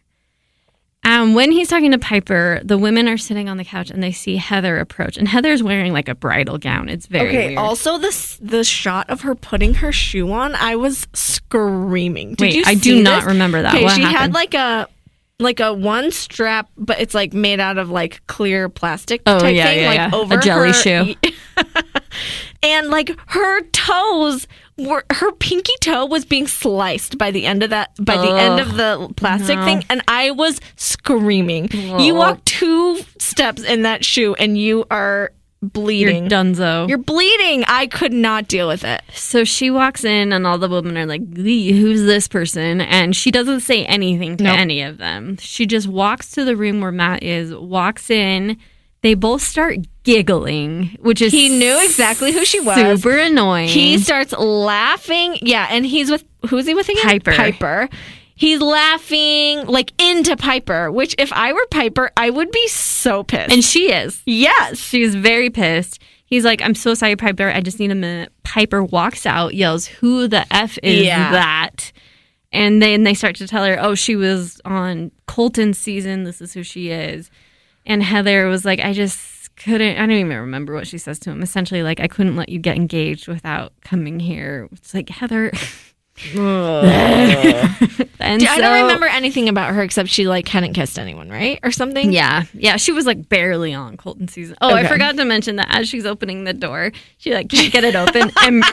Um, 1.08 1.34
when 1.36 1.54
he's 1.54 1.70
talking 1.70 1.92
to 1.92 1.98
Piper, 1.98 2.60
the 2.66 2.78
women 2.78 3.08
are 3.08 3.18
sitting 3.18 3.48
on 3.48 3.56
the 3.56 3.64
couch 3.64 3.90
and 3.90 4.04
they 4.04 4.12
see 4.12 4.36
Heather 4.36 4.78
approach, 4.78 5.16
and 5.16 5.26
Heather's 5.26 5.64
wearing 5.64 5.94
like 5.94 6.10
a 6.10 6.16
bridal 6.16 6.58
gown. 6.58 6.90
It's 6.90 7.06
very 7.08 7.30
Okay. 7.30 7.48
weird. 7.48 7.58
Also, 7.60 7.98
this 7.98 8.38
the 8.42 8.66
shot 8.66 9.10
of 9.10 9.22
her 9.22 9.34
putting 9.34 9.76
her 9.76 9.94
shoe 9.94 10.30
on, 10.34 10.54
I 10.56 10.76
was 10.76 11.08
screaming. 11.14 12.36
Did 12.36 12.42
Wait, 12.58 12.68
I 12.68 12.74
do 12.76 13.02
not 13.02 13.22
this? 13.22 13.28
remember 13.28 13.62
that. 13.62 13.74
Okay, 13.76 13.86
What 13.86 13.96
she 13.96 14.02
had 14.02 14.34
like 14.34 14.54
a 14.54 14.90
like 15.40 15.60
a 15.62 15.72
one 15.72 16.12
strap, 16.12 16.70
but 16.78 17.00
it's 17.00 17.14
like 17.14 17.32
made 17.34 17.60
out 17.62 17.78
of 17.78 17.90
like 17.90 18.26
clear 18.28 18.68
plastic. 18.68 19.22
Oh, 19.26 19.40
type 19.40 19.56
yeah, 19.56 19.66
thing, 19.68 19.80
yeah, 19.84 19.88
like 19.88 19.96
yeah. 19.98 20.10
A 20.12 20.16
over 20.16 20.38
jelly 20.38 20.68
her- 20.70 20.74
shoe. 20.74 21.16
and 22.64 22.90
like 22.90 23.12
her 23.28 23.62
toes 23.72 24.46
were 24.78 25.04
her 25.12 25.32
pinky 25.34 25.74
toe 25.82 26.06
was 26.06 26.24
being 26.26 26.48
sliced 26.48 27.18
by 27.18 27.32
the 27.32 27.46
end 27.46 27.64
of 27.64 27.70
that 27.72 27.92
by 28.00 28.16
the 28.18 28.32
end 28.32 28.60
of 28.60 28.76
the 28.78 29.12
plastic 29.16 29.58
no. 29.58 29.66
thing 29.66 29.84
and 29.90 30.04
i 30.08 30.30
was 30.32 30.60
screaming 30.76 31.68
you 32.00 32.14
walk 32.16 32.44
two 32.46 33.00
steps 33.18 33.64
in 33.64 33.82
that 33.84 34.04
shoe 34.06 34.36
and 34.36 34.58
you 34.58 34.86
are 34.92 35.32
You're 35.62 35.70
bleeding 35.70 36.28
donezo. 36.30 36.88
You're 36.88 36.98
bleeding 37.00 37.64
i 37.68 37.88
could 37.88 38.14
not 38.14 38.48
deal 38.48 38.68
with 38.68 38.84
it 38.84 39.02
So 39.14 39.44
she 39.44 39.72
walks 39.72 40.04
in, 40.04 40.32
and 40.32 40.46
all 40.46 40.58
the 40.60 40.70
women 40.70 40.98
are 40.98 41.06
like, 41.08 41.22
"Who's 41.36 42.04
this 42.04 42.28
person?" 42.28 42.80
And 42.82 43.16
she 43.16 43.32
doesn't 43.32 43.62
say 43.62 43.84
anything 43.86 44.38
to 44.38 44.44
Nope. 44.44 44.60
any 44.60 44.82
of 44.84 44.98
them. 45.00 45.38
She 45.40 45.66
just 45.66 45.88
walks 45.88 46.30
to 46.32 46.46
the 46.46 46.56
room 46.56 46.82
where 46.82 46.92
Matt 46.92 47.24
is. 47.24 47.54
Walks 47.56 48.10
in. 48.12 48.58
They 49.02 49.16
both 49.16 49.42
start 49.42 49.78
giggling, 50.08 50.98
which 51.02 51.22
is 51.22 51.32
He 51.34 51.50
knew 51.50 51.80
exactly 51.84 52.32
who 52.32 52.46
she 52.46 52.60
was. 52.60 52.78
Super 52.78 53.18
annoying. 53.18 53.68
he 53.68 53.98
starts 54.00 54.32
laughing 54.34 55.38
yeah 55.42 55.68
and 55.70 55.86
he's 55.86 56.10
with 56.10 56.24
who's 56.50 56.66
he 56.66 56.74
with 56.74 56.88
again 56.90 57.04
Piper. 57.04 57.32
piper 57.34 57.90
he's 58.36 58.62
laughing 58.62 59.66
like 59.68 59.92
into 60.02 60.36
piper 60.38 60.92
which 60.92 61.14
if 61.18 61.32
i 61.34 61.52
were 61.54 61.66
piper 61.72 62.10
i 62.18 62.30
would 62.30 62.52
be 62.52 62.68
so 62.68 63.24
pissed 63.24 63.52
and 63.52 63.64
she 63.64 63.92
is. 63.92 64.22
yes 64.26 64.78
She's 64.80 65.14
very 65.16 65.50
pissed. 65.50 66.02
He's 66.30 66.44
like, 66.44 66.62
"I'm 66.62 66.76
so 66.76 66.94
sorry, 66.94 67.16
Piper. 67.16 67.48
I 67.50 67.62
just 67.62 67.80
need 67.80 67.90
a 67.90 67.96
minute." 67.96 68.34
Piper 68.44 68.84
walks 68.84 69.26
out, 69.26 69.54
yells, 69.56 69.86
"Who 69.88 70.28
the 70.28 70.46
f 70.54 70.78
is 70.84 71.06
Yeah. 71.06 71.32
that?" 71.32 71.94
And 72.52 72.82
then 72.82 73.04
they 73.04 73.14
start 73.14 73.38
to 73.38 73.48
tell 73.48 73.64
her, 73.64 73.78
"Oh, 73.80 73.96
she 73.96 74.18
was 74.18 74.60
on 74.66 75.12
Colton's 75.28 75.78
season. 75.78 76.26
This 76.26 76.42
is 76.42 76.52
who 76.54 76.64
she 76.64 76.90
is." 76.90 77.32
And 77.86 78.04
Heather 78.04 78.48
was 78.48 78.66
like, 78.66 78.82
"I 78.82 78.92
just 78.92 79.37
couldn't. 79.58 79.98
I 79.98 80.00
don't 80.00 80.12
even 80.12 80.38
remember 80.38 80.74
what 80.74 80.88
she 80.88 80.98
says 80.98 81.20
to 81.20 81.32
him. 81.32 81.42
Essentially, 81.42 81.84
like, 81.84 82.00
I 82.00 82.08
couldn't 82.08 82.36
let 82.36 82.50
you 82.50 82.60
get 82.60 82.76
engaged 82.78 83.28
without 83.28 83.74
coming 83.82 84.20
here." 84.20 84.70
It's 84.72 84.94
like 84.94 85.10
Heather. 85.10 85.52
and 86.34 86.88
I 88.20 88.58
don't 88.60 88.82
remember 88.82 89.06
anything 89.06 89.50
about 89.50 89.76
her 89.76 89.84
except 89.84 90.10
she 90.10 90.28
like 90.28 90.48
hadn't 90.48 90.74
kissed 90.74 90.98
anyone, 90.98 91.30
right? 91.30 91.60
Or 91.62 91.72
something. 91.72 92.12
Yeah, 92.12 92.46
yeah, 92.54 92.78
she 92.78 92.92
was 92.92 93.06
like 93.06 93.30
barely 93.30 93.74
on 93.74 93.98
Colton 93.98 94.28
season. 94.28 94.58
Oh, 94.60 94.74
I 94.74 94.88
forgot 94.88 95.16
to 95.18 95.26
mention 95.26 95.58
that 95.58 95.68
as 95.70 95.88
she's 95.88 96.06
opening 96.06 96.44
the 96.44 96.54
door, 96.54 96.92
she 97.18 97.34
like 97.34 97.50
can't 97.50 97.72
get 97.72 97.84
it 97.84 97.96
open, 97.96 98.32
and 98.42 98.64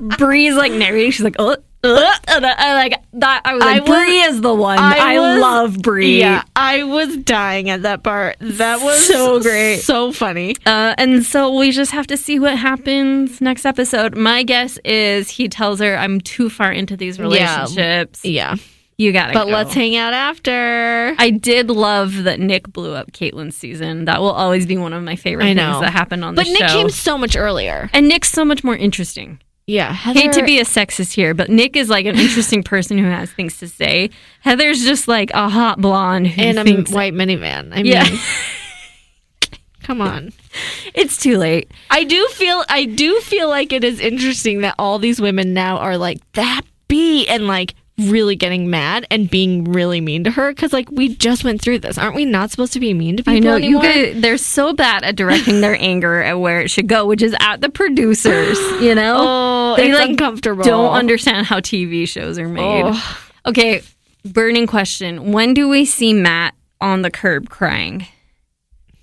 Bri's 0.18 0.54
like 0.56 0.72
narrating. 0.72 1.10
She's 1.10 1.24
like, 1.24 1.36
oh, 1.38 1.56
uh, 1.82 2.12
and 2.28 2.44
I, 2.46 2.54
I 2.58 2.74
like 2.74 3.02
that. 3.14 3.42
I 3.44 3.54
was 3.54 3.62
I 3.62 3.66
like, 3.78 3.80
was- 3.86 3.90
Bri 3.90 4.18
is 4.20 4.40
the 4.40 4.54
one. 4.54 4.78
I, 4.78 5.14
I 5.14 5.18
was- 5.20 5.40
love 5.40 5.82
Bri. 5.82 6.18
Yeah, 6.20 6.42
I 6.56 6.82
was 6.82 7.16
dying 7.18 7.70
at 7.70 7.82
that 7.82 8.02
part. 8.02 8.36
That 8.40 8.80
was 8.82 9.06
So 9.06 9.40
great. 9.40 9.78
so 9.80 10.12
funny. 10.12 10.56
Uh, 10.66 10.94
and 10.98 11.24
so 11.24 11.54
we 11.56 11.70
just 11.72 11.92
have 11.92 12.06
to 12.08 12.16
see 12.16 12.38
what 12.38 12.56
happens 12.56 13.40
next 13.40 13.64
episode. 13.64 14.16
My 14.16 14.42
guess 14.42 14.78
is 14.84 15.28
he 15.30 15.48
tells 15.48 15.80
her, 15.80 15.96
"I'm 15.96 16.20
too 16.20 16.50
far 16.50 16.70
into 16.72 16.96
these 16.96 17.18
relationships. 17.18 18.24
Yeah, 18.24 18.56
You 18.98 19.12
gotta 19.12 19.32
but 19.32 19.46
go." 19.46 19.50
let's 19.52 19.72
hang 19.74 19.96
out 19.96 20.12
after. 20.12 21.14
I 21.18 21.30
did 21.30 21.70
love 21.70 22.24
that 22.24 22.40
Nick 22.40 22.70
blew 22.72 22.92
up 22.94 23.12
Kaitlyn's 23.12 23.56
season. 23.56 24.04
That 24.04 24.20
will 24.20 24.30
always 24.32 24.66
be 24.66 24.76
one 24.76 24.92
of 24.92 25.02
my 25.02 25.16
favorite 25.16 25.44
things 25.44 25.80
that 25.80 25.92
happened 25.92 26.24
on 26.24 26.34
but 26.34 26.44
the 26.44 26.52
show. 26.52 26.58
But 26.60 26.66
Nick 26.66 26.70
came 26.72 26.90
so 26.90 27.16
much 27.16 27.36
earlier. 27.36 27.88
and 27.92 28.06
Nick's 28.08 28.30
so 28.30 28.44
much 28.44 28.62
more 28.64 28.76
interesting. 28.76 29.40
Yeah, 29.70 29.92
hate 29.92 30.32
to 30.32 30.42
be 30.44 30.58
a 30.58 30.64
sexist 30.64 31.12
here, 31.12 31.32
but 31.32 31.48
Nick 31.48 31.76
is 31.76 31.88
like 31.88 32.04
an 32.06 32.18
interesting 32.18 32.62
person 32.64 32.98
who 32.98 33.04
has 33.04 33.30
things 33.30 33.58
to 33.58 33.68
say. 33.68 34.10
Heather's 34.40 34.82
just 34.84 35.06
like 35.06 35.30
a 35.32 35.48
hot 35.48 35.80
blonde 35.80 36.26
who 36.26 36.42
in 36.42 36.58
a 36.58 36.64
thinks 36.64 36.90
white 36.90 37.14
minivan. 37.14 37.72
I 37.72 37.80
Yeah. 37.82 38.02
mean, 38.02 38.18
come 39.82 40.00
on. 40.00 40.32
it's 40.94 41.16
too 41.16 41.38
late. 41.38 41.70
I 41.90 42.02
do 42.04 42.26
feel 42.28 42.64
I 42.68 42.84
do 42.84 43.20
feel 43.20 43.48
like 43.48 43.72
it 43.72 43.84
is 43.84 44.00
interesting 44.00 44.62
that 44.62 44.74
all 44.78 44.98
these 44.98 45.20
women 45.20 45.54
now 45.54 45.78
are 45.78 45.96
like 45.96 46.18
that 46.32 46.62
B 46.88 47.26
and 47.28 47.46
like 47.46 47.74
really 48.08 48.36
getting 48.36 48.70
mad 48.70 49.06
and 49.10 49.28
being 49.28 49.64
really 49.64 50.00
mean 50.00 50.24
to 50.24 50.30
her 50.30 50.50
because 50.52 50.72
like 50.72 50.90
we 50.90 51.14
just 51.14 51.44
went 51.44 51.60
through 51.60 51.80
this. 51.80 51.98
Aren't 51.98 52.14
we 52.14 52.24
not 52.24 52.50
supposed 52.50 52.72
to 52.72 52.80
be 52.80 52.94
mean 52.94 53.16
to 53.18 53.22
people 53.22 53.34
I 53.36 53.38
know 53.40 53.56
anymore? 53.56 53.84
you 53.84 54.12
guys. 54.12 54.22
They're 54.22 54.38
so 54.38 54.72
bad 54.72 55.02
at 55.04 55.16
directing 55.16 55.60
their 55.60 55.76
anger 55.80 56.22
at 56.22 56.40
where 56.40 56.60
it 56.60 56.70
should 56.70 56.86
go, 56.88 57.06
which 57.06 57.22
is 57.22 57.34
at 57.40 57.60
the 57.60 57.68
producers. 57.68 58.58
You 58.80 58.94
know, 58.94 59.16
Oh, 59.18 59.74
they 59.76 59.92
like 59.92 60.10
uncomfortable. 60.10 60.62
don't 60.64 60.92
understand 60.94 61.46
how 61.46 61.60
TV 61.60 62.08
shows 62.08 62.38
are 62.38 62.48
made. 62.48 62.82
Oh. 62.86 63.18
Okay, 63.46 63.82
burning 64.24 64.66
question: 64.66 65.32
When 65.32 65.52
do 65.54 65.68
we 65.68 65.84
see 65.84 66.12
Matt 66.14 66.54
on 66.80 67.02
the 67.02 67.10
curb 67.10 67.50
crying? 67.50 68.06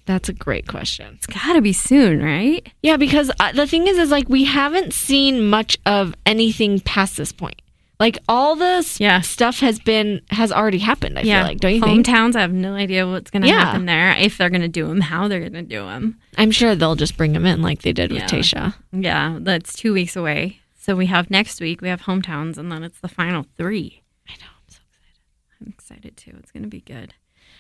That's 0.06 0.30
a 0.30 0.34
great 0.34 0.68
question. 0.68 1.16
It's 1.16 1.28
got 1.28 1.54
to 1.54 1.62
be 1.62 1.74
soon, 1.74 2.24
right? 2.24 2.66
Yeah, 2.82 2.96
because 2.98 3.30
uh, 3.42 3.52
the 3.52 3.68
thing 3.68 3.88
is, 3.88 3.98
is 3.98 4.10
like 4.10 4.30
we 4.30 4.46
haven't 4.46 4.94
seen 4.94 5.48
much 5.50 5.78
of 5.86 6.16
anything 6.26 6.80
past 6.80 7.18
this 7.18 7.32
point. 7.34 7.62
Like 8.00 8.20
all 8.30 8.56
this 8.56 9.00
Yeah. 9.00 9.22
stuff 9.22 9.60
has 9.62 9.80
been 9.80 10.22
has 10.30 10.52
already 10.52 10.78
happened. 10.78 11.18
I 11.18 11.24
feel 11.24 11.42
like, 11.42 11.60
don't 11.60 11.74
you 11.74 11.82
think? 11.82 12.06
Hometowns, 12.06 12.36
I 12.36 12.42
have 12.42 12.54
no 12.54 12.74
idea 12.74 13.08
what's 13.08 13.32
going 13.32 13.42
to 13.42 13.48
Yeah. 13.48 13.66
happen 13.66 13.86
there. 13.86 14.12
If 14.18 14.38
they're 14.38 14.52
going 14.52 14.62
to 14.62 14.68
do 14.68 14.88
them, 14.88 15.02
how 15.02 15.28
they're 15.28 15.40
going 15.40 15.54
to 15.54 15.62
do 15.64 15.80
them. 15.86 16.20
I'm 16.38 16.52
sure 16.52 16.76
they'll 16.76 16.96
just 16.96 17.18
bring 17.18 17.34
them 17.34 17.46
in 17.46 17.62
like 17.64 17.82
they 17.82 17.94
did 17.94 18.12
Yeah. 18.12 18.22
with 18.24 18.32
Tayshia. 18.32 18.76
Yeah, 18.92 19.40
that's 19.42 19.74
two 19.74 19.94
weeks 19.94 20.16
away. 20.16 20.60
So 20.80 20.96
we 20.96 21.08
have 21.08 21.30
next 21.32 21.60
week, 21.60 21.82
we 21.82 21.90
have 21.90 22.04
hometowns, 22.04 22.58
and 22.58 22.72
then 22.72 22.84
it's 22.84 23.00
the 23.00 23.08
final 23.10 23.46
three. 23.58 24.04
I 24.30 24.34
know. 24.34 24.46
I'm 24.58 24.70
so 24.70 24.80
excited. 24.94 25.60
I'm 25.62 25.68
excited 25.74 26.18
too. 26.18 26.36
It's 26.40 26.52
going 26.52 26.64
to 26.64 26.70
be 26.70 26.82
good. 26.82 27.14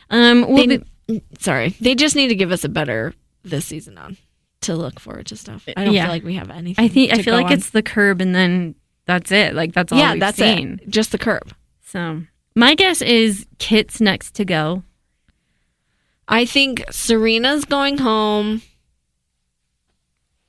Um, 0.09 0.45
we'll 0.47 0.67
They- 0.67 0.77
be, 1.09 1.21
Sorry, 1.39 1.69
they 1.81 1.95
just 1.95 2.15
need 2.15 2.27
to 2.27 2.35
give 2.35 2.51
us 2.51 2.63
a 2.63 2.69
better 2.69 3.13
this 3.43 3.65
season 3.65 3.97
on 3.97 4.17
to 4.61 4.75
look 4.75 4.99
forward 4.99 5.25
to 5.27 5.35
stuff. 5.35 5.67
I 5.75 5.83
don't 5.85 5.93
Yeah. 5.93 6.03
feel 6.03 6.11
like 6.11 6.23
we 6.23 6.35
have 6.35 6.49
anything. 6.49 6.83
I 6.83 6.87
think 6.89 7.11
I 7.13 7.21
feel 7.21 7.33
like 7.33 7.47
on. 7.47 7.53
it's 7.53 7.69
the 7.71 7.81
curb, 7.81 8.21
and 8.21 8.35
then 8.35 8.75
that's 9.07 9.31
it. 9.31 9.55
Like 9.55 9.73
that's 9.73 9.91
all 9.91 9.97
yeah, 9.97 10.13
we've 10.13 10.19
that's 10.19 10.37
seen. 10.37 10.79
it. 10.83 10.89
Just 10.89 11.11
the 11.11 11.17
curb. 11.17 11.53
So 11.85 12.21
my 12.55 12.75
guess 12.75 13.01
is 13.01 13.47
Kit's 13.57 13.99
next 13.99 14.35
to 14.35 14.45
go. 14.45 14.83
I 16.27 16.45
think 16.45 16.83
Serena's 16.91 17.65
going 17.65 17.97
home. 17.97 18.61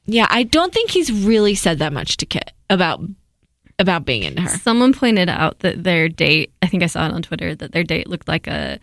Yeah, 0.07 0.27
I 0.29 0.43
don't 0.43 0.73
think 0.73 0.91
he's 0.91 1.13
really 1.13 1.55
said 1.55 1.79
that 1.79 1.93
much 1.93 2.17
to 2.19 2.27
Kit 2.27 2.53
about 2.69 3.01
about 3.79 4.05
being 4.05 4.25
into 4.25 4.43
her. 4.43 4.49
Someone 4.49 4.93
pointed 4.93 5.29
out 5.29 5.61
that 5.61 5.85
their 5.85 6.09
date. 6.09 6.53
I 6.63 6.67
think 6.67 6.83
I 6.83 6.87
saw 6.87 7.07
it 7.07 7.13
on 7.13 7.23
Twitter 7.23 7.55
that 7.55 7.73
their 7.73 7.85
date 7.85 8.09
looked 8.09 8.27
like 8.27 8.47
a 8.47 8.81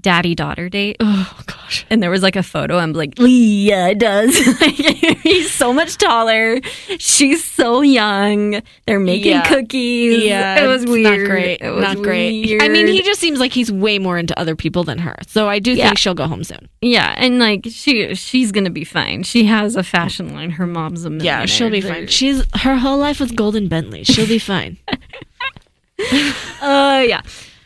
daddy 0.00 0.34
daughter 0.34 0.68
date. 0.68 0.96
Oh 1.00 1.38
gosh. 1.46 1.84
And 1.90 2.02
there 2.02 2.10
was 2.10 2.22
like 2.22 2.36
a 2.36 2.42
photo. 2.42 2.78
I'm 2.78 2.92
like, 2.92 3.14
yeah, 3.18 3.88
it 3.88 3.98
does. 3.98 4.36
He's 5.22 5.50
so 5.52 5.72
much 5.72 5.96
taller. 5.98 6.60
She's 6.98 7.44
so 7.44 7.82
young. 7.82 8.62
They're 8.86 8.98
making 9.00 9.32
Yeah. 9.32 9.46
cookies. 9.48 10.24
Yeah, 10.24 10.64
it 10.64 10.66
was 10.66 10.86
weird. 10.86 11.20
Not 11.20 11.26
great. 11.28 11.60
It 11.60 11.70
was 11.70 11.82
not 11.82 11.96
great. 12.02 12.46
weird. 12.46 12.62
I 12.62 12.68
mean, 12.68 12.86
he 12.86 13.02
just 13.02 13.20
seems 13.20 13.38
like 13.38 13.52
he's 13.52 13.70
way 13.70 13.98
more 13.98 14.18
into 14.18 14.38
other 14.38 14.56
people 14.56 14.84
than 14.84 14.98
her. 14.98 15.14
So 15.26 15.48
I 15.48 15.58
do 15.58 15.72
Yeah. 15.72 15.86
think 15.88 15.98
she'll 15.98 16.14
go 16.14 16.26
home 16.26 16.44
soon. 16.44 16.68
yeah, 16.80 17.14
and 17.16 17.38
like 17.38 17.66
she 17.70 18.14
she's 18.14 18.50
gonna 18.52 18.70
be 18.70 18.84
fine. 18.84 19.22
She 19.22 19.44
has 19.44 19.76
a 19.76 19.82
fashion 19.82 20.34
line. 20.34 20.50
Her 20.50 20.66
mom's 20.66 21.04
a 21.04 21.10
millionaire. 21.10 21.40
Yeah, 21.40 21.46
she'll 21.46 21.70
be 21.70 21.80
They're- 21.80 21.94
fine. 21.94 22.06
She's 22.08 22.44
her 22.56 22.76
whole 22.76 22.98
life 22.98 23.20
was 23.20 23.30
golden 23.32 23.68
Bentley. 23.68 24.04
She'll 24.04 24.26
be 24.28 24.38
fine. 24.38 24.78
Uh, 26.60 27.04
yeah. 27.06 27.22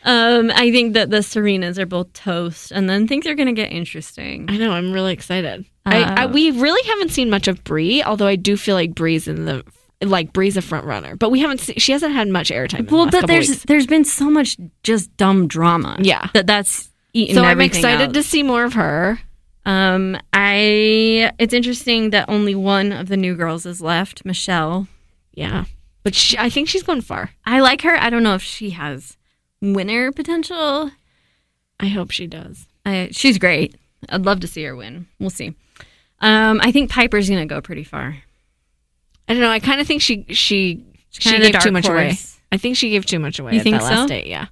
Um, 0.07 0.51
I 0.55 0.71
think 0.71 0.93
that 0.93 1.09
the 1.09 1.17
Serenas 1.17 1.77
are 1.77 1.85
both 1.85 2.13
toast, 2.13 2.71
and 2.71 2.89
then 2.89 3.07
things 3.07 3.27
are 3.27 3.35
gonna 3.35 3.51
get 3.53 3.71
interesting. 3.73 4.45
I 4.49 4.57
know. 4.57 4.71
I'm 4.71 4.91
really 4.93 5.11
excited. 5.13 5.65
I, 5.85 6.01
I 6.03 6.23
Uh, 6.23 6.27
we 6.29 6.49
really 6.51 6.81
haven't 6.89 7.09
seen 7.11 7.29
much 7.29 7.47
of 7.47 7.63
Bri, 7.63 8.01
although 8.03 8.27
I 8.27 8.37
do 8.37 8.55
feel 8.57 8.75
like 8.75 8.95
Bri's 8.95 9.27
in 9.27 9.45
the 9.45 9.63
like 10.01 10.31
Bri's 10.31 10.55
a 10.55 10.61
front 10.61 10.85
runner, 10.85 11.15
but 11.17 11.29
we 11.29 11.39
haven't. 11.41 11.59
Seen, 11.59 11.75
she 11.77 11.91
hasn't 11.91 12.13
had 12.13 12.27
much 12.29 12.49
airtime. 12.51 12.87
the 12.87 12.95
Well, 12.95 13.05
last 13.05 13.11
but 13.13 13.27
there's 13.27 13.49
weeks. 13.49 13.63
there's 13.63 13.87
been 13.87 14.05
so 14.05 14.29
much 14.29 14.55
just 14.83 15.15
dumb 15.17 15.47
drama. 15.47 15.97
Yeah. 15.99 16.29
that 16.33 16.47
that's 16.47 16.89
eaten. 17.13 17.35
so 17.35 17.43
I'm 17.43 17.59
excited 17.61 18.09
out. 18.09 18.13
to 18.13 18.23
see 18.23 18.43
more 18.43 18.63
of 18.63 18.73
her. 18.73 19.19
Um, 19.65 20.15
I 20.31 21.33
it's 21.37 21.53
interesting 21.53 22.11
that 22.11 22.29
only 22.29 22.55
one 22.55 22.93
of 22.93 23.09
the 23.09 23.17
new 23.17 23.35
girls 23.35 23.65
is 23.65 23.81
left, 23.81 24.23
Michelle. 24.23 24.87
Yeah, 25.33 25.65
but 26.03 26.15
she, 26.15 26.37
I 26.37 26.49
think 26.49 26.69
she's 26.69 26.83
going 26.83 27.01
far. 27.01 27.31
I 27.45 27.59
like 27.59 27.81
her. 27.81 27.95
I 27.97 28.09
don't 28.09 28.23
know 28.23 28.35
if 28.35 28.41
she 28.43 28.69
has 28.69 29.16
winner 29.61 30.11
potential. 30.11 30.91
I 31.79 31.87
hope 31.87 32.11
she 32.11 32.27
does. 32.27 32.67
I, 32.85 33.09
she's 33.11 33.37
great. 33.37 33.75
I'd 34.09 34.25
love 34.25 34.39
to 34.41 34.47
see 34.47 34.63
her 34.63 34.75
win. 34.75 35.07
We'll 35.19 35.29
see. 35.29 35.55
Um, 36.19 36.59
I 36.63 36.71
think 36.71 36.89
Piper's 36.89 37.29
gonna 37.29 37.45
go 37.45 37.61
pretty 37.61 37.83
far. 37.83 38.17
I 39.27 39.33
don't 39.33 39.41
know. 39.41 39.49
I 39.49 39.59
kind 39.59 39.81
of 39.81 39.87
think 39.87 40.01
she 40.01 40.25
she 40.29 40.83
she 41.09 41.37
gave 41.37 41.59
too 41.59 41.71
much 41.71 41.87
away. 41.87 42.17
I 42.51 42.57
think 42.57 42.77
she 42.77 42.89
gave 42.89 43.05
too 43.05 43.19
much 43.19 43.39
away. 43.39 43.53
You 43.53 43.61
think 43.61 43.77
that 43.77 43.83
last 43.83 44.01
so? 44.03 44.07
date, 44.07 44.27
yeah. 44.27 44.47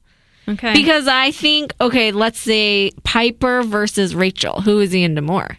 Okay, 0.47 0.74
Because 0.74 1.08
I 1.08 1.32
think 1.32 1.74
okay, 1.82 2.12
let's 2.12 2.38
say 2.39 2.91
Piper 3.03 3.64
versus 3.64 4.14
Rachel. 4.14 4.62
Who 4.62 4.80
is 4.80 4.91
he 4.91 5.03
into 5.03 5.22
more? 5.22 5.58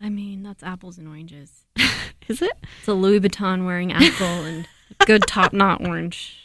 I 0.00 0.08
mean 0.08 0.42
that's 0.42 0.62
apples 0.62 0.98
and 0.98 1.06
oranges. 1.08 1.64
Is 2.28 2.40
it? 2.40 2.52
It's 2.78 2.88
a 2.88 2.94
Louis 2.94 3.20
Vuitton 3.20 3.66
wearing 3.66 3.92
apple 3.92 4.26
and 4.26 4.66
good 5.06 5.22
top 5.26 5.52
knot 5.52 5.86
orange. 5.86 6.43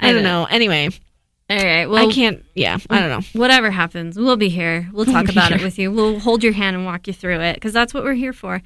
I 0.00 0.12
don't 0.12 0.22
know. 0.22 0.44
Anyway, 0.44 0.88
All 1.50 1.56
right. 1.56 1.86
Well, 1.86 2.08
I 2.08 2.12
can't. 2.12 2.44
Yeah, 2.54 2.78
I 2.90 3.00
don't 3.00 3.08
know. 3.10 3.40
whatever 3.40 3.70
happens, 3.70 4.16
we'll 4.18 4.36
be 4.36 4.48
here. 4.48 4.88
We'll 4.92 5.06
talk 5.06 5.26
be 5.26 5.32
about 5.32 5.52
it 5.52 5.62
with 5.62 5.78
you. 5.78 5.90
We'll 5.90 6.18
hold 6.20 6.42
your 6.44 6.52
hand 6.52 6.76
and 6.76 6.84
walk 6.84 7.06
you 7.06 7.12
through 7.12 7.40
it 7.40 7.54
because 7.54 7.72
that's 7.72 7.92
what 7.94 8.04
we're 8.04 8.14
here 8.14 8.32
for. 8.32 8.62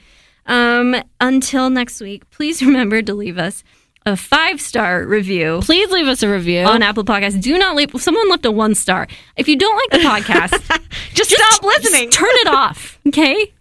Um, 0.46 0.96
until 1.20 1.70
next 1.70 2.00
week, 2.00 2.28
please 2.30 2.62
remember 2.62 3.00
to 3.02 3.14
leave 3.14 3.38
us 3.38 3.62
a 4.04 4.16
five 4.16 4.60
star 4.60 5.06
review 5.06 5.60
Please 5.62 5.88
leave 5.92 6.08
us 6.08 6.24
a 6.24 6.28
review. 6.28 6.64
on 6.64 6.82
Apple 6.82 7.04
Podcasts. 7.04 7.40
Do 7.40 7.56
not 7.56 7.76
leave. 7.76 7.92
Someone 7.98 8.28
left 8.28 8.44
a 8.44 8.50
one 8.50 8.74
star. 8.74 9.06
If 9.36 9.46
you 9.46 9.56
don't 9.56 9.76
like 9.76 10.02
the 10.02 10.08
podcast, 10.08 10.80
just, 11.14 11.30
stop 11.30 11.62
listening. 11.62 12.10
just 12.10 12.18
turn 12.18 12.28
it 12.32 12.48
off. 12.48 12.98
Okay. 13.06 13.52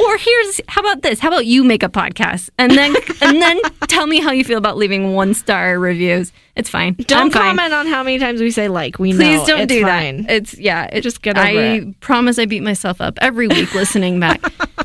Or 0.00 0.16
here's 0.18 0.60
how 0.68 0.80
about 0.80 1.02
this? 1.02 1.20
How 1.20 1.28
about 1.28 1.46
you 1.46 1.62
make 1.64 1.82
a 1.82 1.88
podcast 1.88 2.50
and 2.58 2.72
then 2.72 2.94
and 3.22 3.40
then 3.40 3.60
tell 3.88 4.06
me 4.06 4.20
how 4.20 4.30
you 4.32 4.44
feel 4.44 4.58
about 4.58 4.76
leaving 4.76 5.12
one 5.14 5.34
star 5.34 5.78
reviews. 5.78 6.32
It's 6.56 6.68
fine. 6.68 6.94
Don't 6.94 7.18
I'm 7.26 7.30
fine. 7.30 7.42
comment 7.56 7.72
on 7.72 7.86
how 7.86 8.02
many 8.02 8.18
times 8.18 8.40
we 8.40 8.50
say 8.50 8.68
like. 8.68 8.98
We 8.98 9.12
know. 9.12 9.18
Please 9.18 9.40
know. 9.40 9.46
don't 9.46 9.60
It's 9.60 9.72
do 9.72 9.82
fine. 9.82 10.22
that. 10.22 10.30
It's 10.32 10.58
yeah. 10.58 10.88
It, 10.92 11.02
Just 11.02 11.22
get 11.22 11.36
over 11.38 11.46
I 11.46 11.50
it. 11.52 12.00
promise 12.00 12.38
I 12.38 12.46
beat 12.46 12.62
myself 12.62 13.00
up 13.00 13.18
every 13.20 13.46
week 13.48 13.74
listening 13.74 14.18
back. 14.18 14.40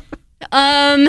um, 0.52 1.08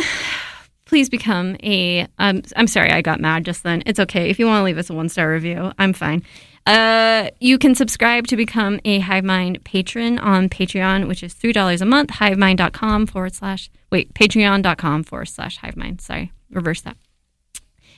please 0.86 1.10
become 1.10 1.56
a. 1.64 2.08
Um, 2.18 2.42
I'm 2.56 2.68
sorry, 2.68 2.92
I 2.92 3.02
got 3.02 3.20
mad 3.20 3.46
just 3.46 3.64
then. 3.64 3.84
It's 3.86 4.00
okay 4.00 4.30
if 4.30 4.40
you 4.40 4.48
want 4.48 4.62
to 4.62 4.64
leave 4.66 4.78
us 4.78 4.90
a 4.90 4.94
one 4.94 5.10
star 5.10 5.32
review. 5.32 5.72
I'm 5.78 5.94
fine. 5.94 6.24
Uh, 6.66 7.30
you 7.39 7.59
can 7.59 7.76
subscribe 7.76 8.26
to 8.28 8.36
become 8.36 8.80
a 8.86 8.99
HiveMind 8.99 9.63
patron 9.63 10.18
on 10.18 10.49
Patreon, 10.49 11.07
which 11.07 11.22
is 11.22 11.34
three 11.34 11.53
dollars 11.53 11.82
a 11.82 11.86
month. 11.86 12.11
HiveMind.com 12.11 13.07
forward 13.07 13.36
slash 13.36 13.70
wait 13.91 14.13
Patreon.com 14.13 15.03
forward 15.03 15.28
slash 15.28 15.59
HiveMind. 15.59 16.01
Sorry, 16.01 16.32
reverse 16.49 16.82
that 16.82 16.97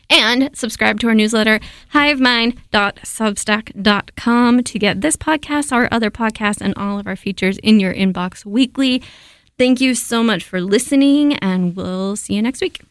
and 0.10 0.50
subscribe 0.54 1.00
to 1.02 1.08
our 1.08 1.16
newsletter, 1.16 1.60
hivemind.substack.com, 1.94 4.64
to 4.64 4.80
get 4.80 5.02
this 5.02 5.18
podcast, 5.18 5.72
our 5.72 5.88
other 5.92 6.12
podcasts, 6.12 6.62
and 6.62 6.76
all 6.76 7.00
of 7.00 7.08
our 7.08 7.16
features 7.16 7.58
in 7.60 7.80
your 7.80 7.94
inbox 7.94 8.44
weekly. 8.46 9.02
Thank 9.58 9.80
you 9.82 9.96
so 9.96 10.22
much 10.24 10.44
for 10.44 10.62
listening, 10.62 11.34
and 11.36 11.76
we'll 11.76 12.16
see 12.16 12.36
you 12.36 12.42
next 12.42 12.62
week. 12.62 12.87